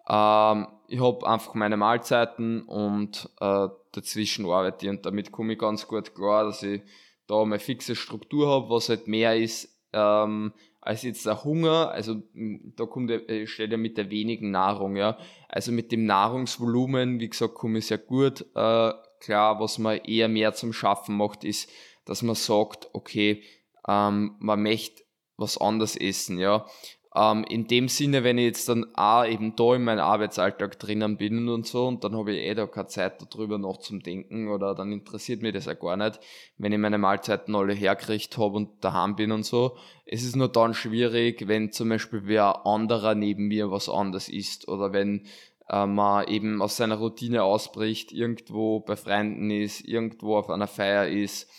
ähm, 0.09 0.67
ich 0.87 0.99
habe 0.99 1.27
einfach 1.27 1.53
meine 1.53 1.77
Mahlzeiten 1.77 2.63
und 2.63 3.29
äh, 3.39 3.67
dazwischen 3.91 4.45
arbeite 4.45 4.85
ich 4.85 4.89
und 4.89 5.05
damit 5.05 5.31
komme 5.31 5.53
ich 5.53 5.59
ganz 5.59 5.87
gut 5.87 6.15
klar, 6.15 6.45
dass 6.45 6.63
ich 6.63 6.81
da 7.27 7.41
eine 7.41 7.59
fixe 7.59 7.95
Struktur 7.95 8.49
habe, 8.49 8.69
was 8.69 8.89
halt 8.89 9.07
mehr 9.07 9.35
ist, 9.35 9.69
ähm, 9.93 10.53
als 10.85 11.01
jetzt 11.01 11.25
der 11.25 11.43
Hunger, 11.43 11.89
also 11.89 12.21
da 12.33 12.85
kommt 12.85 13.09
äh, 13.09 13.47
steht 13.47 13.71
ja 13.71 13.77
mit 13.77 13.97
der 13.97 14.11
wenigen 14.11 14.51
Nahrung, 14.51 14.95
ja. 14.95 15.17
Also 15.49 15.71
mit 15.71 15.91
dem 15.91 16.05
Nahrungsvolumen, 16.05 17.19
wie 17.19 17.29
gesagt, 17.29 17.55
komme 17.55 17.79
ich 17.79 17.87
sehr 17.87 17.97
gut 17.97 18.41
äh, 18.55 18.91
klar. 19.19 19.59
Was 19.59 19.79
man 19.79 19.97
eher 19.97 20.27
mehr 20.27 20.53
zum 20.53 20.73
Schaffen 20.73 21.17
macht, 21.17 21.43
ist, 21.43 21.71
dass 22.05 22.21
man 22.21 22.35
sagt, 22.35 22.89
okay, 22.93 23.41
ähm, 23.87 24.35
man 24.39 24.61
möchte 24.61 25.03
was 25.37 25.57
anderes 25.57 25.95
essen, 25.95 26.37
ja. 26.37 26.67
Ähm, 27.15 27.45
in 27.47 27.67
dem 27.67 27.87
Sinne, 27.87 28.23
wenn 28.23 28.37
ich 28.37 28.45
jetzt 28.45 28.67
dann 28.67 28.93
auch 28.95 29.25
eben 29.25 29.55
da 29.55 29.75
in 29.75 29.83
meinem 29.83 29.99
Arbeitsalltag 29.99 30.77
drinnen 30.79 31.17
bin 31.17 31.47
und 31.47 31.65
so, 31.65 31.87
und 31.87 32.03
dann 32.03 32.15
habe 32.15 32.33
ich 32.33 32.45
eh 32.45 32.53
da 32.53 32.67
keine 32.67 32.87
Zeit 32.87 33.25
darüber 33.31 33.57
noch 33.57 33.77
zum 33.77 34.03
Denken 34.03 34.49
oder 34.49 34.75
dann 34.75 34.91
interessiert 34.91 35.41
mich 35.41 35.53
das 35.53 35.67
auch 35.67 35.79
gar 35.79 35.95
nicht, 35.95 36.19
wenn 36.57 36.73
ich 36.73 36.79
meine 36.79 36.97
Mahlzeiten 36.97 37.55
alle 37.55 37.73
hergerichtet 37.73 38.37
habe 38.37 38.57
und 38.57 38.83
daheim 38.83 39.15
bin 39.15 39.31
und 39.31 39.45
so. 39.45 39.77
Es 40.05 40.23
ist 40.23 40.35
nur 40.35 40.49
dann 40.49 40.73
schwierig, 40.73 41.47
wenn 41.47 41.71
zum 41.71 41.89
Beispiel 41.89 42.23
wer 42.25 42.65
anderer 42.65 43.15
neben 43.15 43.47
mir 43.47 43.71
was 43.71 43.87
anderes 43.87 44.27
isst 44.27 44.67
oder 44.67 44.91
wenn 44.91 45.25
äh, 45.69 45.85
man 45.85 46.27
eben 46.27 46.61
aus 46.61 46.77
seiner 46.77 46.95
Routine 46.95 47.43
ausbricht, 47.43 48.11
irgendwo 48.11 48.81
bei 48.81 48.95
Freunden 48.95 49.51
ist, 49.51 49.81
irgendwo 49.81 50.37
auf 50.37 50.49
einer 50.49 50.67
Feier 50.67 51.07
ist. 51.07 51.49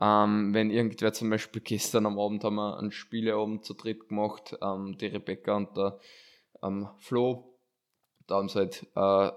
Ähm, 0.00 0.54
wenn 0.54 0.70
irgendwer 0.70 1.12
zum 1.12 1.28
Beispiel 1.28 1.60
gestern 1.60 2.06
am 2.06 2.18
Abend 2.18 2.42
haben 2.42 2.56
wir 2.56 2.78
ein 2.78 2.90
Spieleabend 2.90 3.64
zu 3.64 3.74
dritt 3.74 4.08
gemacht, 4.08 4.56
ähm, 4.62 4.96
die 4.98 5.06
Rebecca 5.06 5.56
und 5.56 5.76
der 5.76 5.98
ähm, 6.62 6.88
Flo, 6.98 7.58
da 8.26 8.36
haben 8.36 8.48
sie 8.48 8.58
halt 8.58 8.86
äh, 8.94 9.30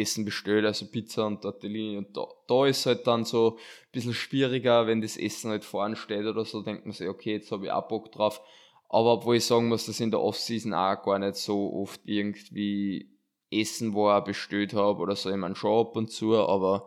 Essen 0.00 0.24
bestellt, 0.24 0.64
also 0.64 0.86
Pizza 0.86 1.26
und 1.26 1.42
Tortellini 1.42 1.98
und 1.98 2.16
da, 2.16 2.26
da 2.46 2.66
ist 2.66 2.86
halt 2.86 3.06
dann 3.06 3.24
so 3.24 3.56
ein 3.56 3.92
bisschen 3.92 4.14
schwieriger, 4.14 4.86
wenn 4.86 5.00
das 5.00 5.16
Essen 5.16 5.50
halt 5.50 5.64
vorne 5.64 5.96
steht 5.96 6.24
oder 6.24 6.44
so, 6.44 6.62
denkt 6.62 6.86
man 6.86 6.92
sich, 6.92 7.08
okay, 7.08 7.32
jetzt 7.32 7.52
habe 7.52 7.66
ich 7.66 7.72
auch 7.72 7.88
Bock 7.88 8.12
drauf. 8.12 8.40
Aber 8.88 9.14
obwohl 9.14 9.36
ich 9.36 9.44
sagen 9.44 9.68
muss, 9.68 9.86
dass 9.86 10.00
in 10.00 10.10
der 10.10 10.20
Off-Season 10.20 10.72
auch 10.72 11.02
gar 11.02 11.18
nicht 11.18 11.36
so 11.36 11.72
oft 11.74 12.00
irgendwie 12.04 13.10
Essen, 13.50 13.96
ich 13.96 14.24
bestellt 14.24 14.74
habe 14.74 15.00
oder 15.00 15.16
so, 15.16 15.30
ich 15.30 15.36
meine 15.36 15.56
schon 15.56 15.86
ab 15.86 15.96
und 15.96 16.10
zu, 16.10 16.36
aber 16.36 16.86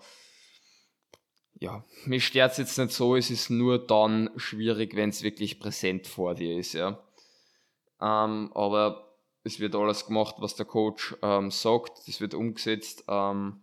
ja, 1.60 1.84
mich 2.06 2.26
stört 2.26 2.54
es 2.54 2.58
jetzt 2.58 2.78
nicht 2.78 2.92
so, 2.92 3.16
es 3.16 3.30
ist 3.30 3.50
nur 3.50 3.86
dann 3.86 4.30
schwierig, 4.38 4.96
wenn 4.96 5.10
es 5.10 5.24
wirklich 5.24 5.60
präsent 5.60 6.08
vor 6.08 6.36
dir 6.36 6.58
ist, 6.58 6.74
ja. 6.74 7.04
Ähm, 8.02 8.52
aber 8.54 9.18
es 9.44 9.60
wird 9.60 9.76
alles 9.76 10.06
gemacht, 10.06 10.36
was 10.40 10.56
der 10.56 10.66
Coach 10.66 11.16
ähm, 11.22 11.52
sagt, 11.52 12.08
das 12.08 12.22
wird 12.22 12.34
umgesetzt 12.34 13.04
ähm, 13.08 13.62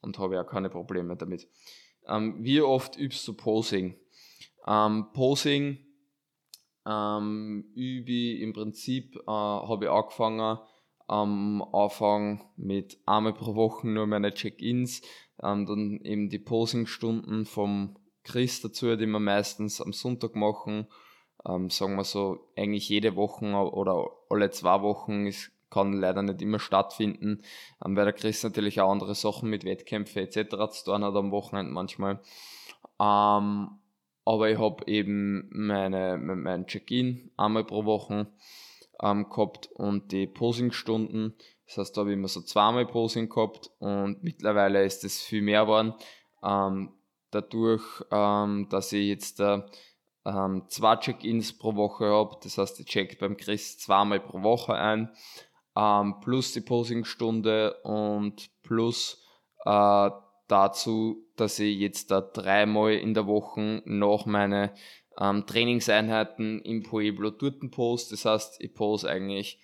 und 0.00 0.18
habe 0.18 0.36
ja 0.36 0.44
keine 0.44 0.70
Probleme 0.70 1.16
damit. 1.16 1.48
Ähm, 2.06 2.36
wie 2.40 2.60
oft 2.60 2.96
übst 2.96 3.26
du 3.26 3.34
Posing? 3.34 3.96
Ähm, 4.66 5.06
Posing 5.12 5.78
ähm, 6.86 7.64
übe 7.74 8.12
ich 8.12 8.40
im 8.40 8.52
Prinzip, 8.52 9.16
äh, 9.16 9.30
habe 9.30 9.86
ich 9.86 9.90
angefangen 9.90 10.58
am 11.08 11.62
Anfang 11.72 12.44
mit 12.56 12.98
einmal 13.06 13.34
pro 13.34 13.54
Woche 13.54 13.86
nur 13.86 14.06
meine 14.06 14.32
Check-ins, 14.32 15.02
ähm, 15.42 15.66
dann 15.66 16.00
eben 16.02 16.28
die 16.28 16.38
Posing-Stunden 16.38 17.44
vom 17.44 17.96
Chris 18.24 18.60
dazu, 18.60 18.96
die 18.96 19.06
wir 19.06 19.20
meistens 19.20 19.80
am 19.80 19.92
Sonntag 19.92 20.34
machen. 20.36 20.86
Ähm, 21.46 21.70
sagen 21.70 21.96
wir 21.96 22.04
so, 22.04 22.48
eigentlich 22.56 22.88
jede 22.88 23.16
Woche 23.16 23.46
oder 23.46 24.10
alle 24.28 24.50
zwei 24.50 24.82
Wochen 24.82 25.26
ist, 25.26 25.50
kann 25.70 25.94
leider 25.94 26.22
nicht 26.22 26.42
immer 26.42 26.58
stattfinden, 26.58 27.42
ähm, 27.84 27.96
weil 27.96 28.04
der 28.04 28.12
Chris 28.12 28.42
natürlich 28.42 28.80
auch 28.80 28.90
andere 28.90 29.14
Sachen 29.14 29.50
mit 29.50 29.64
Wettkämpfen 29.64 30.22
etc. 30.22 30.70
zu 30.70 30.84
tun 30.84 31.04
hat 31.04 31.14
am 31.14 31.30
Wochenende 31.32 31.72
manchmal. 31.72 32.20
Ähm, 33.00 33.70
aber 34.24 34.50
ich 34.50 34.58
habe 34.58 34.86
eben 34.86 35.48
meine, 35.50 36.16
mein 36.18 36.66
Check-in 36.66 37.30
einmal 37.36 37.64
pro 37.64 37.84
Woche 37.84 38.28
ähm, 39.02 39.28
gehabt 39.28 39.68
und 39.74 40.12
die 40.12 40.26
Posing-Stunden. 40.26 41.34
Das 41.74 41.86
heißt, 41.86 41.96
da 41.96 42.00
habe 42.02 42.10
ich 42.10 42.18
immer 42.18 42.28
so 42.28 42.42
zweimal 42.42 42.86
Posing 42.86 43.30
gehabt 43.30 43.70
und 43.78 44.22
mittlerweile 44.22 44.84
ist 44.84 45.04
es 45.04 45.22
viel 45.22 45.40
mehr 45.40 45.62
geworden. 45.62 45.94
Ähm, 46.42 46.92
dadurch, 47.30 47.82
ähm, 48.10 48.68
dass 48.68 48.92
ich 48.92 49.08
jetzt 49.08 49.40
äh, 49.40 49.62
ähm, 50.26 50.64
zwei 50.68 50.96
Check-ins 50.96 51.56
pro 51.56 51.74
Woche 51.74 52.06
habe, 52.06 52.36
das 52.42 52.58
heißt, 52.58 52.78
ich 52.80 52.86
check 52.86 53.18
beim 53.18 53.38
Chris 53.38 53.78
zweimal 53.78 54.20
pro 54.20 54.42
Woche 54.42 54.74
ein, 54.74 55.10
ähm, 55.74 56.16
plus 56.20 56.52
die 56.52 56.60
Posing-Stunde 56.60 57.80
und 57.84 58.50
plus 58.62 59.24
äh, 59.64 60.10
dazu, 60.48 61.24
dass 61.36 61.58
ich 61.58 61.78
jetzt 61.78 62.10
da 62.10 62.20
dreimal 62.20 62.92
in 62.92 63.14
der 63.14 63.26
Woche 63.26 63.82
noch 63.86 64.26
meine 64.26 64.74
ähm, 65.18 65.46
Trainingseinheiten 65.46 66.60
im 66.60 66.82
Pueblo 66.82 67.30
dort 67.30 67.70
post. 67.70 68.12
Das 68.12 68.26
heißt, 68.26 68.60
ich 68.60 68.74
poste 68.74 69.08
eigentlich 69.08 69.58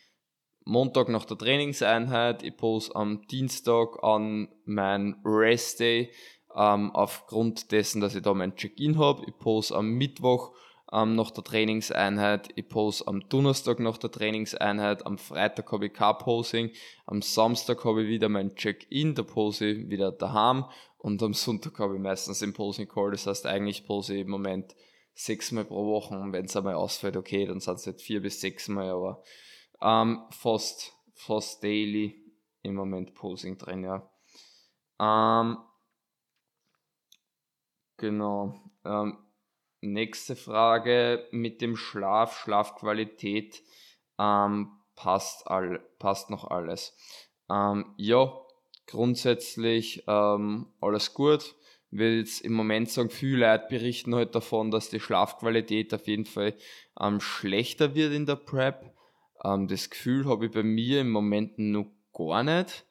Montag 0.68 1.08
nach 1.08 1.24
der 1.24 1.38
Trainingseinheit, 1.38 2.42
ich 2.42 2.54
poste 2.54 2.94
am 2.94 3.26
Dienstag 3.28 4.04
an 4.04 4.48
mein 4.66 5.16
Rest 5.24 5.80
Day, 5.80 6.10
ähm, 6.54 6.90
aufgrund 6.94 7.72
dessen, 7.72 8.02
dass 8.02 8.14
ich 8.14 8.20
da 8.20 8.34
mein 8.34 8.54
Check-in 8.54 8.98
habe. 8.98 9.24
Ich 9.26 9.38
poste 9.38 9.74
am 9.74 9.92
Mittwoch 9.92 10.52
ähm, 10.92 11.14
nach 11.14 11.30
der 11.30 11.42
Trainingseinheit, 11.42 12.50
ich 12.54 12.68
poste 12.68 13.08
am 13.08 13.26
Donnerstag 13.30 13.80
nach 13.80 13.96
der 13.96 14.10
Trainingseinheit, 14.10 15.06
am 15.06 15.16
Freitag 15.16 15.72
habe 15.72 15.86
ich 15.86 15.94
kein 15.94 16.18
Posing, 16.18 16.70
am 17.06 17.22
Samstag 17.22 17.82
habe 17.86 18.02
ich 18.02 18.08
wieder 18.10 18.28
mein 18.28 18.54
Check-in, 18.54 19.14
da 19.14 19.22
pose 19.22 19.68
ich 19.68 19.88
wieder 19.88 20.12
daheim 20.12 20.66
und 20.98 21.22
am 21.22 21.32
Sonntag 21.32 21.78
habe 21.78 21.94
ich 21.94 22.02
meistens 22.02 22.40
den 22.40 22.52
Posing 22.52 22.88
Call. 22.88 23.12
Das 23.12 23.26
heißt, 23.26 23.46
eigentlich 23.46 23.86
pose 23.86 24.16
ich 24.16 24.20
im 24.20 24.30
Moment 24.30 24.76
sechsmal 25.14 25.64
pro 25.64 25.86
Woche. 25.86 26.18
Und 26.18 26.34
wenn 26.34 26.44
es 26.44 26.56
einmal 26.56 26.74
ausfällt, 26.74 27.16
okay, 27.16 27.46
dann 27.46 27.60
sind 27.60 27.76
es 27.76 27.86
halt 27.86 28.02
vier 28.02 28.20
bis 28.20 28.42
sechsmal, 28.42 28.90
aber 28.90 29.22
ähm, 29.80 30.22
fast, 30.30 30.92
fast 31.14 31.62
daily 31.62 32.14
im 32.62 32.74
Moment 32.74 33.14
Posing 33.14 33.58
drin, 33.58 33.84
ja. 33.84 34.10
Ähm, 35.00 35.58
genau. 37.96 38.60
Ähm, 38.84 39.18
nächste 39.80 40.36
Frage 40.36 41.28
mit 41.30 41.60
dem 41.60 41.76
Schlaf, 41.76 42.36
Schlafqualität. 42.38 43.62
Ähm, 44.18 44.72
passt, 44.96 45.46
all, 45.46 45.78
passt 45.98 46.30
noch 46.30 46.50
alles. 46.50 46.96
Ähm, 47.48 47.94
ja, 47.96 48.32
grundsätzlich 48.86 50.04
ähm, 50.08 50.72
alles 50.80 51.14
gut 51.14 51.54
würde 51.90 52.18
jetzt 52.18 52.42
im 52.42 52.52
Moment 52.52 52.90
sagen, 52.90 53.10
viele 53.10 53.46
Leute 53.46 53.66
berichten 53.68 54.14
halt 54.14 54.34
davon, 54.34 54.70
dass 54.70 54.90
die 54.90 55.00
Schlafqualität 55.00 55.94
auf 55.94 56.06
jeden 56.06 56.26
Fall 56.26 56.54
ähm, 57.00 57.20
schlechter 57.20 57.94
wird 57.94 58.12
in 58.12 58.26
der 58.26 58.36
Prep. 58.36 58.94
Ähm, 59.44 59.68
das 59.68 59.90
Gefühl 59.90 60.26
habe 60.26 60.46
ich 60.46 60.52
bei 60.52 60.62
mir 60.62 61.00
im 61.00 61.10
Moment 61.10 61.58
noch 61.58 61.86
gar 62.12 62.42
nicht. 62.42 62.84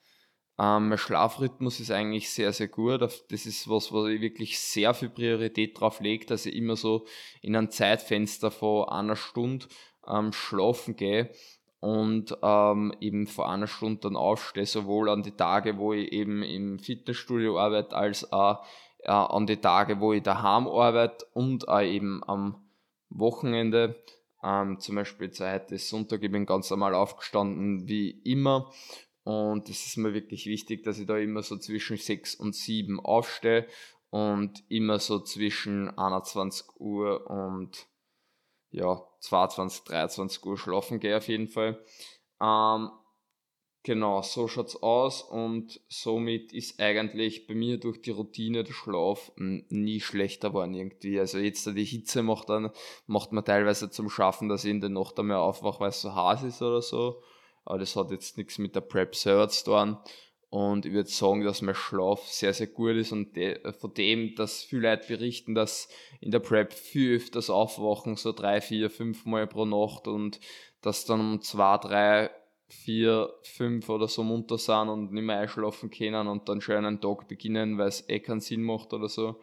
Ähm, 0.59 0.89
mein 0.89 0.97
Schlafrhythmus 0.97 1.79
ist 1.79 1.91
eigentlich 1.91 2.29
sehr, 2.31 2.51
sehr 2.51 2.67
gut. 2.67 3.01
Das 3.01 3.45
ist 3.45 3.69
was, 3.69 3.91
wo 3.91 4.07
ich 4.07 4.21
wirklich 4.21 4.59
sehr 4.59 4.93
viel 4.93 5.09
Priorität 5.09 5.79
drauf 5.79 5.99
lege, 5.99 6.25
dass 6.25 6.45
ich 6.45 6.55
immer 6.55 6.75
so 6.75 7.05
in 7.41 7.55
ein 7.55 7.69
Zeitfenster 7.69 8.49
von 8.49 8.89
einer 8.89 9.15
Stunde 9.15 9.67
ähm, 10.07 10.33
schlafen 10.33 10.95
gehe 10.95 11.29
und 11.79 12.35
ähm, 12.41 12.93
eben 12.99 13.27
vor 13.27 13.51
einer 13.51 13.67
Stunde 13.67 14.01
dann 14.01 14.15
aufstehe, 14.15 14.65
sowohl 14.65 15.09
an 15.09 15.21
die 15.21 15.31
Tage, 15.31 15.77
wo 15.77 15.93
ich 15.93 16.11
eben 16.11 16.41
im 16.41 16.79
Fitnessstudio 16.79 17.59
arbeite, 17.59 17.95
als 17.95 18.31
auch 18.31 18.65
äh, 18.99 19.11
an 19.11 19.45
die 19.45 19.57
Tage, 19.57 19.99
wo 19.99 20.13
ich 20.13 20.23
daheim 20.23 20.67
arbeite 20.67 21.25
und 21.33 21.69
auch 21.69 21.81
eben 21.81 22.23
am 22.27 22.67
Wochenende. 23.09 24.01
Ähm, 24.43 24.79
zum 24.79 24.95
Beispiel 24.95 25.27
jetzt 25.27 25.39
heute 25.39 25.75
ist 25.75 25.89
Sonntag, 25.89 26.23
ich 26.23 26.31
bin 26.31 26.45
ganz 26.45 26.69
normal 26.69 26.93
aufgestanden 26.93 27.87
wie 27.87 28.11
immer. 28.23 28.71
Und 29.23 29.69
es 29.69 29.85
ist 29.85 29.97
mir 29.97 30.13
wirklich 30.13 30.45
wichtig, 30.45 30.83
dass 30.83 30.99
ich 30.99 31.05
da 31.05 31.17
immer 31.17 31.43
so 31.43 31.57
zwischen 31.57 31.97
6 31.97 32.35
und 32.35 32.55
7 32.55 32.99
aufstehe 32.99 33.67
und 34.09 34.63
immer 34.69 34.99
so 34.99 35.19
zwischen 35.19 35.89
21 35.97 36.79
Uhr 36.79 37.29
und 37.29 37.87
ja, 38.69 39.01
22, 39.19 39.83
23 39.83 40.45
Uhr 40.45 40.57
schlafen 40.57 40.99
gehe 40.99 41.17
auf 41.17 41.27
jeden 41.27 41.47
Fall. 41.47 41.83
Ähm, 42.41 42.89
Genau, 43.87 44.21
so 44.21 44.49
schaut's 44.49 44.75
aus 44.83 45.21
und 45.21 45.79
somit 45.87 46.51
ist 46.51 46.77
eigentlich 46.81 47.47
bei 47.47 47.55
mir 47.55 47.79
durch 47.79 48.01
die 48.01 48.11
Routine 48.11 48.65
der 48.65 48.73
Schlaf 48.73 49.31
nie 49.37 50.01
schlechter 50.01 50.49
geworden 50.49 50.73
irgendwie. 50.73 51.17
Also 51.17 51.37
jetzt 51.37 51.67
die 51.67 51.85
Hitze 51.85 52.21
macht 52.21 52.49
dann, 52.49 52.71
macht 53.05 53.31
man 53.31 53.45
teilweise 53.45 53.89
zum 53.89 54.09
Schaffen, 54.09 54.49
dass 54.49 54.65
ich 54.65 54.71
in 54.71 54.81
der 54.81 54.89
Nacht 54.89 55.17
einmal 55.17 55.37
aufwache, 55.37 55.79
weil 55.79 55.89
es 55.91 56.01
so 56.01 56.13
heiß 56.13 56.43
ist 56.43 56.61
oder 56.61 56.81
so. 56.81 57.21
Aber 57.63 57.79
das 57.79 57.95
hat 57.95 58.11
jetzt 58.11 58.37
nichts 58.37 58.57
mit 58.57 58.75
der 58.75 58.81
Prep 58.81 59.15
selber 59.15 59.47
zu 59.47 59.63
tun. 59.63 59.97
Und 60.49 60.85
ich 60.85 60.91
würde 60.91 61.09
sagen, 61.09 61.45
dass 61.45 61.61
mein 61.61 61.73
Schlaf 61.73 62.27
sehr, 62.27 62.53
sehr 62.53 62.67
gut 62.67 62.97
ist 62.97 63.13
und 63.13 63.37
de 63.37 63.71
von 63.71 63.93
dem, 63.93 64.35
dass 64.35 64.63
viele 64.63 64.89
Leute 64.89 65.07
berichten, 65.07 65.55
dass 65.55 65.87
in 66.19 66.31
der 66.31 66.39
Prep 66.39 66.73
viel 66.73 67.15
öfters 67.15 67.49
aufwachen, 67.49 68.17
so 68.17 68.33
drei, 68.33 68.59
vier, 68.59 68.89
fünf 68.89 69.23
Mal 69.23 69.47
pro 69.47 69.63
Nacht 69.63 70.09
und 70.09 70.41
dass 70.81 71.05
dann 71.05 71.21
um 71.21 71.41
zwei, 71.41 71.77
drei 71.77 72.29
vier, 72.67 73.33
fünf 73.43 73.87
oder 73.89 74.07
so 74.07 74.23
munter 74.23 74.57
sind 74.57 74.89
und 74.89 75.13
nicht 75.13 75.23
mehr 75.23 75.39
einschlafen 75.39 75.89
können 75.89 76.27
und 76.27 76.49
dann 76.49 76.61
schon 76.61 76.75
einen 76.75 76.99
Tag 76.99 77.27
beginnen, 77.27 77.77
weil 77.77 77.87
es 77.87 78.07
eh 78.09 78.19
keinen 78.19 78.41
Sinn 78.41 78.63
macht 78.63 78.93
oder 78.93 79.07
so. 79.07 79.41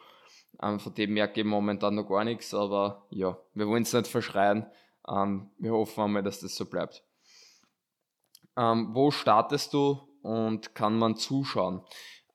Ähm, 0.62 0.78
von 0.78 0.94
dem 0.94 1.14
merke 1.14 1.40
ich 1.40 1.46
momentan 1.46 1.94
noch 1.94 2.08
gar 2.08 2.24
nichts, 2.24 2.54
aber 2.54 3.06
ja, 3.10 3.36
wir 3.54 3.66
wollen 3.66 3.82
es 3.82 3.92
nicht 3.92 4.06
verschreien. 4.06 4.66
Ähm, 5.08 5.50
wir 5.58 5.72
hoffen 5.72 6.04
einmal, 6.04 6.22
dass 6.22 6.40
das 6.40 6.54
so 6.54 6.66
bleibt. 6.66 7.02
Ähm, 8.56 8.90
wo 8.92 9.10
startest 9.10 9.72
du 9.72 9.98
und 10.22 10.74
kann 10.74 10.98
man 10.98 11.16
zuschauen? 11.16 11.82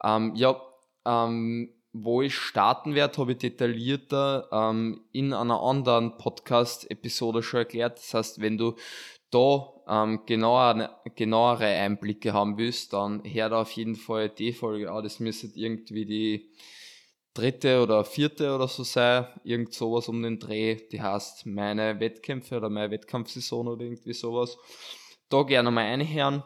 Ähm, 0.04 0.34
ja, 0.36 0.60
ähm, 1.06 1.73
wo 1.91 2.21
ich 2.21 2.36
starten 2.36 2.93
werde, 2.93 3.17
habe 3.17 3.32
ich 3.32 3.39
detaillierter 3.39 4.47
ähm, 4.52 5.02
in 5.12 5.34
einer 5.34 5.62
anderen 5.62 6.17
Podcast-Episode 6.17 7.41
schon 7.41 7.60
erklärt. 7.60 7.97
Das 7.97 8.13
heißt, 8.13 8.41
wenn 8.41 8.58
du 8.58 8.75
da 9.32 9.74
ähm, 9.88 10.22
genauer, 10.26 11.02
genauere 11.15 11.65
Einblicke 11.65 12.34
haben 12.34 12.58
willst, 12.58 12.94
dann 12.94 13.24
hör 13.24 13.50
da 13.50 13.62
auf 13.62 13.72
jeden 13.72 13.96
Fall 13.96 14.30
die 14.30 14.54
Folge 14.54 14.92
an. 14.92 15.04
Das 15.04 15.20
müsste 15.20 15.48
irgendwie 15.56 16.06
die 16.06 16.52
dritte 17.34 17.82
oder 17.82 18.06
vierte 18.06 18.54
oder 18.54 18.68
so 18.68 18.84
sein. 18.84 19.28
Irgend 19.44 19.74
sowas 19.74 20.08
um 20.10 20.22
den 20.22 20.39
Dreh. 20.39 20.78
Die 20.92 21.02
heißt 21.02 21.46
meine 21.46 22.00
Wettkämpfe 22.00 22.58
oder 22.58 22.70
meine 22.70 22.92
Wettkampfsaison 22.92 23.68
oder 23.68 23.84
irgendwie 23.84 24.13
sowas. 24.13 24.58
Da 25.30 25.44
gerne 25.44 25.72
mal 25.72 25.86
einhören 25.86 26.44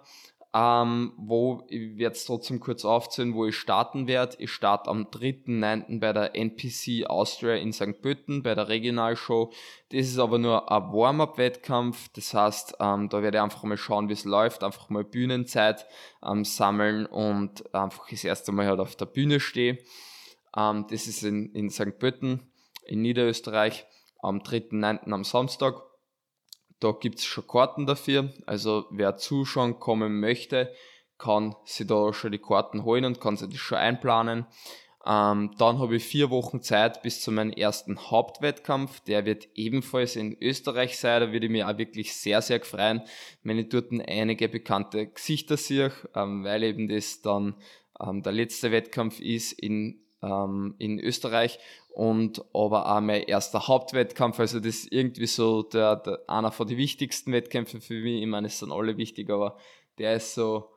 ähm, 0.56 1.14
wo 1.18 1.64
ich 1.68 1.98
werde 1.98 2.16
es 2.16 2.26
trotzdem 2.26 2.60
kurz 2.60 2.86
aufzählen, 2.86 3.34
wo 3.34 3.48
ich 3.48 3.58
starten 3.58 4.08
werde. 4.08 4.36
Ich 4.38 4.52
starte 4.52 4.90
am 4.90 5.06
3.9. 5.06 6.00
bei 6.00 6.14
der 6.14 6.36
NPC 6.36 7.08
Austria 7.08 7.56
in 7.56 7.74
St. 7.74 8.02
Pötten 8.02 8.44
bei 8.44 8.54
der 8.54 8.68
Regionalshow. 8.68 9.52
Das 9.90 10.02
ist 10.02 10.20
aber 10.20 10.38
nur 10.38 10.72
ein 10.72 10.94
Warm-up-Wettkampf. 10.94 12.10
Das 12.10 12.34
heißt, 12.36 12.76
ähm, 12.80 13.10
da 13.10 13.24
werde 13.24 13.38
ich 13.38 13.44
einfach 13.44 13.64
mal 13.64 13.78
schauen, 13.78 14.10
wie 14.10 14.14
es 14.14 14.26
läuft, 14.26 14.64
einfach 14.64 14.90
mal 14.90 15.04
Bühnenzeit 15.04 15.88
ähm, 16.24 16.46
sammeln 16.46 17.08
und 17.08 17.74
einfach 17.74 18.08
das 18.10 18.24
erste 18.24 18.52
Mal 18.52 18.68
halt 18.68 18.80
auf 18.80 18.96
der 18.96 19.06
Bühne 19.08 19.40
stehe. 19.40 19.80
Ähm, 20.56 20.86
das 20.90 21.08
ist 21.08 21.24
in, 21.24 21.52
in 21.54 21.72
St. 21.72 21.98
Pötten 21.98 22.52
in 22.86 23.02
Niederösterreich 23.02 23.88
am 24.22 24.40
3.9. 24.40 25.12
am 25.12 25.24
Samstag. 25.24 25.82
Da 26.84 26.92
gibt 26.92 27.20
es 27.20 27.26
schon 27.26 27.48
Karten 27.48 27.86
dafür. 27.86 28.34
Also 28.46 28.86
wer 28.90 29.16
zuschauen 29.16 29.80
kommen 29.80 30.20
möchte, 30.20 30.74
kann 31.18 31.56
sich 31.64 31.88
da 31.88 32.12
schon 32.12 32.34
die 32.34 32.40
Karten 32.40 32.84
holen 32.84 33.06
und 33.06 33.22
kann 33.22 33.38
sich 33.38 33.50
das 33.50 33.60
schon 33.60 33.78
einplanen. 33.78 34.46
Ähm, 35.06 35.52
dann 35.58 35.80
habe 35.80 35.96
ich 35.96 36.04
vier 36.04 36.30
Wochen 36.30 36.62
Zeit 36.62 37.02
bis 37.02 37.22
zu 37.22 37.32
meinem 37.32 37.52
ersten 37.54 37.98
Hauptwettkampf. 38.12 39.00
Der 39.02 39.26
wird 39.26 39.48
ebenfalls 39.56 40.18
in 40.18 40.38
Österreich 40.42 40.98
sein. 40.98 41.22
Da 41.22 41.32
würde 41.32 41.46
ich 41.46 41.52
mich 41.54 41.64
auch 41.64 41.78
wirklich 41.78 42.14
sehr, 42.16 42.42
sehr 42.42 42.60
freuen, 42.60 43.02
wenn 43.44 43.60
ich 43.60 43.70
dort 43.70 43.92
einige 43.92 44.50
bekannte 44.50 45.08
Gesichter 45.08 45.56
sehe, 45.56 45.94
ähm, 46.16 46.44
weil 46.44 46.64
eben 46.64 46.90
das 46.90 47.22
dann 47.22 47.56
ähm, 48.02 48.24
der 48.24 48.34
letzte 48.34 48.72
Wettkampf 48.72 49.22
ist 49.22 49.54
in, 49.54 50.02
ähm, 50.22 50.76
in 50.80 51.00
Österreich 51.00 51.60
und 51.94 52.44
aber 52.54 52.92
auch 52.92 53.02
mein 53.02 53.24
erster 53.24 53.68
Hauptwettkampf, 53.68 54.40
also 54.40 54.60
das 54.60 54.76
ist 54.76 54.92
irgendwie 54.92 55.28
so 55.28 55.62
der, 55.62 55.98
der 55.98 56.20
einer 56.28 56.52
von 56.52 56.68
den 56.68 56.78
wichtigsten 56.78 57.32
Wettkämpfen 57.32 57.82
für 57.82 58.02
mich. 58.02 58.22
Ich 58.22 58.28
meine, 58.28 58.48
es 58.48 58.60
sind 58.60 58.72
alle 58.72 58.98
wichtig, 58.98 59.30
aber 59.30 59.58
der 60.00 60.16
ist 60.16 60.34
so, 60.34 60.73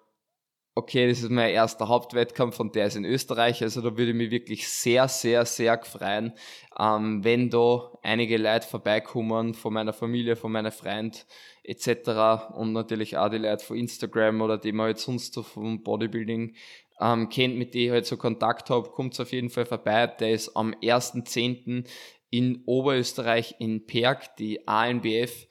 okay, 0.76 1.08
das 1.08 1.22
ist 1.22 1.30
mein 1.30 1.50
erster 1.50 1.88
Hauptwettkampf 1.88 2.60
und 2.60 2.74
der 2.74 2.86
ist 2.86 2.96
in 2.96 3.06
Österreich, 3.06 3.62
also 3.62 3.80
da 3.80 3.96
würde 3.96 4.10
ich 4.10 4.16
mich 4.16 4.30
wirklich 4.30 4.68
sehr, 4.68 5.08
sehr, 5.08 5.46
sehr 5.46 5.82
freuen, 5.82 6.34
ähm, 6.78 7.24
wenn 7.24 7.48
da 7.48 7.90
einige 8.02 8.36
Leute 8.36 8.68
vorbeikommen 8.68 9.54
von 9.54 9.72
meiner 9.72 9.94
Familie, 9.94 10.36
von 10.36 10.52
meinen 10.52 10.70
Freunden 10.70 11.16
etc. 11.64 12.52
und 12.54 12.74
natürlich 12.74 13.16
auch 13.16 13.30
die 13.30 13.38
Leute 13.38 13.64
von 13.64 13.78
Instagram 13.78 14.42
oder 14.42 14.58
die 14.58 14.72
man 14.72 14.88
jetzt 14.88 15.04
sonst 15.04 15.32
so 15.32 15.42
vom 15.42 15.82
Bodybuilding 15.82 16.54
ähm, 17.00 17.30
kennt, 17.30 17.56
mit 17.56 17.72
denen 17.72 17.86
ich 17.86 17.90
halt 17.92 18.06
so 18.06 18.18
Kontakt 18.18 18.68
habe, 18.68 18.90
kommt 18.90 19.18
auf 19.18 19.32
jeden 19.32 19.48
Fall 19.48 19.64
vorbei. 19.64 20.06
Der 20.06 20.32
ist 20.32 20.56
am 20.56 20.74
1.10. 20.74 21.86
in 22.28 22.62
Oberösterreich 22.66 23.54
in 23.60 23.86
Perg, 23.86 24.36
die 24.36 24.68
ANBF. 24.68 25.46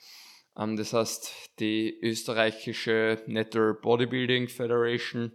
Ähm, 0.58 0.78
das 0.78 0.94
heißt, 0.94 1.32
die 1.60 1.98
österreichische 2.02 3.22
Natural 3.28 3.74
Bodybuilding 3.74 4.48
Federation. 4.48 5.32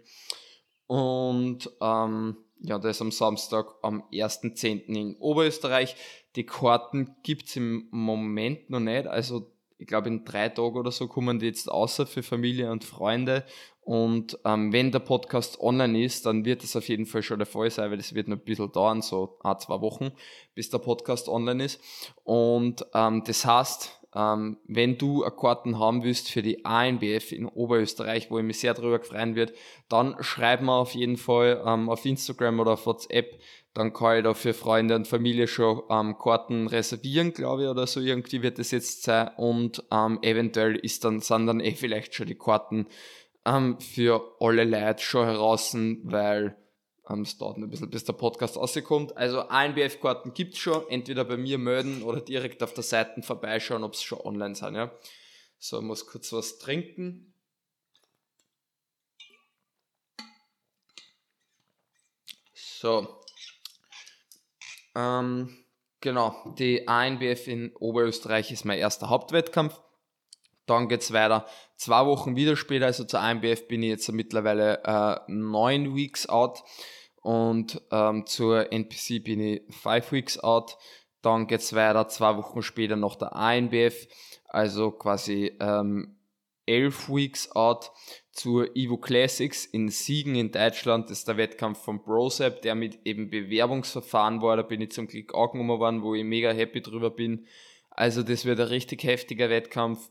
Und 0.86 1.70
ähm, 1.80 2.36
ja, 2.62 2.78
das 2.78 2.96
ist 2.96 3.02
am 3.02 3.10
Samstag 3.10 3.66
am 3.82 4.02
1.10. 4.12 4.86
in 4.86 5.16
Oberösterreich. 5.16 5.96
Die 6.36 6.44
Karten 6.44 7.16
gibt 7.22 7.48
es 7.48 7.56
im 7.56 7.88
Moment 7.90 8.70
noch 8.70 8.80
nicht. 8.80 9.06
Also 9.06 9.50
ich 9.78 9.86
glaube, 9.86 10.08
in 10.08 10.24
drei 10.24 10.50
Tagen 10.50 10.76
oder 10.76 10.92
so 10.92 11.08
kommen 11.08 11.38
die 11.38 11.46
jetzt 11.46 11.70
außer 11.70 12.06
für 12.06 12.22
Familie 12.22 12.70
und 12.70 12.84
Freunde. 12.84 13.44
Und 13.80 14.38
ähm, 14.44 14.72
wenn 14.72 14.92
der 14.92 14.98
Podcast 14.98 15.58
online 15.58 16.04
ist, 16.04 16.26
dann 16.26 16.44
wird 16.44 16.62
es 16.62 16.76
auf 16.76 16.88
jeden 16.88 17.06
Fall 17.06 17.22
schon 17.22 17.38
der 17.38 17.46
Fall 17.46 17.70
sein, 17.70 17.90
weil 17.90 17.98
es 17.98 18.14
wird 18.14 18.28
noch 18.28 18.36
ein 18.36 18.44
bisschen 18.44 18.70
dauern, 18.70 19.00
so 19.00 19.38
ein, 19.42 19.58
zwei 19.58 19.80
Wochen, 19.80 20.12
bis 20.54 20.68
der 20.68 20.78
Podcast 20.78 21.28
online 21.28 21.64
ist. 21.64 21.80
Und 22.22 22.84
ähm, 22.94 23.24
das 23.24 23.46
heißt, 23.46 23.99
ähm, 24.14 24.58
wenn 24.66 24.98
du 24.98 25.20
Karten 25.20 25.78
haben 25.78 26.02
willst 26.02 26.30
für 26.30 26.42
die 26.42 26.64
ANBF 26.64 27.32
in 27.32 27.46
Oberösterreich, 27.46 28.30
wo 28.30 28.38
ich 28.38 28.44
mich 28.44 28.60
sehr 28.60 28.74
darüber 28.74 29.00
freuen 29.00 29.34
wird, 29.34 29.52
dann 29.88 30.16
schreib 30.20 30.62
mir 30.62 30.72
auf 30.72 30.94
jeden 30.94 31.16
Fall 31.16 31.62
ähm, 31.66 31.88
auf 31.88 32.04
Instagram 32.04 32.60
oder 32.60 32.72
auf 32.72 32.86
WhatsApp 32.86 33.38
dann 33.74 33.92
kann 33.92 34.18
ich 34.18 34.24
da 34.24 34.34
für 34.34 34.52
Freunde 34.52 34.96
und 34.96 35.06
Familie 35.06 35.46
schon 35.46 35.82
ähm, 35.90 36.18
Karten 36.18 36.66
reservieren, 36.66 37.32
glaube 37.32 37.62
ich, 37.62 37.68
oder 37.68 37.86
so 37.86 38.00
irgendwie 38.00 38.42
wird 38.42 38.58
es 38.58 38.72
jetzt 38.72 39.04
sein. 39.04 39.30
Und 39.36 39.84
ähm, 39.92 40.18
eventuell 40.22 40.74
ist 40.76 41.04
dann, 41.04 41.20
sind 41.20 41.46
dann 41.46 41.60
eh 41.60 41.74
vielleicht 41.74 42.14
schon 42.14 42.26
die 42.26 42.34
Karten 42.34 42.86
ähm, 43.46 43.78
für 43.80 44.36
alle 44.40 44.64
Leute 44.64 45.02
schon 45.02 45.26
heraus, 45.26 45.76
weil 46.02 46.56
ähm, 47.10 47.22
es 47.22 47.36
dauert 47.36 47.56
ein 47.56 47.68
bisschen, 47.68 47.90
bis 47.90 48.04
der 48.04 48.12
Podcast 48.12 48.56
rauskommt. 48.56 49.16
Also 49.16 49.40
ANBF-Karten 49.42 50.32
gibt 50.34 50.54
es 50.54 50.60
schon, 50.60 50.88
entweder 50.88 51.24
bei 51.24 51.36
mir 51.36 51.58
melden 51.58 52.02
oder 52.02 52.20
direkt 52.20 52.62
auf 52.62 52.74
der 52.74 52.84
Seite 52.84 53.22
vorbeischauen, 53.22 53.84
ob 53.84 53.94
es 53.94 54.02
schon 54.02 54.20
online 54.20 54.54
sind. 54.54 54.74
Ja? 54.74 54.90
So, 55.58 55.78
ich 55.78 55.84
muss 55.84 56.06
kurz 56.06 56.32
was 56.32 56.58
trinken. 56.58 57.34
So, 62.54 63.20
ähm, 64.94 65.64
genau, 66.00 66.54
die 66.58 66.88
ANBF 66.88 67.46
in 67.46 67.76
Oberösterreich 67.76 68.50
ist 68.50 68.64
mein 68.64 68.78
erster 68.78 69.10
Hauptwettkampf. 69.10 69.78
Dann 70.64 70.88
geht 70.88 71.02
es 71.02 71.12
weiter. 71.12 71.46
Zwei 71.76 72.06
Wochen 72.06 72.36
wieder 72.36 72.56
später, 72.56 72.86
also 72.86 73.04
zur 73.04 73.20
ANBF 73.20 73.68
bin 73.68 73.82
ich 73.82 73.90
jetzt 73.90 74.10
mittlerweile 74.12 74.82
äh, 74.84 75.20
neun 75.26 75.94
Weeks 75.94 76.26
out 76.28 76.62
und 77.20 77.80
ähm, 77.90 78.26
zur 78.26 78.72
NPC 78.72 79.22
bin 79.22 79.40
ich 79.40 79.62
five 79.70 80.12
Weeks 80.12 80.38
out. 80.38 80.76
Dann 81.22 81.46
geht 81.46 81.60
es 81.60 81.74
weiter, 81.74 82.08
zwei 82.08 82.36
Wochen 82.36 82.62
später 82.62 82.96
nach 82.96 83.16
der 83.16 83.36
ANBF, 83.36 84.08
also 84.48 84.90
quasi 84.90 85.52
ähm, 85.60 86.16
elf 86.66 87.10
Weeks 87.10 87.50
out 87.52 87.90
zur 88.32 88.74
Evo 88.74 88.96
Classics 88.96 89.66
in 89.66 89.88
Siegen 89.88 90.34
in 90.34 90.50
Deutschland. 90.50 91.10
Das 91.10 91.18
ist 91.18 91.28
der 91.28 91.36
Wettkampf 91.36 91.82
von 91.82 92.02
Brosep, 92.02 92.62
der 92.62 92.74
mit 92.74 93.00
eben 93.04 93.28
Bewerbungsverfahren 93.28 94.40
war. 94.40 94.56
Da 94.56 94.62
bin 94.62 94.80
ich 94.80 94.92
zum 94.92 95.08
Glück 95.08 95.34
auch 95.34 95.52
genommen 95.52 95.78
worden, 95.78 96.02
wo 96.02 96.14
ich 96.14 96.24
mega 96.24 96.52
happy 96.52 96.80
drüber 96.80 97.10
bin. 97.10 97.46
Also 97.90 98.22
das 98.22 98.44
wird 98.46 98.60
ein 98.60 98.68
richtig 98.68 99.04
heftiger 99.04 99.50
Wettkampf. 99.50 100.10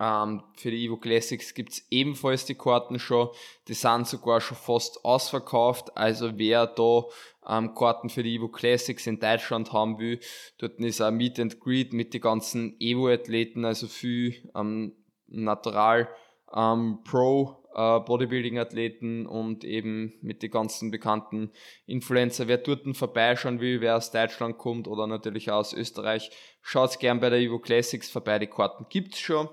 Ähm, 0.00 0.42
für 0.56 0.70
die 0.70 0.86
Evo 0.86 0.96
Classics 0.96 1.52
gibt 1.52 1.72
es 1.72 1.86
ebenfalls 1.90 2.46
die 2.46 2.54
Karten 2.54 2.98
schon. 2.98 3.28
Die 3.68 3.74
sind 3.74 4.06
sogar 4.06 4.40
schon 4.40 4.56
fast 4.56 5.04
ausverkauft. 5.04 5.94
Also 5.94 6.38
wer 6.38 6.66
da 6.66 7.04
ähm, 7.46 7.74
Karten 7.74 8.08
für 8.08 8.22
die 8.22 8.36
Evo 8.36 8.48
Classics 8.48 9.06
in 9.06 9.20
Deutschland 9.20 9.74
haben 9.74 9.98
will, 9.98 10.18
dort 10.56 10.80
ist 10.80 11.02
ein 11.02 11.16
Meet 11.16 11.40
and 11.40 11.60
Greet 11.60 11.92
mit 11.92 12.14
den 12.14 12.22
ganzen 12.22 12.76
Evo-Athleten, 12.80 13.66
also 13.66 13.88
viel 13.88 14.50
ähm, 14.56 14.96
Natural 15.26 16.08
ähm, 16.54 17.00
Pro 17.04 17.60
äh, 17.74 18.00
Bodybuilding-Athleten 18.00 19.26
und 19.26 19.64
eben 19.64 20.14
mit 20.22 20.42
den 20.42 20.50
ganzen 20.50 20.90
bekannten 20.90 21.52
Influencer. 21.86 22.48
Wer 22.48 22.58
dort 22.58 22.96
vorbeischauen 22.96 23.60
will, 23.60 23.82
wer 23.82 23.96
aus 23.96 24.10
Deutschland 24.10 24.56
kommt 24.56 24.88
oder 24.88 25.06
natürlich 25.06 25.50
auch 25.50 25.58
aus 25.58 25.74
Österreich, 25.74 26.30
schaut 26.62 26.98
gern 26.98 27.20
bei 27.20 27.28
der 27.28 27.40
Evo 27.40 27.58
Classics 27.58 28.10
vorbei. 28.10 28.38
Die 28.38 28.46
Karten 28.46 28.86
gibt 28.88 29.14
es 29.14 29.20
schon. 29.20 29.48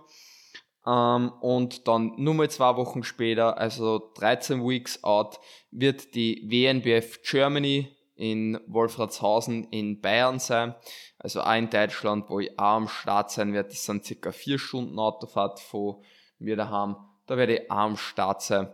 Ähm, 0.87 1.33
und 1.41 1.87
dann 1.87 2.13
nur 2.17 2.33
mal 2.33 2.49
zwei 2.49 2.77
Wochen 2.77 3.03
später, 3.03 3.57
also 3.57 4.11
13 4.15 4.67
Weeks 4.67 5.03
out, 5.03 5.39
wird 5.71 6.15
die 6.15 6.43
WNBF 6.49 7.21
Germany 7.23 7.93
in 8.15 8.59
Wolfratshausen 8.67 9.65
in 9.65 9.99
Bayern 10.01 10.39
sein. 10.39 10.75
Also 11.19 11.41
auch 11.41 11.55
in 11.55 11.69
Deutschland, 11.69 12.29
wo 12.29 12.39
ich 12.39 12.57
auch 12.57 12.77
am 12.77 12.87
Start 12.87 13.31
sein 13.31 13.53
werde. 13.53 13.69
Das 13.69 13.83
sind 13.83 14.05
circa 14.05 14.31
vier 14.31 14.57
Stunden 14.57 14.97
Autofahrt 14.97 15.59
von 15.59 15.97
mir 16.39 16.55
daheim. 16.55 16.95
Da 17.25 17.37
werde 17.37 17.57
ich 17.57 17.71
auch 17.71 17.77
am 17.77 17.97
Start 17.97 18.41
sein. 18.41 18.69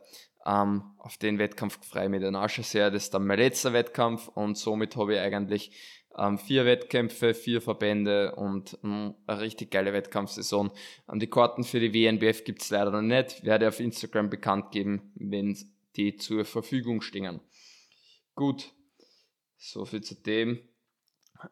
Ähm, 0.46 0.84
auf 1.00 1.18
den 1.18 1.40
Wettkampf 1.40 1.80
freue 1.86 2.06
ich 2.06 2.10
mich 2.10 2.22
dann 2.22 2.36
auch 2.36 2.50
schon 2.50 2.64
sehr. 2.64 2.92
Das 2.92 3.04
ist 3.04 3.14
dann 3.14 3.26
mein 3.26 3.40
letzter 3.40 3.74
Wettkampf 3.74 4.28
und 4.28 4.58
somit 4.58 4.96
habe 4.98 5.16
ich 5.16 5.20
eigentlich 5.20 5.72
ähm, 6.18 6.38
vier 6.38 6.66
Wettkämpfe, 6.66 7.34
vier 7.34 7.62
Verbände 7.62 8.36
und 8.36 8.78
ähm, 8.84 9.16
eine 9.28 9.42
richtig 9.42 9.72
geile 9.72 9.94
Wettkampfsaison. 9.94 10.72
Ähm, 11.12 11.20
die 11.20 11.30
Karten 11.30 11.64
für 11.64 11.80
die 11.80 11.94
WNBF 11.94 12.44
gibt 12.44 12.62
es 12.62 12.70
leider 12.70 12.92
noch 12.92 13.02
nicht. 13.02 13.44
Werde 13.44 13.68
auf 13.68 13.80
Instagram 13.80 14.30
bekannt 14.30 14.72
geben, 14.72 15.12
wenn 15.16 15.58
die 15.96 16.16
zur 16.16 16.46
Verfügung 16.46 17.02
stehen. 17.02 17.40
Gut, 18.36 18.72
so 19.58 19.86
viel 19.86 20.02
zu 20.02 20.16
dem. 20.16 20.60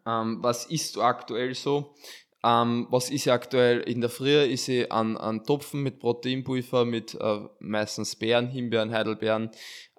Ähm, 0.06 0.38
was 0.42 0.66
ist 0.66 0.98
aktuell 0.98 1.54
so? 1.54 1.96
Ähm, 2.44 2.88
was 2.90 3.12
ist 3.12 3.28
aktuell 3.28 3.82
in 3.82 4.02
der 4.02 4.10
Früh? 4.10 4.36
Ist 4.42 4.66
sie 4.66 4.90
an, 4.90 5.16
an 5.18 5.44
Topfen 5.44 5.84
mit 5.84 6.00
Proteinpulver, 6.00 6.86
mit 6.86 7.16
äh, 7.16 7.40
meistens 7.60 8.16
Beeren, 8.16 8.48
Himbeeren, 8.48 8.92
Heidelbeeren 8.92 9.52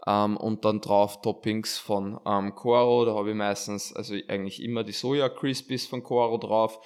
ähm, 0.06 0.36
und 0.36 0.64
dann 0.64 0.80
drauf 0.80 1.20
Toppings 1.20 1.78
von 1.78 2.20
ähm, 2.26 2.54
Coro. 2.54 3.04
Da 3.04 3.14
habe 3.14 3.30
ich 3.30 3.36
meistens, 3.36 3.94
also 3.94 4.14
eigentlich 4.28 4.62
immer 4.62 4.84
die 4.84 4.92
Soja 4.92 5.28
Crispies 5.28 5.86
von 5.86 6.02
Coro 6.02 6.38
drauf 6.38 6.80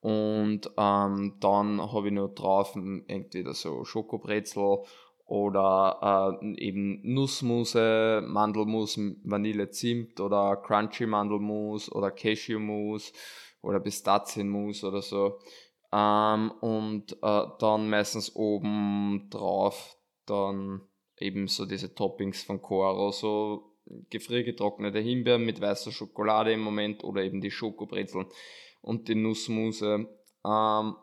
Und 0.00 0.68
ähm, 0.76 1.36
dann 1.40 1.92
habe 1.92 2.08
ich 2.08 2.12
noch 2.12 2.34
drauf 2.34 2.76
entweder 3.06 3.54
so 3.54 3.84
Schokobrezel 3.84 4.78
oder 5.26 6.38
äh, 6.42 6.54
eben 6.56 7.00
Nussmuse, 7.04 8.22
Mandelmus, 8.26 8.98
Vanille, 9.22 9.70
Zimt 9.70 10.18
oder 10.20 10.56
Crunchy 10.56 11.06
Mandelmus 11.06 11.90
oder 11.90 12.10
Cashewmus 12.10 13.12
oder 13.62 13.80
Pistazienmus 13.80 14.82
oder 14.82 15.02
so. 15.02 15.38
Ähm, 15.92 16.50
und 16.60 17.12
äh, 17.22 17.44
dann 17.60 17.88
meistens 17.88 18.34
oben 18.34 19.28
drauf 19.30 19.96
dann 20.26 20.82
eben 21.22 21.48
so 21.48 21.66
diese 21.66 21.94
Toppings 21.94 22.42
von 22.42 22.60
Coro, 22.60 23.10
so 23.10 23.72
gefriergetrocknete 24.10 24.98
Himbeeren 24.98 25.44
mit 25.44 25.60
weißer 25.60 25.92
Schokolade 25.92 26.52
im 26.52 26.60
Moment 26.60 27.04
oder 27.04 27.22
eben 27.22 27.40
die 27.40 27.50
Schokobrezeln 27.50 28.26
und 28.80 29.08
die 29.08 29.14
Nussmuse. 29.14 30.06
Ähm, 30.44 30.96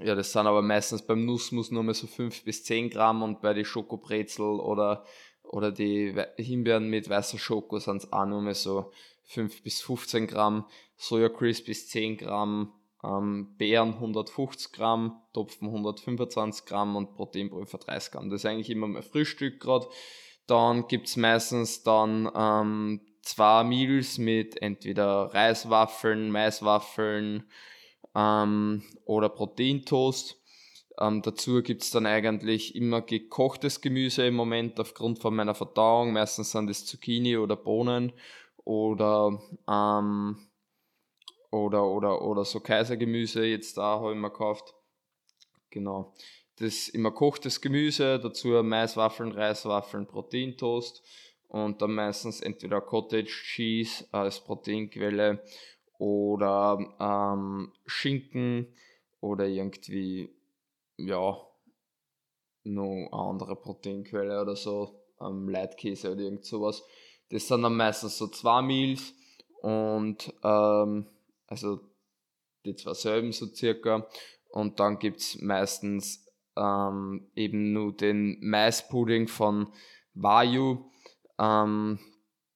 ja, 0.00 0.14
das 0.14 0.32
sind 0.32 0.46
aber 0.46 0.62
meistens 0.62 1.06
beim 1.06 1.24
Nussmus 1.24 1.70
nur 1.70 1.82
mehr 1.82 1.94
so 1.94 2.06
5 2.06 2.44
bis 2.44 2.64
10 2.64 2.90
Gramm 2.90 3.22
und 3.22 3.40
bei 3.40 3.54
den 3.54 3.64
Schokobrezel 3.64 4.44
oder, 4.44 5.04
oder 5.44 5.70
die 5.70 6.14
Himbeeren 6.36 6.88
mit 6.88 7.08
weißer 7.08 7.38
Schoko 7.38 7.78
sind 7.78 7.98
es 7.98 8.12
auch 8.12 8.26
nur 8.26 8.42
mehr 8.42 8.54
so 8.54 8.90
5 9.26 9.62
bis 9.62 9.80
15 9.82 10.26
Gramm, 10.26 10.66
Soja 10.96 11.28
Crisp 11.28 11.66
bis 11.66 11.88
10 11.88 12.18
Gramm, 12.18 12.72
ähm, 13.04 13.54
Beeren 13.58 13.94
150 13.94 14.72
Gramm, 14.72 15.20
Topfen 15.32 15.68
125 15.68 16.64
Gramm 16.64 16.96
und 16.96 17.14
Proteinpulver 17.14 17.78
30 17.78 18.12
Gramm. 18.12 18.30
Das 18.30 18.40
ist 18.40 18.46
eigentlich 18.46 18.70
immer 18.70 18.86
mein 18.86 19.02
Frühstück 19.02 19.60
gerade. 19.60 19.86
Dann 20.46 20.88
gibt 20.88 21.08
es 21.08 21.16
meistens 21.16 21.82
dann 21.82 22.30
ähm, 22.34 23.00
zwei 23.22 23.64
Meals 23.64 24.18
mit 24.18 24.60
entweder 24.60 25.32
Reiswaffeln, 25.32 26.30
Maiswaffeln 26.30 27.44
ähm, 28.14 28.82
oder 29.04 29.28
Proteintoast. 29.28 30.40
Ähm, 31.00 31.22
dazu 31.22 31.62
gibt 31.62 31.82
es 31.82 31.90
dann 31.90 32.06
eigentlich 32.06 32.76
immer 32.76 33.00
gekochtes 33.00 33.80
Gemüse 33.80 34.26
im 34.26 34.34
Moment 34.34 34.78
aufgrund 34.78 35.18
von 35.18 35.34
meiner 35.34 35.54
Verdauung. 35.54 36.12
Meistens 36.12 36.52
sind 36.52 36.70
es 36.70 36.86
Zucchini 36.86 37.36
oder 37.36 37.56
Bohnen 37.56 38.12
oder, 38.64 39.40
ähm, 39.68 40.38
oder, 41.54 41.86
oder, 41.86 42.22
oder 42.22 42.44
so 42.44 42.60
Kaisergemüse. 42.60 43.44
Jetzt 43.44 43.76
da 43.76 44.00
habe 44.00 44.12
ich 44.12 44.18
mir 44.18 44.30
gekauft. 44.30 44.74
Genau 45.70 46.14
das 46.56 46.88
immer 46.88 47.10
kochtes 47.10 47.60
Gemüse, 47.60 48.18
dazu 48.18 48.48
Maiswaffeln, 48.62 49.32
Reiswaffeln, 49.32 50.06
Proteintoast 50.06 51.02
und 51.48 51.82
dann 51.82 51.94
meistens 51.94 52.40
entweder 52.40 52.80
Cottage 52.80 53.26
Cheese 53.26 54.06
als 54.12 54.40
Proteinquelle 54.40 55.42
oder 55.98 56.78
ähm, 57.00 57.72
Schinken 57.86 58.68
oder 59.20 59.46
irgendwie, 59.46 60.30
ja, 60.96 61.36
noch 62.66 63.08
eine 63.08 63.12
andere 63.12 63.56
Proteinquelle 63.56 64.40
oder 64.40 64.56
so, 64.56 65.02
ähm, 65.20 65.48
Leitkäse 65.48 66.12
oder 66.12 66.22
irgend 66.22 66.44
sowas. 66.44 66.82
Das 67.30 67.48
sind 67.48 67.62
dann 67.62 67.76
meistens 67.76 68.16
so 68.16 68.28
zwei 68.28 68.62
Meals 68.62 69.12
und 69.60 70.32
ähm, 70.42 71.06
also 71.54 71.80
die 72.64 72.74
zwei 72.74 72.94
selben 72.94 73.32
so 73.32 73.46
circa. 73.46 74.06
Und 74.50 74.80
dann 74.80 74.98
gibt 74.98 75.20
es 75.20 75.40
meistens 75.40 76.26
ähm, 76.56 77.30
eben 77.34 77.72
nur 77.72 77.96
den 77.96 78.38
Maispudding 78.40 79.28
von 79.28 79.72
Vayu, 80.14 80.90
ähm, 81.38 81.98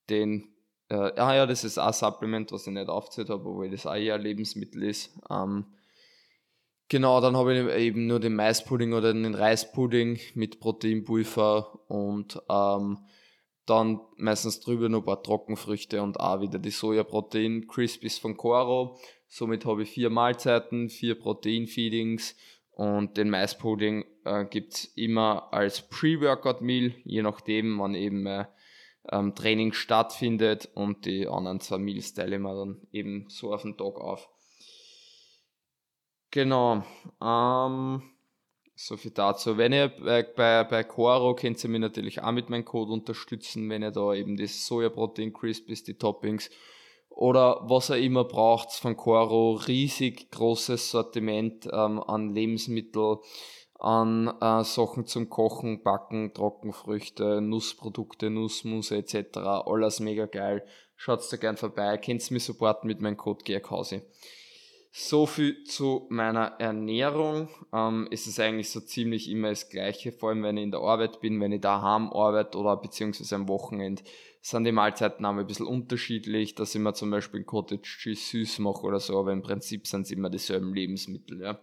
den, 0.08 0.54
äh, 0.88 0.94
ah 0.94 1.34
ja, 1.34 1.46
das 1.46 1.64
ist 1.64 1.78
ein 1.78 1.92
Supplement, 1.92 2.52
was 2.52 2.66
ich 2.66 2.72
nicht 2.72 2.88
aufgezählt 2.88 3.30
habe, 3.30 3.48
obwohl 3.48 3.70
das 3.70 3.86
auch 3.86 3.92
ein 3.92 4.20
Lebensmittel 4.20 4.84
ist. 4.84 5.18
Ähm, 5.28 5.66
genau, 6.88 7.20
dann 7.20 7.36
habe 7.36 7.54
ich 7.54 7.86
eben 7.86 8.06
nur 8.06 8.20
den 8.20 8.36
Maispudding 8.36 8.92
oder 8.92 9.12
den 9.12 9.34
Reispudding 9.34 10.18
mit 10.34 10.60
Proteinpulver 10.60 11.90
und 11.90 12.40
ähm, 12.48 12.98
dann 13.68 14.00
meistens 14.16 14.60
drüber 14.60 14.88
noch 14.88 15.00
ein 15.00 15.04
paar 15.04 15.22
Trockenfrüchte 15.22 16.02
und 16.02 16.18
auch 16.20 16.40
wieder 16.40 16.58
die 16.58 16.70
Sojaprotein 16.70 17.66
Crispies 17.68 18.18
von 18.18 18.36
Coro. 18.36 18.98
Somit 19.26 19.64
habe 19.64 19.82
ich 19.82 19.90
vier 19.90 20.10
Mahlzeiten, 20.10 20.88
vier 20.88 21.18
Proteinfeedings 21.18 22.34
und 22.78 23.16
den 23.16 23.28
Maispudding 23.28 24.04
äh, 24.24 24.44
gibt 24.44 24.74
es 24.74 24.84
immer 24.94 25.52
als 25.52 25.88
Pre-Workout-Meal, 25.88 26.94
je 27.04 27.22
nachdem, 27.22 27.78
wann 27.80 27.94
eben 27.94 28.24
äh, 28.26 28.44
ähm, 29.10 29.34
Training 29.34 29.72
stattfindet. 29.72 30.68
Und 30.74 31.04
die 31.04 31.26
anderen 31.26 31.58
zwei 31.58 31.78
Meals 31.78 32.14
teilen 32.14 32.42
wir 32.42 32.54
dann 32.54 32.80
eben 32.92 33.26
so 33.28 33.52
auf 33.52 33.62
den 33.62 33.76
Tag 33.76 33.96
auf. 33.96 34.28
Genau. 36.30 36.84
Ähm, 37.20 38.02
so 38.80 38.96
viel 38.96 39.10
dazu. 39.10 39.58
Wenn 39.58 39.72
ihr 39.72 39.88
bei, 39.88 40.22
bei, 40.22 40.62
bei 40.62 40.84
Coro 40.84 41.34
könnt 41.34 41.62
ihr 41.64 41.70
mich 41.70 41.80
natürlich 41.80 42.22
auch 42.22 42.30
mit 42.30 42.48
meinem 42.48 42.64
Code 42.64 42.92
unterstützen, 42.92 43.68
wenn 43.68 43.82
ihr 43.82 43.90
da 43.90 44.14
eben 44.14 44.36
das 44.36 44.66
Sojaprotein 44.66 45.32
Crispies, 45.32 45.82
die 45.82 45.98
Toppings 45.98 46.48
oder 47.08 47.60
was 47.64 47.90
er 47.90 47.98
immer 47.98 48.22
braucht 48.22 48.70
von 48.72 48.96
Coro. 48.96 49.54
Riesig 49.54 50.30
großes 50.30 50.92
Sortiment 50.92 51.66
ähm, 51.72 52.00
an 52.00 52.32
Lebensmitteln, 52.32 53.16
an 53.80 54.28
äh, 54.40 54.62
Sachen 54.62 55.06
zum 55.06 55.28
Kochen, 55.28 55.82
Backen, 55.82 56.32
Trockenfrüchte, 56.32 57.40
Nussprodukte, 57.40 58.30
Nussmuse 58.30 58.98
etc. 58.98 59.38
Alles 59.38 59.98
mega 59.98 60.26
geil. 60.26 60.64
Schaut 60.94 61.20
da 61.32 61.36
gern 61.36 61.56
vorbei. 61.56 61.96
Könnt 61.98 62.30
mich 62.30 62.44
supporten 62.44 62.86
mit 62.86 63.00
meinem 63.00 63.16
Code 63.16 63.42
GERKHAUSI. 63.42 64.02
So 65.00 65.26
viel 65.26 65.62
zu 65.62 66.06
meiner 66.10 66.56
Ernährung. 66.58 67.48
Ähm, 67.72 68.08
es 68.10 68.26
ist 68.26 68.40
eigentlich 68.40 68.68
so 68.68 68.80
ziemlich 68.80 69.30
immer 69.30 69.50
das 69.50 69.70
Gleiche, 69.70 70.10
vor 70.10 70.30
allem 70.30 70.42
wenn 70.42 70.56
ich 70.56 70.64
in 70.64 70.72
der 70.72 70.80
Arbeit 70.80 71.20
bin, 71.20 71.40
wenn 71.40 71.52
ich 71.52 71.60
daheim 71.60 72.12
arbeite 72.12 72.58
oder 72.58 72.76
beziehungsweise 72.76 73.36
am 73.36 73.46
Wochenende 73.46 74.02
sind 74.42 74.64
die 74.64 74.72
Mahlzeiten 74.72 75.24
auch 75.24 75.36
ein 75.36 75.46
bisschen 75.46 75.68
unterschiedlich, 75.68 76.56
dass 76.56 76.74
ich 76.74 76.80
mir 76.80 76.94
zum 76.94 77.12
Beispiel 77.12 77.44
Cottage 77.44 77.82
Cheese 77.82 78.20
süß 78.20 78.58
mache 78.58 78.82
oder 78.82 78.98
so, 78.98 79.16
aber 79.20 79.32
im 79.32 79.42
Prinzip 79.42 79.86
sind 79.86 80.02
es 80.02 80.10
immer 80.10 80.30
dieselben 80.30 80.74
Lebensmittel. 80.74 81.42
Ja. 81.42 81.60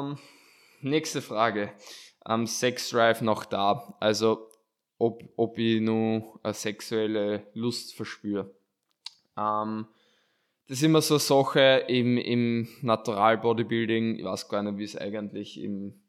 Ähm, 0.00 0.18
nächste 0.80 1.22
Frage. 1.22 1.72
Ähm, 2.28 2.48
Sex 2.48 2.90
Drive 2.90 3.20
noch 3.20 3.44
da? 3.44 3.94
Also, 4.00 4.48
ob, 4.98 5.22
ob 5.36 5.56
ich 5.56 5.80
nur 5.80 6.40
eine 6.42 6.52
sexuelle 6.52 7.46
Lust 7.54 7.94
verspüre. 7.94 8.52
Ähm, 9.38 9.86
das 10.68 10.78
ist 10.78 10.82
immer 10.82 11.02
so 11.02 11.14
eine 11.14 11.20
Sache 11.20 11.84
im, 11.88 12.16
im 12.16 12.68
Natural 12.80 13.38
Bodybuilding. 13.38 14.18
Ich 14.18 14.24
weiß 14.24 14.48
gar 14.48 14.62
nicht, 14.62 14.78
wie 14.78 14.84
es 14.84 14.96
eigentlich 14.96 15.60
im 15.60 16.00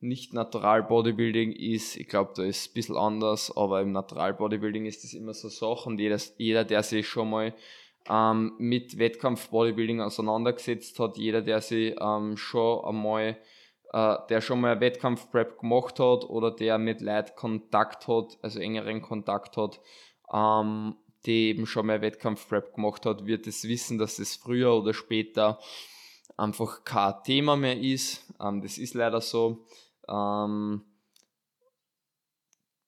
nicht 0.00 0.34
Natural 0.34 0.82
Bodybuilding 0.82 1.52
ist, 1.52 1.96
ich 1.96 2.08
glaube, 2.08 2.32
da 2.36 2.42
ist 2.42 2.60
es 2.60 2.68
ein 2.68 2.74
bisschen 2.74 2.96
anders, 2.96 3.56
aber 3.56 3.80
im 3.80 3.92
Natural 3.92 4.34
Bodybuilding 4.34 4.84
ist 4.84 5.02
das 5.02 5.14
immer 5.14 5.32
so 5.32 5.48
Sache 5.48 5.88
und 5.88 5.98
jeder, 5.98 6.18
jeder 6.36 6.64
der 6.64 6.82
sich 6.82 7.08
schon 7.08 7.30
mal 7.30 7.54
ähm, 8.08 8.52
mit 8.58 8.98
Wettkampf 8.98 9.48
Bodybuilding 9.48 10.00
auseinandergesetzt 10.00 10.98
hat, 10.98 11.16
jeder, 11.16 11.40
der 11.40 11.60
sich 11.60 11.96
ähm, 11.98 12.36
schon 12.36 12.84
einmal, 12.84 13.38
äh, 13.92 14.16
der 14.28 14.40
schon 14.40 14.60
mal 14.60 14.80
Wettkampf 14.80 15.30
Prep 15.30 15.58
gemacht 15.58 15.98
hat 15.98 16.24
oder 16.24 16.50
der 16.50 16.78
mit 16.78 17.00
Leid 17.00 17.34
Kontakt 17.34 18.06
hat, 18.06 18.38
also 18.42 18.60
engeren 18.60 19.00
Kontakt 19.00 19.56
hat, 19.56 19.80
ähm, 20.32 20.96
die 21.26 21.48
eben 21.48 21.66
schon 21.66 21.86
mal 21.86 22.00
Wettkampf 22.00 22.48
Prep 22.48 22.74
gemacht 22.74 23.06
hat, 23.06 23.26
wird 23.26 23.46
es 23.46 23.64
wissen, 23.64 23.98
dass 23.98 24.18
es 24.18 24.36
früher 24.36 24.74
oder 24.74 24.94
später 24.94 25.58
einfach 26.36 26.84
kein 26.84 27.14
Thema 27.24 27.56
mehr 27.56 27.80
ist. 27.80 28.24
Ähm, 28.40 28.62
das 28.62 28.78
ist 28.78 28.94
leider 28.94 29.20
so. 29.20 29.66
Ähm, 30.08 30.82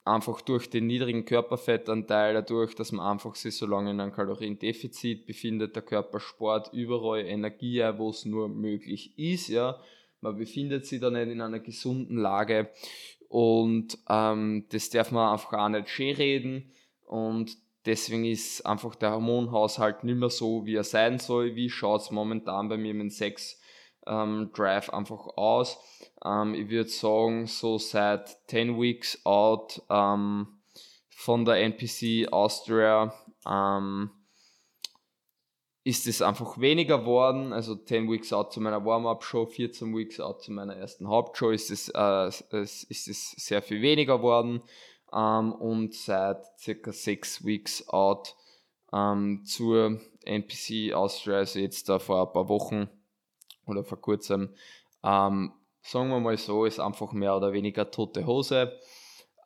einfach 0.06 0.40
durch 0.40 0.70
den 0.70 0.86
niedrigen 0.86 1.24
Körperfettanteil, 1.24 2.34
dadurch, 2.34 2.74
dass 2.74 2.92
man 2.92 3.06
einfach 3.12 3.34
sich 3.34 3.56
so 3.56 3.66
lange 3.66 3.90
in 3.90 4.00
einem 4.00 4.12
Kaloriendefizit 4.12 5.26
befindet, 5.26 5.74
der 5.74 5.82
Körper 5.82 6.20
spart 6.20 6.72
überall 6.72 7.26
Energie, 7.26 7.82
wo 7.96 8.10
es 8.10 8.24
nur 8.24 8.48
möglich 8.48 9.18
ist, 9.18 9.48
ja. 9.48 9.80
Man 10.20 10.38
befindet 10.38 10.86
sich 10.86 11.00
da 11.00 11.10
nicht 11.10 11.28
in 11.28 11.40
einer 11.40 11.60
gesunden 11.60 12.16
Lage 12.16 12.70
und 13.28 13.98
ähm, 14.08 14.66
das 14.70 14.90
darf 14.90 15.10
man 15.10 15.32
einfach 15.32 15.52
auch 15.52 15.68
nicht 15.68 15.88
schön 15.88 16.14
reden 16.14 16.72
und 17.04 17.56
deswegen 17.86 18.24
ist 18.24 18.66
einfach 18.66 18.94
der 18.96 19.12
Hormonhaushalt 19.12 20.04
nicht 20.04 20.18
mehr 20.18 20.30
so, 20.30 20.66
wie 20.66 20.74
er 20.74 20.84
sein 20.84 21.18
soll. 21.18 21.54
Wie 21.54 21.70
schaut 21.70 22.02
es 22.02 22.10
momentan 22.10 22.68
bei 22.68 22.76
mir 22.76 22.94
mit 22.94 23.12
Sex 23.12 23.60
ähm, 24.06 24.50
Drive 24.52 24.90
einfach 24.90 25.26
aus? 25.36 25.78
Ähm, 26.24 26.54
ich 26.54 26.68
würde 26.68 26.90
sagen, 26.90 27.46
so 27.46 27.78
seit 27.78 28.36
10 28.48 28.80
Weeks 28.80 29.24
out 29.24 29.82
ähm, 29.88 30.48
von 31.08 31.44
der 31.44 31.62
NPC 31.62 32.32
Austria 32.32 33.14
ähm, 33.48 34.10
ist 35.84 36.08
es 36.08 36.20
einfach 36.20 36.58
weniger 36.58 36.98
geworden. 36.98 37.52
Also 37.52 37.76
10 37.76 38.10
Weeks 38.10 38.32
out 38.32 38.52
zu 38.52 38.60
meiner 38.60 38.84
Warm-Up-Show, 38.84 39.46
14 39.46 39.96
Weeks 39.96 40.18
out 40.18 40.42
zu 40.42 40.50
meiner 40.50 40.74
ersten 40.74 41.08
Hauptshow 41.08 41.50
ist 41.50 41.70
es, 41.70 41.88
äh, 41.94 42.26
ist 42.28 42.90
es 43.08 43.30
sehr 43.36 43.62
viel 43.62 43.80
weniger 43.82 44.18
geworden. 44.18 44.62
Ähm, 45.12 45.52
und 45.52 45.94
seit 45.94 46.44
circa 46.58 46.92
6 46.92 47.44
Weeks 47.44 47.88
out 47.88 48.36
ähm, 48.92 49.44
zur 49.44 50.00
NPC 50.24 50.92
Austria, 50.94 51.38
also 51.38 51.58
jetzt 51.58 51.88
da 51.88 51.98
vor 51.98 52.26
ein 52.26 52.32
paar 52.32 52.48
Wochen 52.48 52.88
oder 53.66 53.84
vor 53.84 54.00
kurzem, 54.00 54.54
ähm, 55.02 55.52
sagen 55.82 56.08
wir 56.10 56.20
mal 56.20 56.36
so, 56.36 56.64
ist 56.64 56.80
einfach 56.80 57.12
mehr 57.12 57.36
oder 57.36 57.52
weniger 57.52 57.90
tote 57.90 58.26
Hose. 58.26 58.78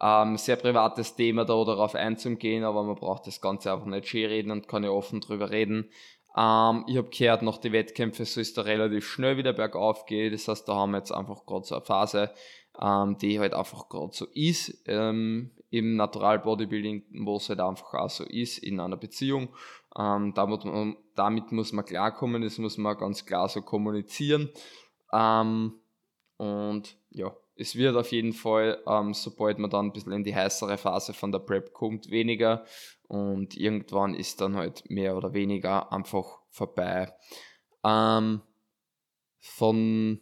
Ähm, 0.03 0.39
sehr 0.39 0.57
privates 0.57 1.15
Thema 1.15 1.45
da 1.45 1.63
darauf 1.63 1.95
einzugehen, 1.95 2.65
aber 2.65 2.83
man 2.83 2.97
braucht 2.97 3.27
das 3.27 3.43
Ganze 3.43 3.71
einfach 3.73 3.87
nicht 3.87 4.09
schön 4.09 4.27
reden 4.31 4.51
und 4.51 4.67
kann 4.67 4.83
ja 4.83 4.91
offen 4.91 5.21
drüber 5.21 5.51
reden. 5.51 5.91
Ähm, 6.37 6.85
ich 6.87 6.97
habe 6.97 7.11
gehört, 7.11 7.43
nach 7.43 7.59
den 7.59 7.73
Wettkämpfen 7.73 8.25
soll 8.25 8.43
es 8.43 8.55
da 8.55 8.63
relativ 8.63 9.07
schnell 9.07 9.37
wieder 9.37 9.53
bergauf 9.53 10.07
gehen. 10.07 10.33
Das 10.33 10.49
heißt, 10.49 10.67
da 10.69 10.75
haben 10.75 10.93
wir 10.93 10.99
jetzt 10.99 11.13
einfach 11.13 11.45
gerade 11.45 11.67
so 11.67 11.75
eine 11.75 11.85
Phase, 11.85 12.31
ähm, 12.81 13.19
die 13.19 13.39
halt 13.39 13.55
einfach 13.55 13.89
gerade 13.89 14.13
so 14.13 14.27
ist 14.33 14.83
ähm, 14.87 15.51
im 15.71 15.97
Natural 15.97 16.39
Bodybuilding, 16.39 17.05
wo 17.25 17.37
es 17.37 17.49
halt 17.49 17.61
einfach 17.61 17.95
auch 17.95 18.11
so 18.11 18.25
ist 18.25 18.59
in 18.59 18.81
einer 18.81 18.97
Beziehung. 18.97 19.55
Ähm, 19.99 20.33
damit, 20.35 20.63
damit, 21.15 21.53
muss 21.53 21.73
man 21.73 21.85
klarkommen, 21.85 22.43
das 22.43 22.59
muss 22.59 22.79
man 22.79 22.97
ganz 22.97 23.27
klar 23.27 23.49
so 23.49 23.63
kommunizieren. 23.63 24.51
Ähm, 25.13 25.75
und 26.37 26.97
ja, 27.11 27.35
es 27.57 27.77
wird 27.77 27.97
auf 27.97 28.11
jeden 28.13 28.33
Fall, 28.33 28.83
ähm, 28.87 29.13
sobald 29.13 29.59
man 29.59 29.71
dann 29.71 29.87
ein 29.87 29.93
bisschen 29.93 30.13
in 30.13 30.25
die 30.25 30.35
heißere 30.35 30.79
Phase 30.79 31.13
von 31.13 31.33
der 31.33 31.41
Prep 31.41 31.75
kommt, 31.75 32.11
weniger 32.11 32.65
und 33.09 33.57
irgendwann 33.57 34.15
ist 34.15 34.41
dann 34.41 34.57
halt 34.57 34.89
mehr 34.89 35.17
oder 35.17 35.35
weniger 35.35 35.93
einfach 35.93 36.39
vorbei. 36.49 37.13
Ähm, 37.85 38.41
von, 39.39 40.21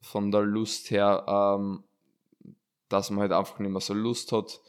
von 0.00 0.30
der 0.30 0.42
Lust 0.42 0.90
her, 0.90 1.24
ähm, 1.28 1.84
dass 2.88 3.10
man 3.10 3.20
halt 3.20 3.32
einfach 3.32 3.58
nicht 3.58 3.70
mehr 3.70 3.80
so 3.80 3.94
Lust 3.94 4.32
hat, 4.32 4.60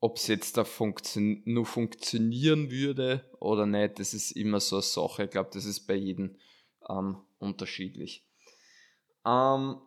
ob 0.00 0.16
es 0.16 0.26
jetzt 0.28 0.56
da 0.56 0.64
funktio 0.64 1.40
nur 1.44 1.66
funktionieren 1.66 2.70
würde 2.70 3.28
oder 3.40 3.66
nicht, 3.66 3.98
das 3.98 4.14
ist 4.14 4.32
immer 4.32 4.60
so 4.60 4.76
eine 4.76 4.82
Sache. 4.82 5.24
Ich 5.24 5.30
glaube, 5.30 5.50
das 5.52 5.64
ist 5.64 5.86
bei 5.86 5.94
jedem 5.94 6.36
ähm, 6.88 7.18
unterschiedlich. 7.38 8.24
Ähm, 9.26 9.80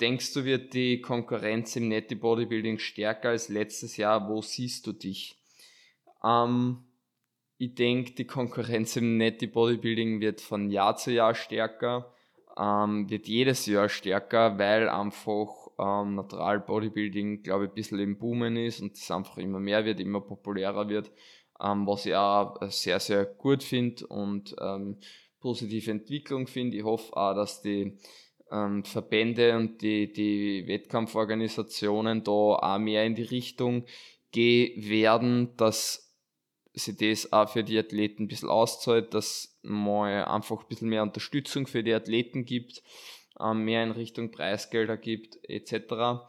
Denkst 0.00 0.32
du, 0.32 0.44
wird 0.44 0.72
die 0.72 1.02
Konkurrenz 1.02 1.76
im 1.76 1.88
Netty 1.88 2.14
Bodybuilding 2.14 2.78
stärker 2.78 3.30
als 3.30 3.50
letztes 3.50 3.98
Jahr? 3.98 4.30
Wo 4.30 4.40
siehst 4.40 4.86
du 4.86 4.92
dich? 4.92 5.36
Ähm, 6.24 6.84
ich 7.58 7.74
denke, 7.74 8.12
die 8.12 8.26
Konkurrenz 8.26 8.96
im 8.96 9.18
Netty 9.18 9.46
Bodybuilding 9.46 10.20
wird 10.20 10.40
von 10.40 10.70
Jahr 10.70 10.96
zu 10.96 11.12
Jahr 11.12 11.34
stärker, 11.34 12.14
ähm, 12.60 13.08
wird 13.08 13.26
jedes 13.26 13.66
Jahr 13.66 13.88
stärker, 13.88 14.58
weil 14.58 14.88
einfach 14.88 15.48
ähm, 15.78 16.16
Natural 16.16 16.60
Bodybuilding, 16.60 17.42
glaube 17.42 17.64
ich, 17.64 17.70
ein 17.70 17.74
bisschen 17.74 17.98
im 18.00 18.18
Boomen 18.18 18.56
ist 18.56 18.80
und 18.80 18.96
es 18.96 19.10
einfach 19.10 19.38
immer 19.38 19.60
mehr 19.60 19.84
wird, 19.84 20.00
immer 20.00 20.20
populärer 20.20 20.88
wird, 20.88 21.10
ähm, 21.62 21.86
was 21.86 22.04
ich 22.04 22.14
auch 22.14 22.60
sehr, 22.68 23.00
sehr 23.00 23.24
gut 23.24 23.62
finde 23.62 24.06
und 24.08 24.54
ähm, 24.60 24.98
positive 25.40 25.90
Entwicklung 25.90 26.46
finde. 26.46 26.76
Ich 26.76 26.84
hoffe 26.84 27.16
auch, 27.16 27.34
dass 27.34 27.62
die 27.62 27.96
ähm, 28.50 28.84
Verbände 28.84 29.56
und 29.56 29.80
die, 29.80 30.12
die 30.12 30.66
Wettkampforganisationen 30.66 32.24
da 32.24 32.30
auch 32.30 32.78
mehr 32.78 33.04
in 33.04 33.14
die 33.14 33.22
Richtung 33.22 33.86
gehen 34.32 34.88
werden, 34.88 35.56
dass 35.56 36.09
sie 36.72 36.96
das 36.96 37.32
auch 37.32 37.48
für 37.48 37.64
die 37.64 37.78
Athleten 37.78 38.24
ein 38.24 38.28
bisschen 38.28 38.48
auszahlt, 38.48 39.14
dass 39.14 39.58
mal 39.62 40.24
einfach 40.24 40.62
ein 40.62 40.68
bisschen 40.68 40.88
mehr 40.88 41.02
Unterstützung 41.02 41.66
für 41.66 41.82
die 41.82 41.94
Athleten 41.94 42.44
gibt, 42.44 42.82
ähm, 43.40 43.64
mehr 43.64 43.82
in 43.82 43.90
Richtung 43.90 44.30
Preisgelder 44.30 44.96
gibt, 44.96 45.38
etc. 45.48 46.22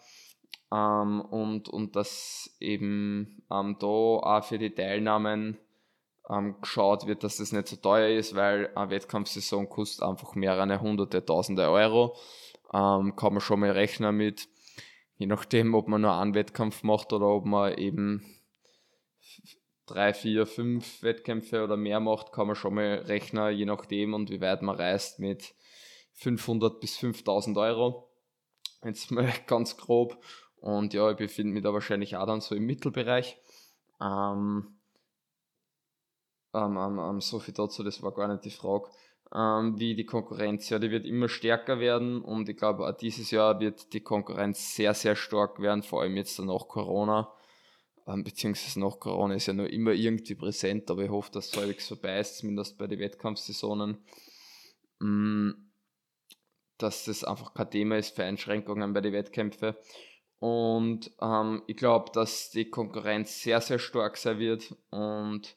Ähm, 0.71 1.21
und, 1.21 1.69
und 1.69 1.95
dass 1.95 2.55
eben 2.59 3.43
ähm, 3.51 3.77
da 3.79 3.87
auch 3.87 4.43
für 4.43 4.57
die 4.57 4.73
Teilnahmen 4.73 5.57
geschaut 6.61 7.07
wird, 7.07 7.25
dass 7.25 7.37
das 7.37 7.51
nicht 7.51 7.67
so 7.67 7.75
teuer 7.75 8.17
ist, 8.17 8.35
weil 8.35 8.69
eine 8.75 8.89
Wettkampfsaison 8.89 9.67
kostet 9.67 10.03
einfach 10.03 10.33
mehrere 10.33 10.79
hunderte, 10.79 11.25
tausende 11.25 11.69
Euro. 11.69 12.15
Kann 12.71 13.13
man 13.19 13.41
schon 13.41 13.59
mal 13.59 13.71
rechnen 13.71 14.15
mit, 14.15 14.47
je 15.17 15.25
nachdem, 15.25 15.73
ob 15.73 15.89
man 15.89 16.01
nur 16.01 16.13
einen 16.13 16.33
Wettkampf 16.33 16.83
macht 16.83 17.11
oder 17.11 17.25
ob 17.25 17.45
man 17.45 17.77
eben 17.77 18.40
drei, 19.93 20.13
vier, 20.13 20.45
fünf 20.45 21.03
Wettkämpfe 21.03 21.63
oder 21.63 21.77
mehr 21.77 21.99
macht, 21.99 22.31
kann 22.31 22.47
man 22.47 22.55
schon 22.55 22.75
mal 22.75 22.99
rechnen, 23.05 23.55
je 23.55 23.65
nachdem 23.65 24.13
und 24.13 24.29
wie 24.29 24.41
weit 24.41 24.61
man 24.61 24.75
reist 24.75 25.19
mit 25.19 25.53
500 26.13 26.79
bis 26.79 26.97
5000 26.97 27.57
Euro. 27.57 28.09
Jetzt 28.83 29.11
mal 29.11 29.31
ganz 29.47 29.77
grob. 29.77 30.23
Und 30.57 30.93
ja, 30.93 31.09
ich 31.09 31.17
befinde 31.17 31.53
mich 31.53 31.63
da 31.63 31.73
wahrscheinlich 31.73 32.15
auch 32.15 32.25
dann 32.25 32.41
so 32.41 32.55
im 32.55 32.65
Mittelbereich. 32.65 33.37
Ähm, 33.99 34.79
ähm, 36.53 36.77
ähm, 36.77 36.99
ähm, 36.99 37.21
so 37.21 37.39
viel 37.39 37.53
dazu, 37.53 37.83
das 37.83 38.03
war 38.03 38.13
gar 38.13 38.27
nicht 38.27 38.45
die 38.45 38.51
Frage. 38.51 38.89
Ähm, 39.33 39.79
wie 39.79 39.95
die 39.95 40.05
Konkurrenz, 40.05 40.69
ja, 40.69 40.79
die 40.79 40.91
wird 40.91 41.05
immer 41.05 41.29
stärker 41.29 41.79
werden 41.79 42.21
und 42.21 42.49
ich 42.49 42.57
glaube, 42.57 42.85
auch 42.85 42.97
dieses 42.97 43.31
Jahr 43.31 43.59
wird 43.61 43.93
die 43.93 44.01
Konkurrenz 44.01 44.75
sehr, 44.75 44.93
sehr 44.93 45.15
stark 45.15 45.61
werden, 45.61 45.83
vor 45.83 46.01
allem 46.01 46.17
jetzt 46.17 46.37
nach 46.39 46.67
Corona. 46.67 47.31
Ähm, 48.07 48.23
beziehungsweise 48.23 48.79
nach 48.79 48.99
Corona 48.99 49.35
ist 49.35 49.47
ja 49.47 49.53
nur 49.53 49.69
immer 49.69 49.91
irgendwie 49.91 50.35
präsent, 50.35 50.89
aber 50.89 51.03
ich 51.03 51.09
hoffe, 51.09 51.31
dass 51.31 51.47
es 51.47 51.57
halbwegs 51.57 51.87
vorbei 51.87 52.19
ist, 52.19 52.37
zumindest 52.37 52.77
bei 52.77 52.87
den 52.87 52.99
Wettkampfsaisonen. 52.99 53.97
Mm, 54.99 55.51
dass 56.77 57.05
das 57.05 57.23
einfach 57.23 57.53
kein 57.53 57.69
Thema 57.69 57.97
ist 57.97 58.15
für 58.15 58.23
Einschränkungen 58.23 58.93
bei 58.93 59.01
den 59.01 59.13
Wettkämpfen. 59.13 59.75
Und 60.39 61.11
ähm, 61.21 61.61
ich 61.67 61.77
glaube, 61.77 62.11
dass 62.11 62.49
die 62.49 62.69
Konkurrenz 62.69 63.43
sehr, 63.43 63.61
sehr 63.61 63.77
stark 63.77 64.17
sein 64.17 64.39
wird 64.39 64.75
und 64.89 65.55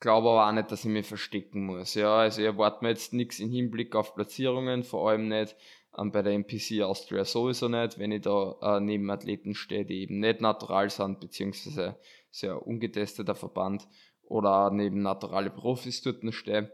glaube 0.00 0.28
aber 0.28 0.48
auch 0.48 0.52
nicht, 0.52 0.70
dass 0.70 0.84
ich 0.84 0.90
mich 0.90 1.06
verstecken 1.06 1.64
muss. 1.64 1.94
Ja, 1.94 2.16
also 2.16 2.42
ich 2.42 2.46
erwarte 2.46 2.84
mir 2.84 2.90
jetzt 2.90 3.14
nichts 3.14 3.38
im 3.38 3.50
Hinblick 3.50 3.94
auf 3.94 4.14
Platzierungen, 4.14 4.82
vor 4.82 5.08
allem 5.08 5.28
nicht 5.28 5.56
ähm, 5.98 6.12
bei 6.12 6.22
der 6.22 6.32
NPC 6.32 6.82
Austria 6.82 7.24
sowieso 7.24 7.68
nicht, 7.68 7.98
wenn 7.98 8.12
ich 8.12 8.22
da 8.22 8.56
äh, 8.62 8.80
neben 8.80 9.10
Athleten 9.10 9.54
stehe, 9.54 9.84
die 9.84 10.02
eben 10.02 10.20
nicht 10.20 10.40
natural 10.40 10.90
sind, 10.90 11.20
beziehungsweise 11.20 11.96
sehr 12.30 12.66
ungetesteter 12.66 13.34
Verband 13.34 13.86
oder 14.22 14.70
neben 14.70 15.02
naturale 15.02 15.50
Profis 15.50 16.02
dort 16.02 16.22
stehe. 16.34 16.72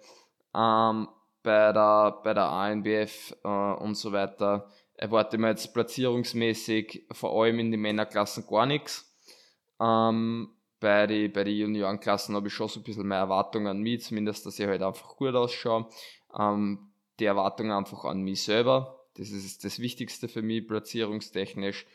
Ähm, 0.54 1.08
bei 1.42 1.72
der, 1.72 2.20
bei 2.22 2.34
der 2.34 2.48
ANBF 2.48 3.34
äh, 3.44 3.48
und 3.48 3.96
so 3.96 4.12
weiter 4.12 4.68
erwarte 4.94 5.36
ich 5.36 5.40
mir 5.40 5.48
jetzt 5.48 5.72
platzierungsmäßig 5.72 7.06
vor 7.12 7.42
allem 7.42 7.58
in 7.60 7.70
den 7.70 7.80
Männerklassen 7.80 8.46
gar 8.46 8.66
nichts. 8.66 9.16
Ähm, 9.80 10.50
bei 10.80 11.06
den 11.06 11.32
bei 11.32 11.44
die 11.44 11.58
Juniorenklassen 11.58 12.34
habe 12.34 12.48
ich 12.48 12.54
schon 12.54 12.68
so 12.68 12.80
ein 12.80 12.84
bisschen 12.84 13.06
mehr 13.06 13.18
Erwartungen 13.18 13.66
an 13.66 13.80
mich, 13.80 14.04
zumindest, 14.04 14.46
dass 14.46 14.58
ich 14.58 14.66
halt 14.66 14.82
einfach 14.82 15.16
gut 15.16 15.34
ausschaue. 15.34 15.88
Ähm, 16.38 16.90
die 17.18 17.24
Erwartungen 17.24 17.72
einfach 17.72 18.04
an 18.04 18.22
mich 18.22 18.42
selber. 18.42 18.97
Das 19.18 19.30
ist 19.30 19.64
das 19.64 19.80
Wichtigste 19.80 20.28
für 20.28 20.42
mich, 20.42 20.66
platzierungstechnisch. 20.66 21.86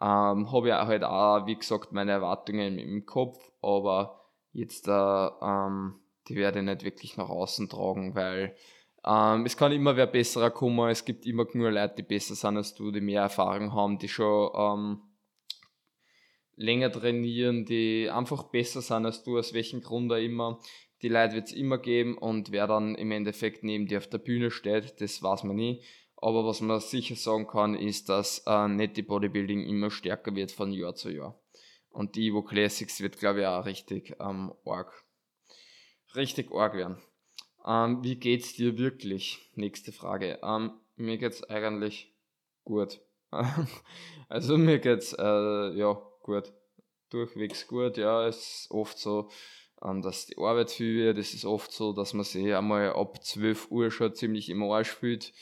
Ähm, 0.00 0.50
habe 0.50 0.68
ich 0.68 0.74
halt 0.74 1.04
auch, 1.04 1.46
wie 1.46 1.56
gesagt, 1.56 1.92
meine 1.92 2.12
Erwartungen 2.12 2.78
im 2.78 3.04
Kopf, 3.04 3.38
aber 3.60 4.24
jetzt, 4.52 4.88
äh, 4.88 4.90
ähm, 4.90 5.96
die 6.28 6.36
werde 6.36 6.60
ich 6.60 6.64
nicht 6.64 6.84
wirklich 6.84 7.16
nach 7.18 7.28
außen 7.28 7.68
tragen, 7.68 8.14
weil 8.14 8.56
ähm, 9.04 9.44
es 9.44 9.56
kann 9.56 9.72
immer 9.72 9.96
wer 9.96 10.06
besserer 10.06 10.50
kommen, 10.50 10.88
es 10.90 11.04
gibt 11.04 11.26
immer 11.26 11.46
nur 11.52 11.70
Leute, 11.70 11.96
die 11.98 12.02
besser 12.02 12.34
sind 12.34 12.56
als 12.56 12.74
du, 12.74 12.90
die 12.90 13.00
mehr 13.02 13.22
Erfahrung 13.22 13.74
haben, 13.74 13.98
die 13.98 14.08
schon 14.08 14.50
ähm, 14.54 15.02
länger 16.56 16.92
trainieren, 16.92 17.64
die 17.64 18.08
einfach 18.10 18.44
besser 18.44 18.82
sind 18.82 19.04
als 19.04 19.22
du, 19.22 19.38
aus 19.38 19.52
welchem 19.52 19.82
Grund 19.82 20.12
auch 20.12 20.16
immer. 20.16 20.60
Die 21.02 21.08
Leute 21.08 21.34
wird 21.34 21.46
es 21.48 21.52
immer 21.54 21.78
geben 21.78 22.18
und 22.18 22.52
wer 22.52 22.66
dann 22.66 22.94
im 22.94 23.10
Endeffekt 23.10 23.64
neben 23.64 23.86
dir 23.86 23.98
auf 23.98 24.06
der 24.06 24.18
Bühne 24.18 24.50
steht, 24.50 25.00
das 25.00 25.22
weiß 25.22 25.44
man 25.44 25.56
nie. 25.56 25.82
Aber 26.22 26.44
was 26.44 26.60
man 26.60 26.80
sicher 26.80 27.16
sagen 27.16 27.46
kann, 27.46 27.74
ist, 27.74 28.08
dass 28.08 28.42
äh, 28.46 28.68
Netty 28.68 29.02
Bodybuilding 29.02 29.64
immer 29.64 29.90
stärker 29.90 30.34
wird 30.34 30.52
von 30.52 30.72
Jahr 30.72 30.94
zu 30.94 31.10
Jahr. 31.10 31.38
Und 31.90 32.14
die 32.14 32.28
Evo 32.28 32.42
Classics 32.42 33.00
wird, 33.00 33.18
glaube 33.18 33.40
ich, 33.40 33.46
auch 33.46 33.64
richtig 33.64 34.14
ähm, 34.20 34.52
arg. 34.64 34.92
Richtig 36.14 36.52
arg 36.52 36.74
werden. 36.74 36.98
Ähm, 37.66 38.02
wie 38.04 38.16
geht's 38.16 38.54
dir 38.54 38.78
wirklich? 38.78 39.50
Nächste 39.54 39.92
Frage. 39.92 40.38
Ähm, 40.42 40.72
mir 40.96 41.16
geht's 41.16 41.42
eigentlich 41.44 42.12
gut. 42.64 43.00
also 44.28 44.58
mir 44.58 44.78
geht's 44.78 45.14
äh, 45.14 45.72
ja 45.72 46.02
gut, 46.22 46.52
durchwegs 47.08 47.66
gut. 47.66 47.96
Ja, 47.96 48.26
es 48.26 48.36
ist 48.36 48.70
oft 48.70 48.98
so, 48.98 49.30
ähm, 49.82 50.02
dass 50.02 50.26
die 50.26 50.36
Arbeit 50.36 50.70
viel 50.70 50.96
wird. 50.96 51.18
Es 51.18 51.32
ist 51.32 51.46
oft 51.46 51.72
so, 51.72 51.92
dass 51.92 52.12
man 52.12 52.24
sich 52.24 52.54
einmal 52.54 52.92
ab 52.92 53.24
12 53.24 53.70
Uhr 53.70 53.90
schon 53.90 54.14
ziemlich 54.14 54.50
im 54.50 54.62
Arsch 54.62 54.90
fühlt 54.90 55.32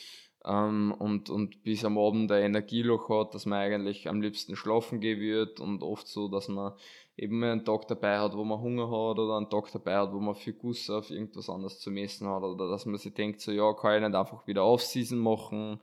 ähm, 0.49 0.95
und, 0.99 1.31
und 1.31 1.63
bis 1.63 1.85
am 1.85 1.99
Abend 1.99 2.33
ein 2.33 2.43
Energieloch 2.43 3.09
hat, 3.11 3.35
dass 3.35 3.47
man 3.47 3.59
eigentlich 3.59 4.09
am 4.09 4.23
liebsten 4.23 4.57
schlafen 4.57 5.01
gehen 5.01 5.21
wird 5.21 5.61
und 5.61 5.83
oft 5.83 6.09
so, 6.09 6.29
dass 6.29 6.49
man 6.49 6.73
eben 7.17 7.43
einen 7.45 7.65
Tag 7.65 7.87
dabei 7.89 8.19
hat, 8.19 8.37
wo 8.37 8.45
man 8.45 8.61
Hunger 8.61 8.87
hat 8.87 9.19
oder 9.19 9.37
einen 9.37 9.51
Tag 9.51 9.71
dabei 9.73 9.97
hat, 9.97 10.13
wo 10.13 10.21
man 10.21 10.35
viel 10.35 10.55
Guss 10.55 10.89
auf 10.89 11.11
irgendwas 11.11 11.51
anderes 11.51 11.79
zu 11.79 11.91
messen 11.91 12.29
hat 12.29 12.43
oder 12.43 12.69
dass 12.71 12.87
man 12.87 12.97
sich 12.97 13.13
denkt, 13.13 13.41
so 13.41 13.53
ja, 13.53 13.73
kann 13.75 13.97
ich 13.97 14.09
nicht 14.09 14.17
einfach 14.17 14.47
wieder 14.47 14.65
Off-Season 14.65 15.19
machen 15.19 15.81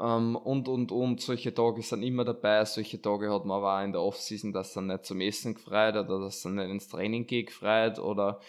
ähm, 0.00 0.36
und, 0.36 0.68
und, 0.68 0.90
und 0.90 1.20
solche 1.20 1.54
Tage 1.54 1.82
sind 1.82 2.02
immer 2.02 2.24
dabei. 2.24 2.64
Solche 2.64 3.00
Tage 3.00 3.30
hat 3.32 3.44
man 3.44 3.58
aber 3.58 3.78
auch 3.78 3.84
in 3.84 3.92
der 3.92 4.02
Offseason, 4.02 4.52
dass 4.52 4.72
dann 4.72 4.88
nicht 4.88 5.04
zum 5.04 5.20
Essen 5.20 5.54
gefreut 5.54 5.94
oder 5.94 6.20
dass 6.20 6.42
dann 6.42 6.56
nicht 6.56 6.70
ins 6.70 6.88
Training 6.88 7.26
geht 7.26 7.48
gefreut 7.48 7.98
oder 7.98 8.40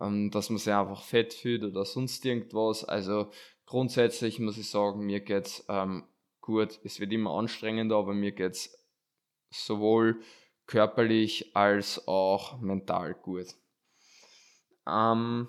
ähm, 0.00 0.30
dass 0.30 0.50
man 0.50 0.58
sich 0.58 0.72
einfach 0.72 1.02
fett 1.02 1.34
fühlt 1.34 1.64
oder 1.64 1.84
sonst 1.84 2.24
irgendwas. 2.24 2.84
Also 2.84 3.30
grundsätzlich 3.72 4.38
muss 4.38 4.58
ich 4.58 4.68
sagen, 4.68 5.06
mir 5.06 5.20
geht 5.20 5.46
es 5.46 5.64
ähm, 5.70 6.04
gut. 6.42 6.78
Es 6.84 7.00
wird 7.00 7.10
immer 7.10 7.30
anstrengender, 7.30 7.96
aber 7.96 8.12
mir 8.12 8.32
geht 8.32 8.52
es 8.52 8.86
sowohl 9.48 10.20
körperlich 10.66 11.56
als 11.56 12.06
auch 12.06 12.60
mental 12.60 13.14
gut. 13.14 13.46
Ähm, 14.86 15.48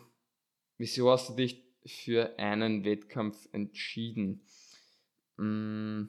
wieso 0.77 1.11
hast 1.11 1.31
du 1.31 1.33
dich 1.33 1.65
für 1.85 2.39
einen 2.39 2.85
Wettkampf 2.85 3.49
entschieden? 3.51 4.47
Mm, 5.35 6.03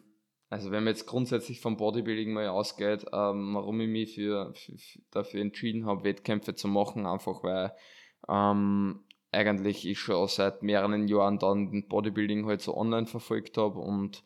also 0.50 0.70
wenn 0.70 0.84
man 0.84 0.92
jetzt 0.92 1.06
grundsätzlich 1.06 1.60
vom 1.60 1.76
Bodybuilding 1.76 2.32
mal 2.32 2.46
ausgeht, 2.46 3.06
ähm, 3.12 3.54
warum 3.56 3.80
ich 3.80 3.88
mich 3.88 4.14
für, 4.14 4.54
für, 4.54 4.72
dafür 5.10 5.40
entschieden 5.40 5.86
habe, 5.86 6.04
Wettkämpfe 6.04 6.54
zu 6.54 6.68
machen, 6.68 7.06
einfach 7.06 7.42
weil 7.42 7.74
ähm, 8.28 9.04
eigentlich 9.35 9.87
ich 9.87 9.99
schon 9.99 10.26
seit 10.28 10.62
mehreren 10.62 11.09
Jahren 11.09 11.39
dann 11.39 11.87
Bodybuilding 11.89 12.47
halt 12.47 12.61
so 12.62 12.76
online 12.76 13.07
verfolgt 13.07 13.57
habe 13.59 13.78
und 13.78 14.22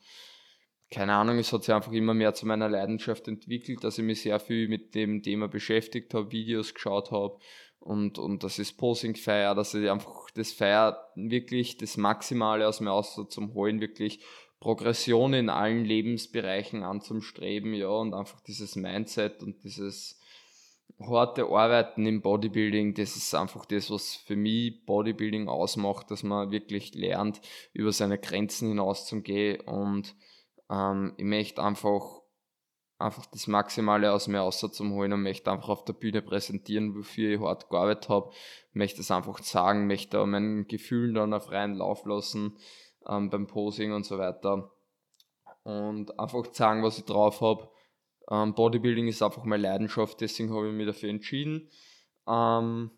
keine 0.91 1.13
Ahnung, 1.13 1.37
es 1.37 1.53
hat 1.53 1.63
sich 1.63 1.73
einfach 1.73 1.91
immer 1.91 2.15
mehr 2.15 2.33
zu 2.33 2.47
meiner 2.47 2.67
Leidenschaft 2.67 3.27
entwickelt, 3.27 3.83
dass 3.83 3.99
ich 3.99 4.03
mich 4.03 4.21
sehr 4.21 4.39
viel 4.39 4.67
mit 4.67 4.95
dem 4.95 5.21
Thema 5.21 5.47
beschäftigt 5.47 6.13
habe, 6.15 6.31
Videos 6.31 6.73
geschaut 6.73 7.11
habe 7.11 7.37
und, 7.79 8.19
und 8.19 8.43
das 8.43 8.59
ist 8.59 8.77
Posing 8.77 9.15
feier, 9.15 9.55
dass 9.55 9.73
ich 9.73 9.89
einfach 9.89 10.29
das 10.33 10.51
feier 10.51 10.99
wirklich 11.15 11.77
das 11.77 11.97
Maximale 11.97 12.67
aus 12.67 12.81
mir 12.81 12.91
aus 12.91 13.19
zum 13.29 13.53
Holen, 13.53 13.81
wirklich 13.81 14.19
Progression 14.59 15.33
in 15.33 15.49
allen 15.49 15.85
Lebensbereichen 15.85 16.83
anzustreben, 16.83 17.73
ja, 17.73 17.87
und 17.87 18.13
einfach 18.13 18.41
dieses 18.41 18.75
Mindset 18.75 19.41
und 19.41 19.63
dieses 19.63 20.18
harte 20.99 21.45
Arbeiten 21.45 22.05
im 22.05 22.21
Bodybuilding, 22.21 22.93
das 22.93 23.15
ist 23.15 23.33
einfach 23.33 23.65
das, 23.65 23.89
was 23.89 24.15
für 24.15 24.35
mich 24.35 24.85
Bodybuilding 24.85 25.47
ausmacht, 25.47 26.11
dass 26.11 26.23
man 26.23 26.51
wirklich 26.51 26.93
lernt, 26.93 27.41
über 27.73 27.91
seine 27.91 28.17
Grenzen 28.17 28.69
hinaus 28.69 29.05
zu 29.05 29.21
gehen 29.21 29.61
und 29.61 30.15
ähm, 30.69 31.13
ich 31.17 31.23
möchte 31.25 31.63
einfach, 31.63 32.21
einfach 32.97 33.25
das 33.27 33.47
Maximale 33.47 34.11
aus 34.11 34.27
mir 34.27 34.41
holen 34.41 35.13
und 35.13 35.23
möchte 35.23 35.51
einfach 35.51 35.69
auf 35.69 35.85
der 35.85 35.93
Bühne 35.93 36.21
präsentieren, 36.21 36.95
wofür 36.95 37.33
ich 37.33 37.39
hart 37.39 37.69
gearbeitet 37.69 38.09
habe, 38.09 38.31
möchte 38.73 39.01
es 39.01 39.11
einfach 39.11 39.39
sagen, 39.39 39.87
möchte 39.87 40.25
meinen 40.25 40.67
Gefühlen 40.67 41.13
dann 41.13 41.33
auf 41.33 41.45
freien 41.45 41.75
Lauf 41.75 42.05
lassen 42.05 42.57
ähm, 43.07 43.29
beim 43.29 43.47
Posing 43.47 43.93
und 43.93 44.05
so 44.05 44.17
weiter 44.17 44.71
und 45.63 46.19
einfach 46.19 46.45
sagen, 46.53 46.83
was 46.83 46.97
ich 46.97 47.05
drauf 47.05 47.41
habe. 47.41 47.69
Ähm, 48.29 48.53
Bodybuilding 48.53 49.07
ist 49.07 49.21
einfach 49.21 49.43
meine 49.43 49.63
Leidenschaft, 49.63 50.21
deswegen 50.21 50.53
habe 50.53 50.67
ich 50.67 50.73
mich 50.73 50.85
dafür 50.85 51.09
entschieden. 51.09 51.69
Ähm, 52.27 52.91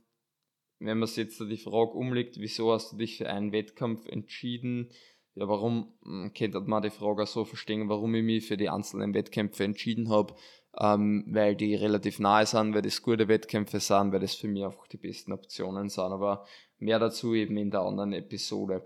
wenn 0.80 0.98
man 0.98 1.08
sich 1.08 1.18
jetzt 1.18 1.40
die 1.40 1.58
Frage 1.58 1.92
umlegt, 1.92 2.40
wieso 2.40 2.74
hast 2.74 2.92
du 2.92 2.98
dich 2.98 3.18
für 3.18 3.30
einen 3.30 3.52
Wettkampf 3.52 4.08
entschieden? 4.08 4.92
Ja, 5.36 5.48
warum 5.48 5.94
hm, 6.04 6.34
könnte 6.34 6.60
man 6.62 6.84
die 6.84 6.90
Frage 6.90 7.24
auch 7.24 7.28
so 7.28 7.46
verstehen, 7.46 7.88
warum 7.88 8.14
ich 8.16 8.24
mich 8.24 8.48
für 8.48 8.58
die 8.58 8.70
einzelnen 8.70 9.14
Wettkämpfe 9.14 9.64
entschieden 9.64 10.10
habe? 10.10 10.36
Ähm, 10.78 11.26
weil 11.28 11.56
die 11.56 11.76
relativ 11.76 12.20
nahe 12.20 12.46
sind, 12.46 12.74
weil 12.74 12.82
das 12.82 13.02
gute 13.02 13.28
Wettkämpfe 13.28 13.80
sind, 13.80 14.12
weil 14.12 14.22
das 14.22 14.36
für 14.36 14.48
mich 14.48 14.64
einfach 14.64 14.88
die 14.88 14.98
besten 14.98 15.34
Optionen 15.34 15.90
sind. 15.90 16.04
Aber 16.04 16.46
mehr 16.80 17.00
dazu 17.00 17.34
eben 17.34 17.58
in 17.58 17.72
der 17.72 17.82
anderen 17.82 18.14
Episode. 18.14 18.86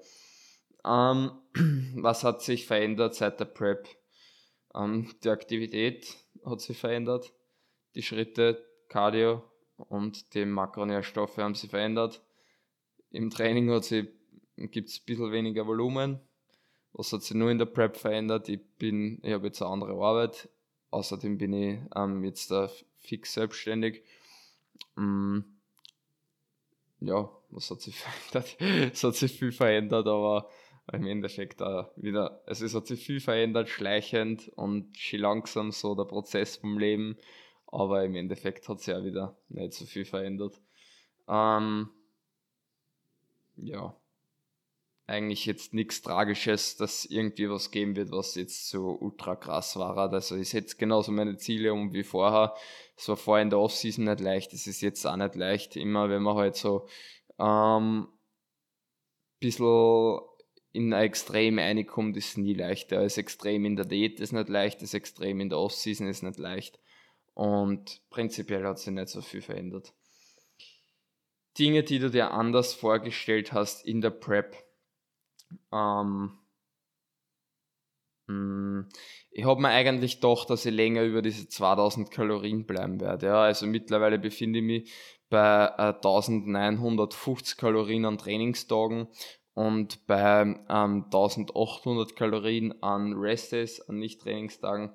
Ähm, 0.85 1.31
was 1.95 2.23
hat 2.23 2.41
sich 2.41 2.67
verändert 2.67 3.15
seit 3.15 3.39
der 3.39 3.45
Prep? 3.45 3.87
Ähm, 4.75 5.09
die 5.23 5.29
Aktivität 5.29 6.24
hat 6.45 6.61
sich 6.61 6.77
verändert, 6.77 7.33
die 7.95 8.03
Schritte, 8.03 8.63
Cardio 8.87 9.43
und 9.77 10.33
die 10.33 10.45
Makronährstoffe 10.45 11.37
haben 11.37 11.55
sich 11.55 11.69
verändert. 11.69 12.21
Im 13.11 13.29
Training 13.29 13.67
gibt 13.67 14.89
es 14.89 14.99
ein 14.99 15.05
bisschen 15.05 15.31
weniger 15.31 15.65
Volumen. 15.65 16.19
Was 16.93 17.11
hat 17.11 17.23
sich 17.23 17.35
nur 17.35 17.51
in 17.51 17.57
der 17.57 17.65
Prep 17.65 17.97
verändert? 17.97 18.47
Ich 18.49 18.61
ich 18.79 19.33
habe 19.33 19.47
jetzt 19.47 19.61
eine 19.61 19.71
andere 19.71 19.93
Arbeit. 19.93 20.49
Außerdem 20.91 21.37
bin 21.37 21.53
ich 21.53 21.79
ähm, 21.95 22.23
jetzt 22.23 22.51
da 22.51 22.69
fix 22.99 23.33
selbstständig. 23.33 24.03
Mm, 24.95 25.39
ja, 27.01 27.29
was 27.49 27.69
hat 27.69 27.81
sich 27.81 27.99
verändert? 27.99 28.57
es 28.93 29.03
hat 29.03 29.15
sich 29.15 29.37
viel 29.37 29.51
verändert, 29.51 30.07
aber 30.07 30.49
im 30.91 31.07
Endeffekt 31.07 31.61
auch 31.61 31.91
wieder, 31.95 32.41
also 32.45 32.65
es 32.65 32.75
hat 32.75 32.87
sich 32.87 33.03
viel 33.03 33.19
verändert, 33.19 33.69
schleichend 33.69 34.49
und 34.55 34.97
schon 34.97 35.19
langsam 35.19 35.71
so 35.71 35.95
der 35.95 36.05
Prozess 36.05 36.57
vom 36.57 36.77
Leben, 36.77 37.17
aber 37.67 38.03
im 38.03 38.15
Endeffekt 38.15 38.69
hat 38.69 38.79
sich 38.79 38.93
ja 38.93 39.03
wieder 39.03 39.37
nicht 39.49 39.73
so 39.73 39.85
viel 39.85 40.05
verändert. 40.05 40.61
Ähm, 41.27 41.89
ja, 43.57 43.95
eigentlich 45.07 45.45
jetzt 45.45 45.73
nichts 45.73 46.01
Tragisches, 46.01 46.77
dass 46.77 47.05
irgendwie 47.05 47.49
was 47.49 47.71
geben 47.71 47.95
wird, 47.95 48.11
was 48.11 48.35
jetzt 48.35 48.69
so 48.69 48.97
ultra 48.99 49.35
krass 49.35 49.75
war. 49.77 49.97
Also 49.97 50.35
ich 50.35 50.49
setze 50.49 50.77
genauso 50.77 51.11
meine 51.11 51.37
Ziele 51.37 51.73
um 51.73 51.93
wie 51.93 52.03
vorher. 52.03 52.55
Es 52.95 53.07
war 53.07 53.17
vorher 53.17 53.43
in 53.43 53.49
der 53.49 53.59
Offseason 53.59 54.05
nicht 54.05 54.19
leicht, 54.19 54.53
es 54.53 54.67
ist 54.67 54.81
jetzt 54.81 55.05
auch 55.05 55.15
nicht 55.15 55.35
leicht. 55.35 55.75
Immer 55.75 56.09
wenn 56.09 56.23
man 56.23 56.37
halt 56.37 56.55
so 56.55 56.87
ähm, 57.39 58.07
bisschen 59.39 60.19
in 60.75 60.93
ein 60.93 61.03
Extrem 61.03 61.57
reinkommt, 61.57 62.17
ist 62.17 62.37
nie 62.37 62.53
leichter. 62.53 63.01
Das 63.01 63.17
Extrem 63.17 63.65
in 63.65 63.75
der 63.75 63.85
Diät 63.85 64.19
ist 64.19 64.33
nicht 64.33 64.49
leicht, 64.49 64.81
das 64.81 64.93
Extrem 64.93 65.39
in 65.39 65.49
der 65.49 65.59
Offseason 65.59 66.07
ist 66.07 66.23
nicht 66.23 66.37
leicht. 66.37 66.79
Und 67.33 68.01
prinzipiell 68.09 68.65
hat 68.65 68.79
sich 68.79 68.93
nicht 68.93 69.09
so 69.09 69.21
viel 69.21 69.41
verändert. 69.41 69.93
Dinge, 71.57 71.83
die 71.83 71.99
du 71.99 72.09
dir 72.09 72.31
anders 72.31 72.73
vorgestellt 72.73 73.53
hast 73.53 73.85
in 73.85 74.01
der 74.01 74.09
Prep. 74.09 74.55
Ähm, 75.71 76.37
hm, 78.27 78.89
ich 79.31 79.45
habe 79.45 79.61
mir 79.61 79.69
eigentlich 79.69 80.19
gedacht, 80.19 80.49
dass 80.49 80.65
ich 80.65 80.73
länger 80.73 81.03
über 81.03 81.21
diese 81.21 81.47
2000 81.47 82.11
Kalorien 82.11 82.65
bleiben 82.65 82.99
werde. 82.99 83.27
Ja, 83.27 83.43
also 83.43 83.67
mittlerweile 83.67 84.19
befinde 84.19 84.59
ich 84.59 84.65
mich 84.65 84.93
bei 85.29 85.69
1950 85.77 87.57
äh, 87.57 87.61
Kalorien 87.61 88.05
an 88.05 88.17
Trainingstagen 88.17 89.07
und 89.55 90.05
bei 90.05 90.41
ähm, 90.41 91.05
1800 91.05 92.15
Kalorien 92.15 92.83
an 92.83 93.13
Rest-Days, 93.13 93.81
an 93.89 93.99
Nicht-Trainingstagen. 93.99 94.91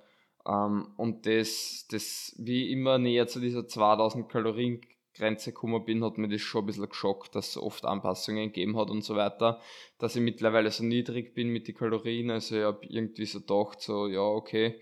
Ähm, 0.47 0.89
und 0.97 1.27
das, 1.27 1.87
das, 1.91 2.35
wie 2.39 2.71
immer 2.71 2.99
näher 2.99 3.27
zu 3.27 3.41
dieser 3.41 3.67
2000 3.67 4.29
Kalorien 4.29 4.83
Grenze 5.15 5.53
gekommen 5.53 5.85
bin, 5.85 6.05
hat 6.05 6.19
mir 6.19 6.29
das 6.29 6.43
schon 6.43 6.65
ein 6.65 6.67
bisschen 6.67 6.89
geschockt, 6.89 7.35
dass 7.35 7.49
es 7.49 7.57
oft 7.57 7.85
Anpassungen 7.85 8.49
gegeben 8.49 8.77
hat 8.77 8.91
und 8.91 9.03
so 9.03 9.17
weiter, 9.17 9.61
dass 9.99 10.15
ich 10.15 10.23
mittlerweile 10.23 10.71
so 10.71 10.85
niedrig 10.85 11.35
bin 11.35 11.49
mit 11.49 11.67
den 11.67 11.75
Kalorien. 11.75 12.31
Also 12.31 12.57
ich 12.57 12.63
habe 12.63 12.87
irgendwie 12.87 13.25
so 13.25 13.41
gedacht, 13.41 13.81
so, 13.81 14.07
ja, 14.09 14.21
okay, 14.21 14.79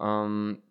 ähm, 0.00 0.62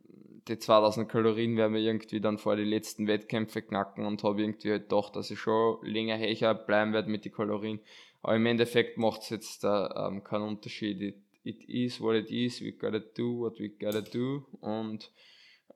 die 0.47 0.59
2000 0.59 1.07
Kalorien 1.07 1.55
werden 1.55 1.73
wir 1.73 1.81
irgendwie 1.81 2.19
dann 2.19 2.37
vor 2.37 2.55
die 2.55 2.63
letzten 2.63 3.07
Wettkämpfe 3.07 3.61
knacken 3.61 4.05
und 4.05 4.23
habe 4.23 4.41
irgendwie 4.41 4.71
halt 4.71 4.89
gedacht, 4.89 5.15
dass 5.15 5.31
ich 5.31 5.39
schon 5.39 5.77
länger 5.83 6.17
höher 6.17 6.53
bleiben 6.53 6.93
werde 6.93 7.09
mit 7.09 7.25
den 7.25 7.31
Kalorien. 7.31 7.79
Aber 8.21 8.35
im 8.35 8.45
Endeffekt 8.45 8.97
macht 8.97 9.21
es 9.21 9.29
jetzt 9.29 9.63
da 9.63 10.07
ähm, 10.07 10.23
keinen 10.23 10.43
Unterschied. 10.43 11.01
It, 11.01 11.21
it 11.43 11.63
is 11.67 11.99
what 11.99 12.15
it 12.15 12.29
is, 12.29 12.61
we 12.61 12.71
gotta 12.71 12.99
do 12.99 13.39
what 13.39 13.59
we 13.59 13.69
gotta 13.69 14.01
do. 14.01 14.45
Und 14.59 15.11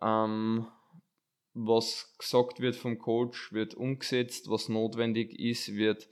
ähm, 0.02 0.68
was 1.54 2.16
gesagt 2.18 2.60
wird 2.60 2.76
vom 2.76 3.00
Coach, 3.00 3.54
wird 3.54 3.76
umgesetzt, 3.76 4.50
was 4.50 4.70
notwendig 4.70 5.40
ist, 5.40 5.74
wird 5.74 6.08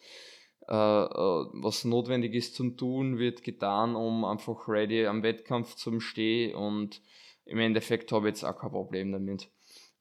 äh, 0.68 0.74
äh, 0.74 1.46
was 1.52 1.84
notwendig 1.84 2.34
ist 2.34 2.56
zum 2.56 2.78
Tun, 2.78 3.20
wird 3.20 3.44
getan, 3.44 3.96
um 3.96 4.24
einfach 4.24 4.68
ready 4.68 5.06
am 5.06 5.22
Wettkampf 5.22 5.76
zu 5.76 6.00
stehen 6.00 6.56
und 6.56 7.02
im 7.46 7.60
Endeffekt 7.60 8.12
habe 8.14 8.30
ich 8.30 8.36
jetzt 8.36 8.46
auch 8.46 8.58
kein 8.58 8.72
Problem 8.72 9.12
damit. 9.12 9.50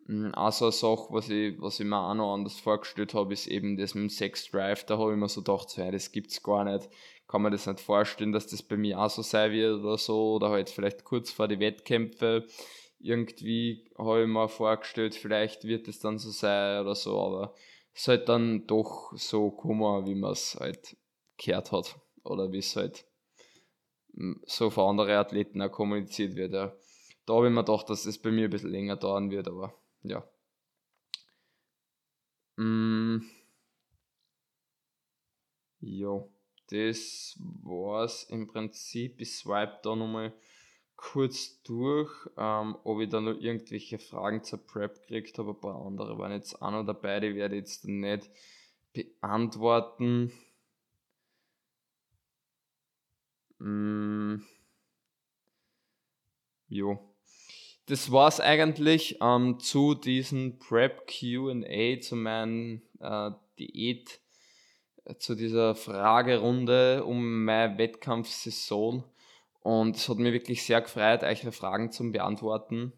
Mhm, 0.06 0.32
also 0.34 0.66
eine 0.66 0.72
Sache, 0.72 1.06
was 1.10 1.28
ich, 1.28 1.60
was 1.60 1.78
ich 1.78 1.86
mir 1.86 1.98
auch 1.98 2.14
noch 2.14 2.34
anders 2.34 2.58
vorgestellt 2.58 3.14
habe, 3.14 3.32
ist 3.32 3.46
eben 3.46 3.76
das 3.76 3.94
mit 3.94 4.02
dem 4.02 4.08
Sex 4.10 4.50
Drive. 4.50 4.84
Da 4.84 4.98
habe 4.98 5.12
ich 5.12 5.18
mir 5.18 5.28
so 5.28 5.42
gedacht, 5.42 5.70
so, 5.70 5.90
das 5.90 6.10
es 6.14 6.42
gar 6.42 6.64
nicht. 6.64 6.88
Kann 7.28 7.42
man 7.42 7.52
das 7.52 7.66
nicht 7.66 7.80
vorstellen, 7.80 8.32
dass 8.32 8.46
das 8.46 8.62
bei 8.62 8.76
mir 8.76 8.98
auch 8.98 9.10
so 9.10 9.22
sein 9.22 9.52
wird 9.52 9.80
oder 9.80 9.96
so. 9.98 10.34
Oder 10.34 10.50
halt 10.50 10.70
vielleicht 10.70 11.04
kurz 11.04 11.30
vor 11.30 11.48
die 11.48 11.60
Wettkämpfe. 11.60 12.46
Irgendwie 12.98 13.90
habe 13.96 14.22
ich 14.22 14.28
mir 14.28 14.48
vorgestellt, 14.48 15.14
vielleicht 15.14 15.64
wird 15.64 15.88
es 15.88 16.00
dann 16.00 16.18
so 16.18 16.30
sein 16.30 16.82
oder 16.82 16.94
so. 16.94 17.18
Aber 17.18 17.54
es 17.94 18.02
ist 18.02 18.08
halt 18.08 18.28
dann 18.28 18.66
doch 18.66 19.12
so 19.16 19.50
gekommen, 19.50 20.06
wie 20.06 20.14
man 20.14 20.32
es 20.32 20.56
halt 20.58 20.96
gehört 21.38 21.72
hat. 21.72 21.96
Oder 22.24 22.52
wie 22.52 22.58
es 22.58 22.76
halt 22.76 23.04
hm, 24.14 24.42
so 24.46 24.70
von 24.70 24.90
anderen 24.90 25.12
Athleten 25.12 25.62
auch 25.62 25.70
kommuniziert 25.70 26.34
wird. 26.34 26.52
Ja. 26.52 26.72
Da 27.26 27.34
habe 27.34 27.46
ich 27.46 27.52
mir 27.52 27.64
gedacht, 27.64 27.88
dass 27.88 28.04
es 28.04 28.18
bei 28.18 28.30
mir 28.30 28.44
ein 28.44 28.50
bisschen 28.50 28.70
länger 28.70 28.96
dauern 28.96 29.30
wird, 29.30 29.48
aber 29.48 29.74
ja. 30.02 30.24
Mm. 32.56 33.22
Ja, 35.80 36.24
das 36.68 37.36
war's 37.38 38.24
im 38.24 38.46
Prinzip. 38.46 39.20
Ich 39.20 39.36
swipe 39.36 39.80
da 39.82 39.96
nochmal 39.96 40.32
kurz 40.96 41.60
durch, 41.62 42.10
ähm, 42.36 42.76
ob 42.84 43.00
ich 43.00 43.08
da 43.08 43.20
noch 43.20 43.38
irgendwelche 43.40 43.98
Fragen 43.98 44.44
zur 44.44 44.64
Prep 44.64 45.00
gekriegt 45.02 45.38
habe. 45.38 45.50
Ein 45.50 45.60
paar 45.60 45.84
andere 45.84 46.18
waren 46.18 46.32
jetzt 46.32 46.62
auch 46.62 46.70
noch 46.70 46.84
dabei, 46.84 47.20
die 47.20 47.34
werde 47.34 47.56
ich 47.56 47.62
jetzt 47.62 47.84
nicht 47.86 48.30
beantworten. 48.92 50.32
Mm. 53.58 54.42
Jo. 56.68 57.11
Das 57.86 58.12
war 58.12 58.28
es 58.28 58.38
eigentlich 58.38 59.18
ähm, 59.20 59.58
zu 59.58 59.94
diesem 59.94 60.58
Prep 60.58 61.08
QA, 61.08 62.00
zu 62.00 62.14
meinem 62.14 62.82
äh, 63.00 63.30
Diät, 63.58 64.20
äh, 65.04 65.16
zu 65.16 65.34
dieser 65.34 65.74
Fragerunde 65.74 67.04
um 67.04 67.44
meine 67.44 67.78
Wettkampfsaison. 67.78 69.04
Und 69.62 69.96
es 69.96 70.08
hat 70.08 70.18
mich 70.18 70.32
wirklich 70.32 70.62
sehr 70.64 70.80
gefreut, 70.80 71.22
eure 71.22 71.52
Fragen 71.52 71.90
zu 71.90 72.10
beantworten. 72.10 72.92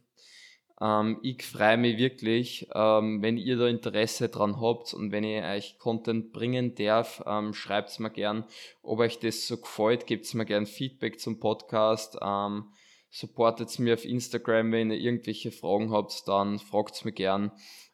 Ähm, 0.81 1.19
ich 1.23 1.45
freue 1.45 1.77
mich 1.77 1.99
wirklich, 1.99 2.69
ähm, 2.75 3.23
wenn 3.23 3.37
ihr 3.39 3.57
da 3.57 3.69
Interesse 3.69 4.29
dran 4.29 4.61
habt 4.61 4.93
und 4.93 5.13
wenn 5.13 5.25
ich 5.25 5.43
euch 5.43 5.79
Content 5.79 6.33
bringen 6.33 6.75
darf, 6.75 7.23
ähm, 7.27 7.55
schreibt 7.55 7.91
es 7.91 7.99
mir 7.99 8.11
gern, 8.11 8.45
ob 8.83 8.99
euch 8.99 9.19
das 9.19 9.47
so 9.47 9.57
gefällt, 9.59 10.07
gebt 10.07 10.33
mir 10.35 10.45
gern 10.45 10.67
Feedback 10.67 11.21
zum 11.21 11.39
Podcast, 11.39 12.19
ähm, 12.21 12.67
supportet 13.15 13.79
mir 13.79 13.95
auf 13.95 14.05
Instagram, 14.05 14.73
wenn 14.73 14.91
ihr 14.91 14.99
irgendwelche 14.99 15.53
Fragen 15.53 15.93
habt, 15.93 16.27
dann 16.27 16.59
fragt 16.59 17.05
mir 17.05 17.13
gern. 17.13 17.53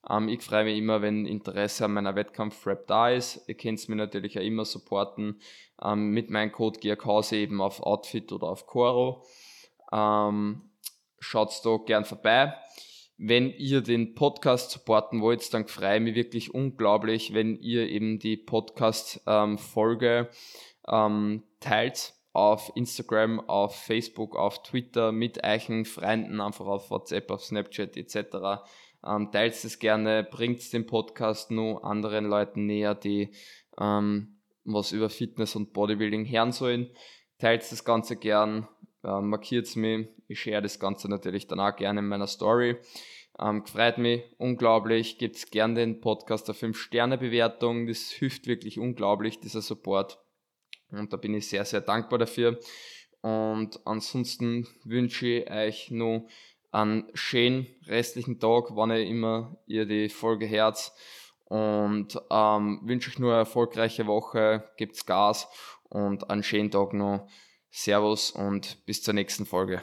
Ähm, 0.09 0.31
ich 0.31 0.41
freue 0.41 0.65
mich 0.65 0.79
immer, 0.79 1.03
wenn 1.03 1.27
Interesse 1.27 1.85
an 1.85 1.93
meiner 1.93 2.15
Wettkampf-Rap 2.17 2.87
da 2.87 3.11
ist. 3.11 3.47
Ihr 3.47 3.55
könnt 3.55 3.87
mir 3.91 3.97
natürlich 3.97 4.39
auch 4.39 4.43
immer 4.43 4.65
supporten 4.65 5.39
ähm, 5.85 6.13
mit 6.13 6.31
meinem 6.31 6.53
Code 6.53 6.81
GRKs 6.81 7.33
eben 7.33 7.61
auf 7.61 7.83
Outfit 7.83 8.33
oder 8.33 8.49
auf 8.49 8.67
Coro. 8.67 9.27
Ähm, 9.93 10.71
schaut 11.19 11.53
da 11.65 11.77
gern 11.85 12.07
vorbei. 12.07 12.55
Wenn 13.19 13.51
ihr 13.51 13.83
den 13.83 14.15
Podcast 14.15 14.71
supporten 14.71 15.21
wollt, 15.21 15.53
dann 15.53 15.69
freue 15.69 15.99
ich 15.99 16.03
mich 16.03 16.15
wirklich 16.15 16.55
unglaublich, 16.55 17.35
wenn 17.35 17.57
ihr 17.61 17.91
eben 17.91 18.19
die 18.19 18.39
Podcast-Folge 18.39 20.31
ähm, 20.89 21.43
teilt 21.61 22.15
auf 22.33 22.73
Instagram, 22.75 23.41
auf 23.41 23.75
Facebook, 23.75 24.37
auf 24.37 24.63
Twitter 24.63 25.13
mit 25.13 25.43
euren 25.43 25.85
Freunden, 25.85 26.41
einfach 26.41 26.67
auf 26.67 26.91
WhatsApp, 26.91 27.31
auf 27.31 27.45
Snapchat 27.45 27.97
etc. 27.97 28.63
Ähm, 29.05 29.31
teilt 29.33 29.53
es 29.53 29.79
gerne, 29.79 30.25
bringt 30.31 30.73
den 30.73 30.87
Podcast 30.87 31.51
nur 31.51 31.85
anderen 31.85 32.27
Leuten 32.27 32.67
näher, 32.67 32.95
die 32.95 33.31
ähm, 33.79 34.37
was 34.65 34.93
über 34.93 35.11
Fitness 35.11 35.57
und 35.57 35.73
Bodybuilding 35.73 36.27
hören 36.27 36.53
sollen. 36.53 36.91
Teilt 37.39 37.71
das 37.71 37.85
Ganze 37.85 38.17
gern, 38.17 38.69
äh, 39.03 39.21
markiert 39.21 39.67
es 39.67 39.77
mich. 39.77 40.09
Ich 40.29 40.41
share 40.41 40.63
das 40.63 40.79
Ganze 40.79 41.09
natürlich 41.09 41.49
dann 41.49 41.61
auch 41.61 41.75
gerne 41.75 42.01
in 42.01 42.07
meiner 42.07 42.27
Story. 42.27 42.77
Ähm, 43.41 43.65
freut 43.65 43.99
mich 43.99 44.23
unglaublich. 44.37 45.19
Gebt 45.19 45.51
gerne 45.51 45.75
den 45.75 46.01
Podcast 46.01 46.49
eine 46.49 46.59
5-Sterne-Bewertung. 46.59 47.87
Das 47.87 48.11
hilft 48.11 48.47
wirklich 48.47 48.79
unglaublich, 48.79 49.41
dieser 49.41 49.63
Support. 49.63 50.19
Und 50.93 51.13
da 51.13 51.17
bin 51.17 51.35
ich 51.35 51.49
sehr, 51.49 51.65
sehr 51.65 51.81
dankbar 51.81 52.19
dafür. 52.19 52.59
Und 53.21 53.81
ansonsten 53.85 54.67
wünsche 54.85 55.27
ich 55.27 55.51
euch 55.51 55.91
noch 55.91 56.29
einen 56.73 57.11
schönen 57.15 57.67
restlichen 57.87 58.39
Tag, 58.39 58.69
wann 58.71 58.91
ihr 58.91 59.05
immer 59.05 59.57
ihr 59.67 59.87
die 59.87 60.09
Folge 60.09 60.49
hört. 60.49 60.93
Und 61.45 62.17
ähm, 62.31 62.81
wünsche 62.85 63.11
euch 63.11 63.19
nur 63.19 63.33
eine 63.33 63.41
erfolgreiche 63.41 64.07
Woche, 64.07 64.71
gebt's 64.77 65.05
Gas 65.05 65.49
und 65.89 66.31
einen 66.31 66.45
schönen 66.45 66.71
Tag 66.71 66.93
noch. 66.93 67.29
Servus 67.71 68.31
und 68.31 68.85
bis 68.87 69.03
zur 69.03 69.15
nächsten 69.15 69.47
Folge. 69.47 69.83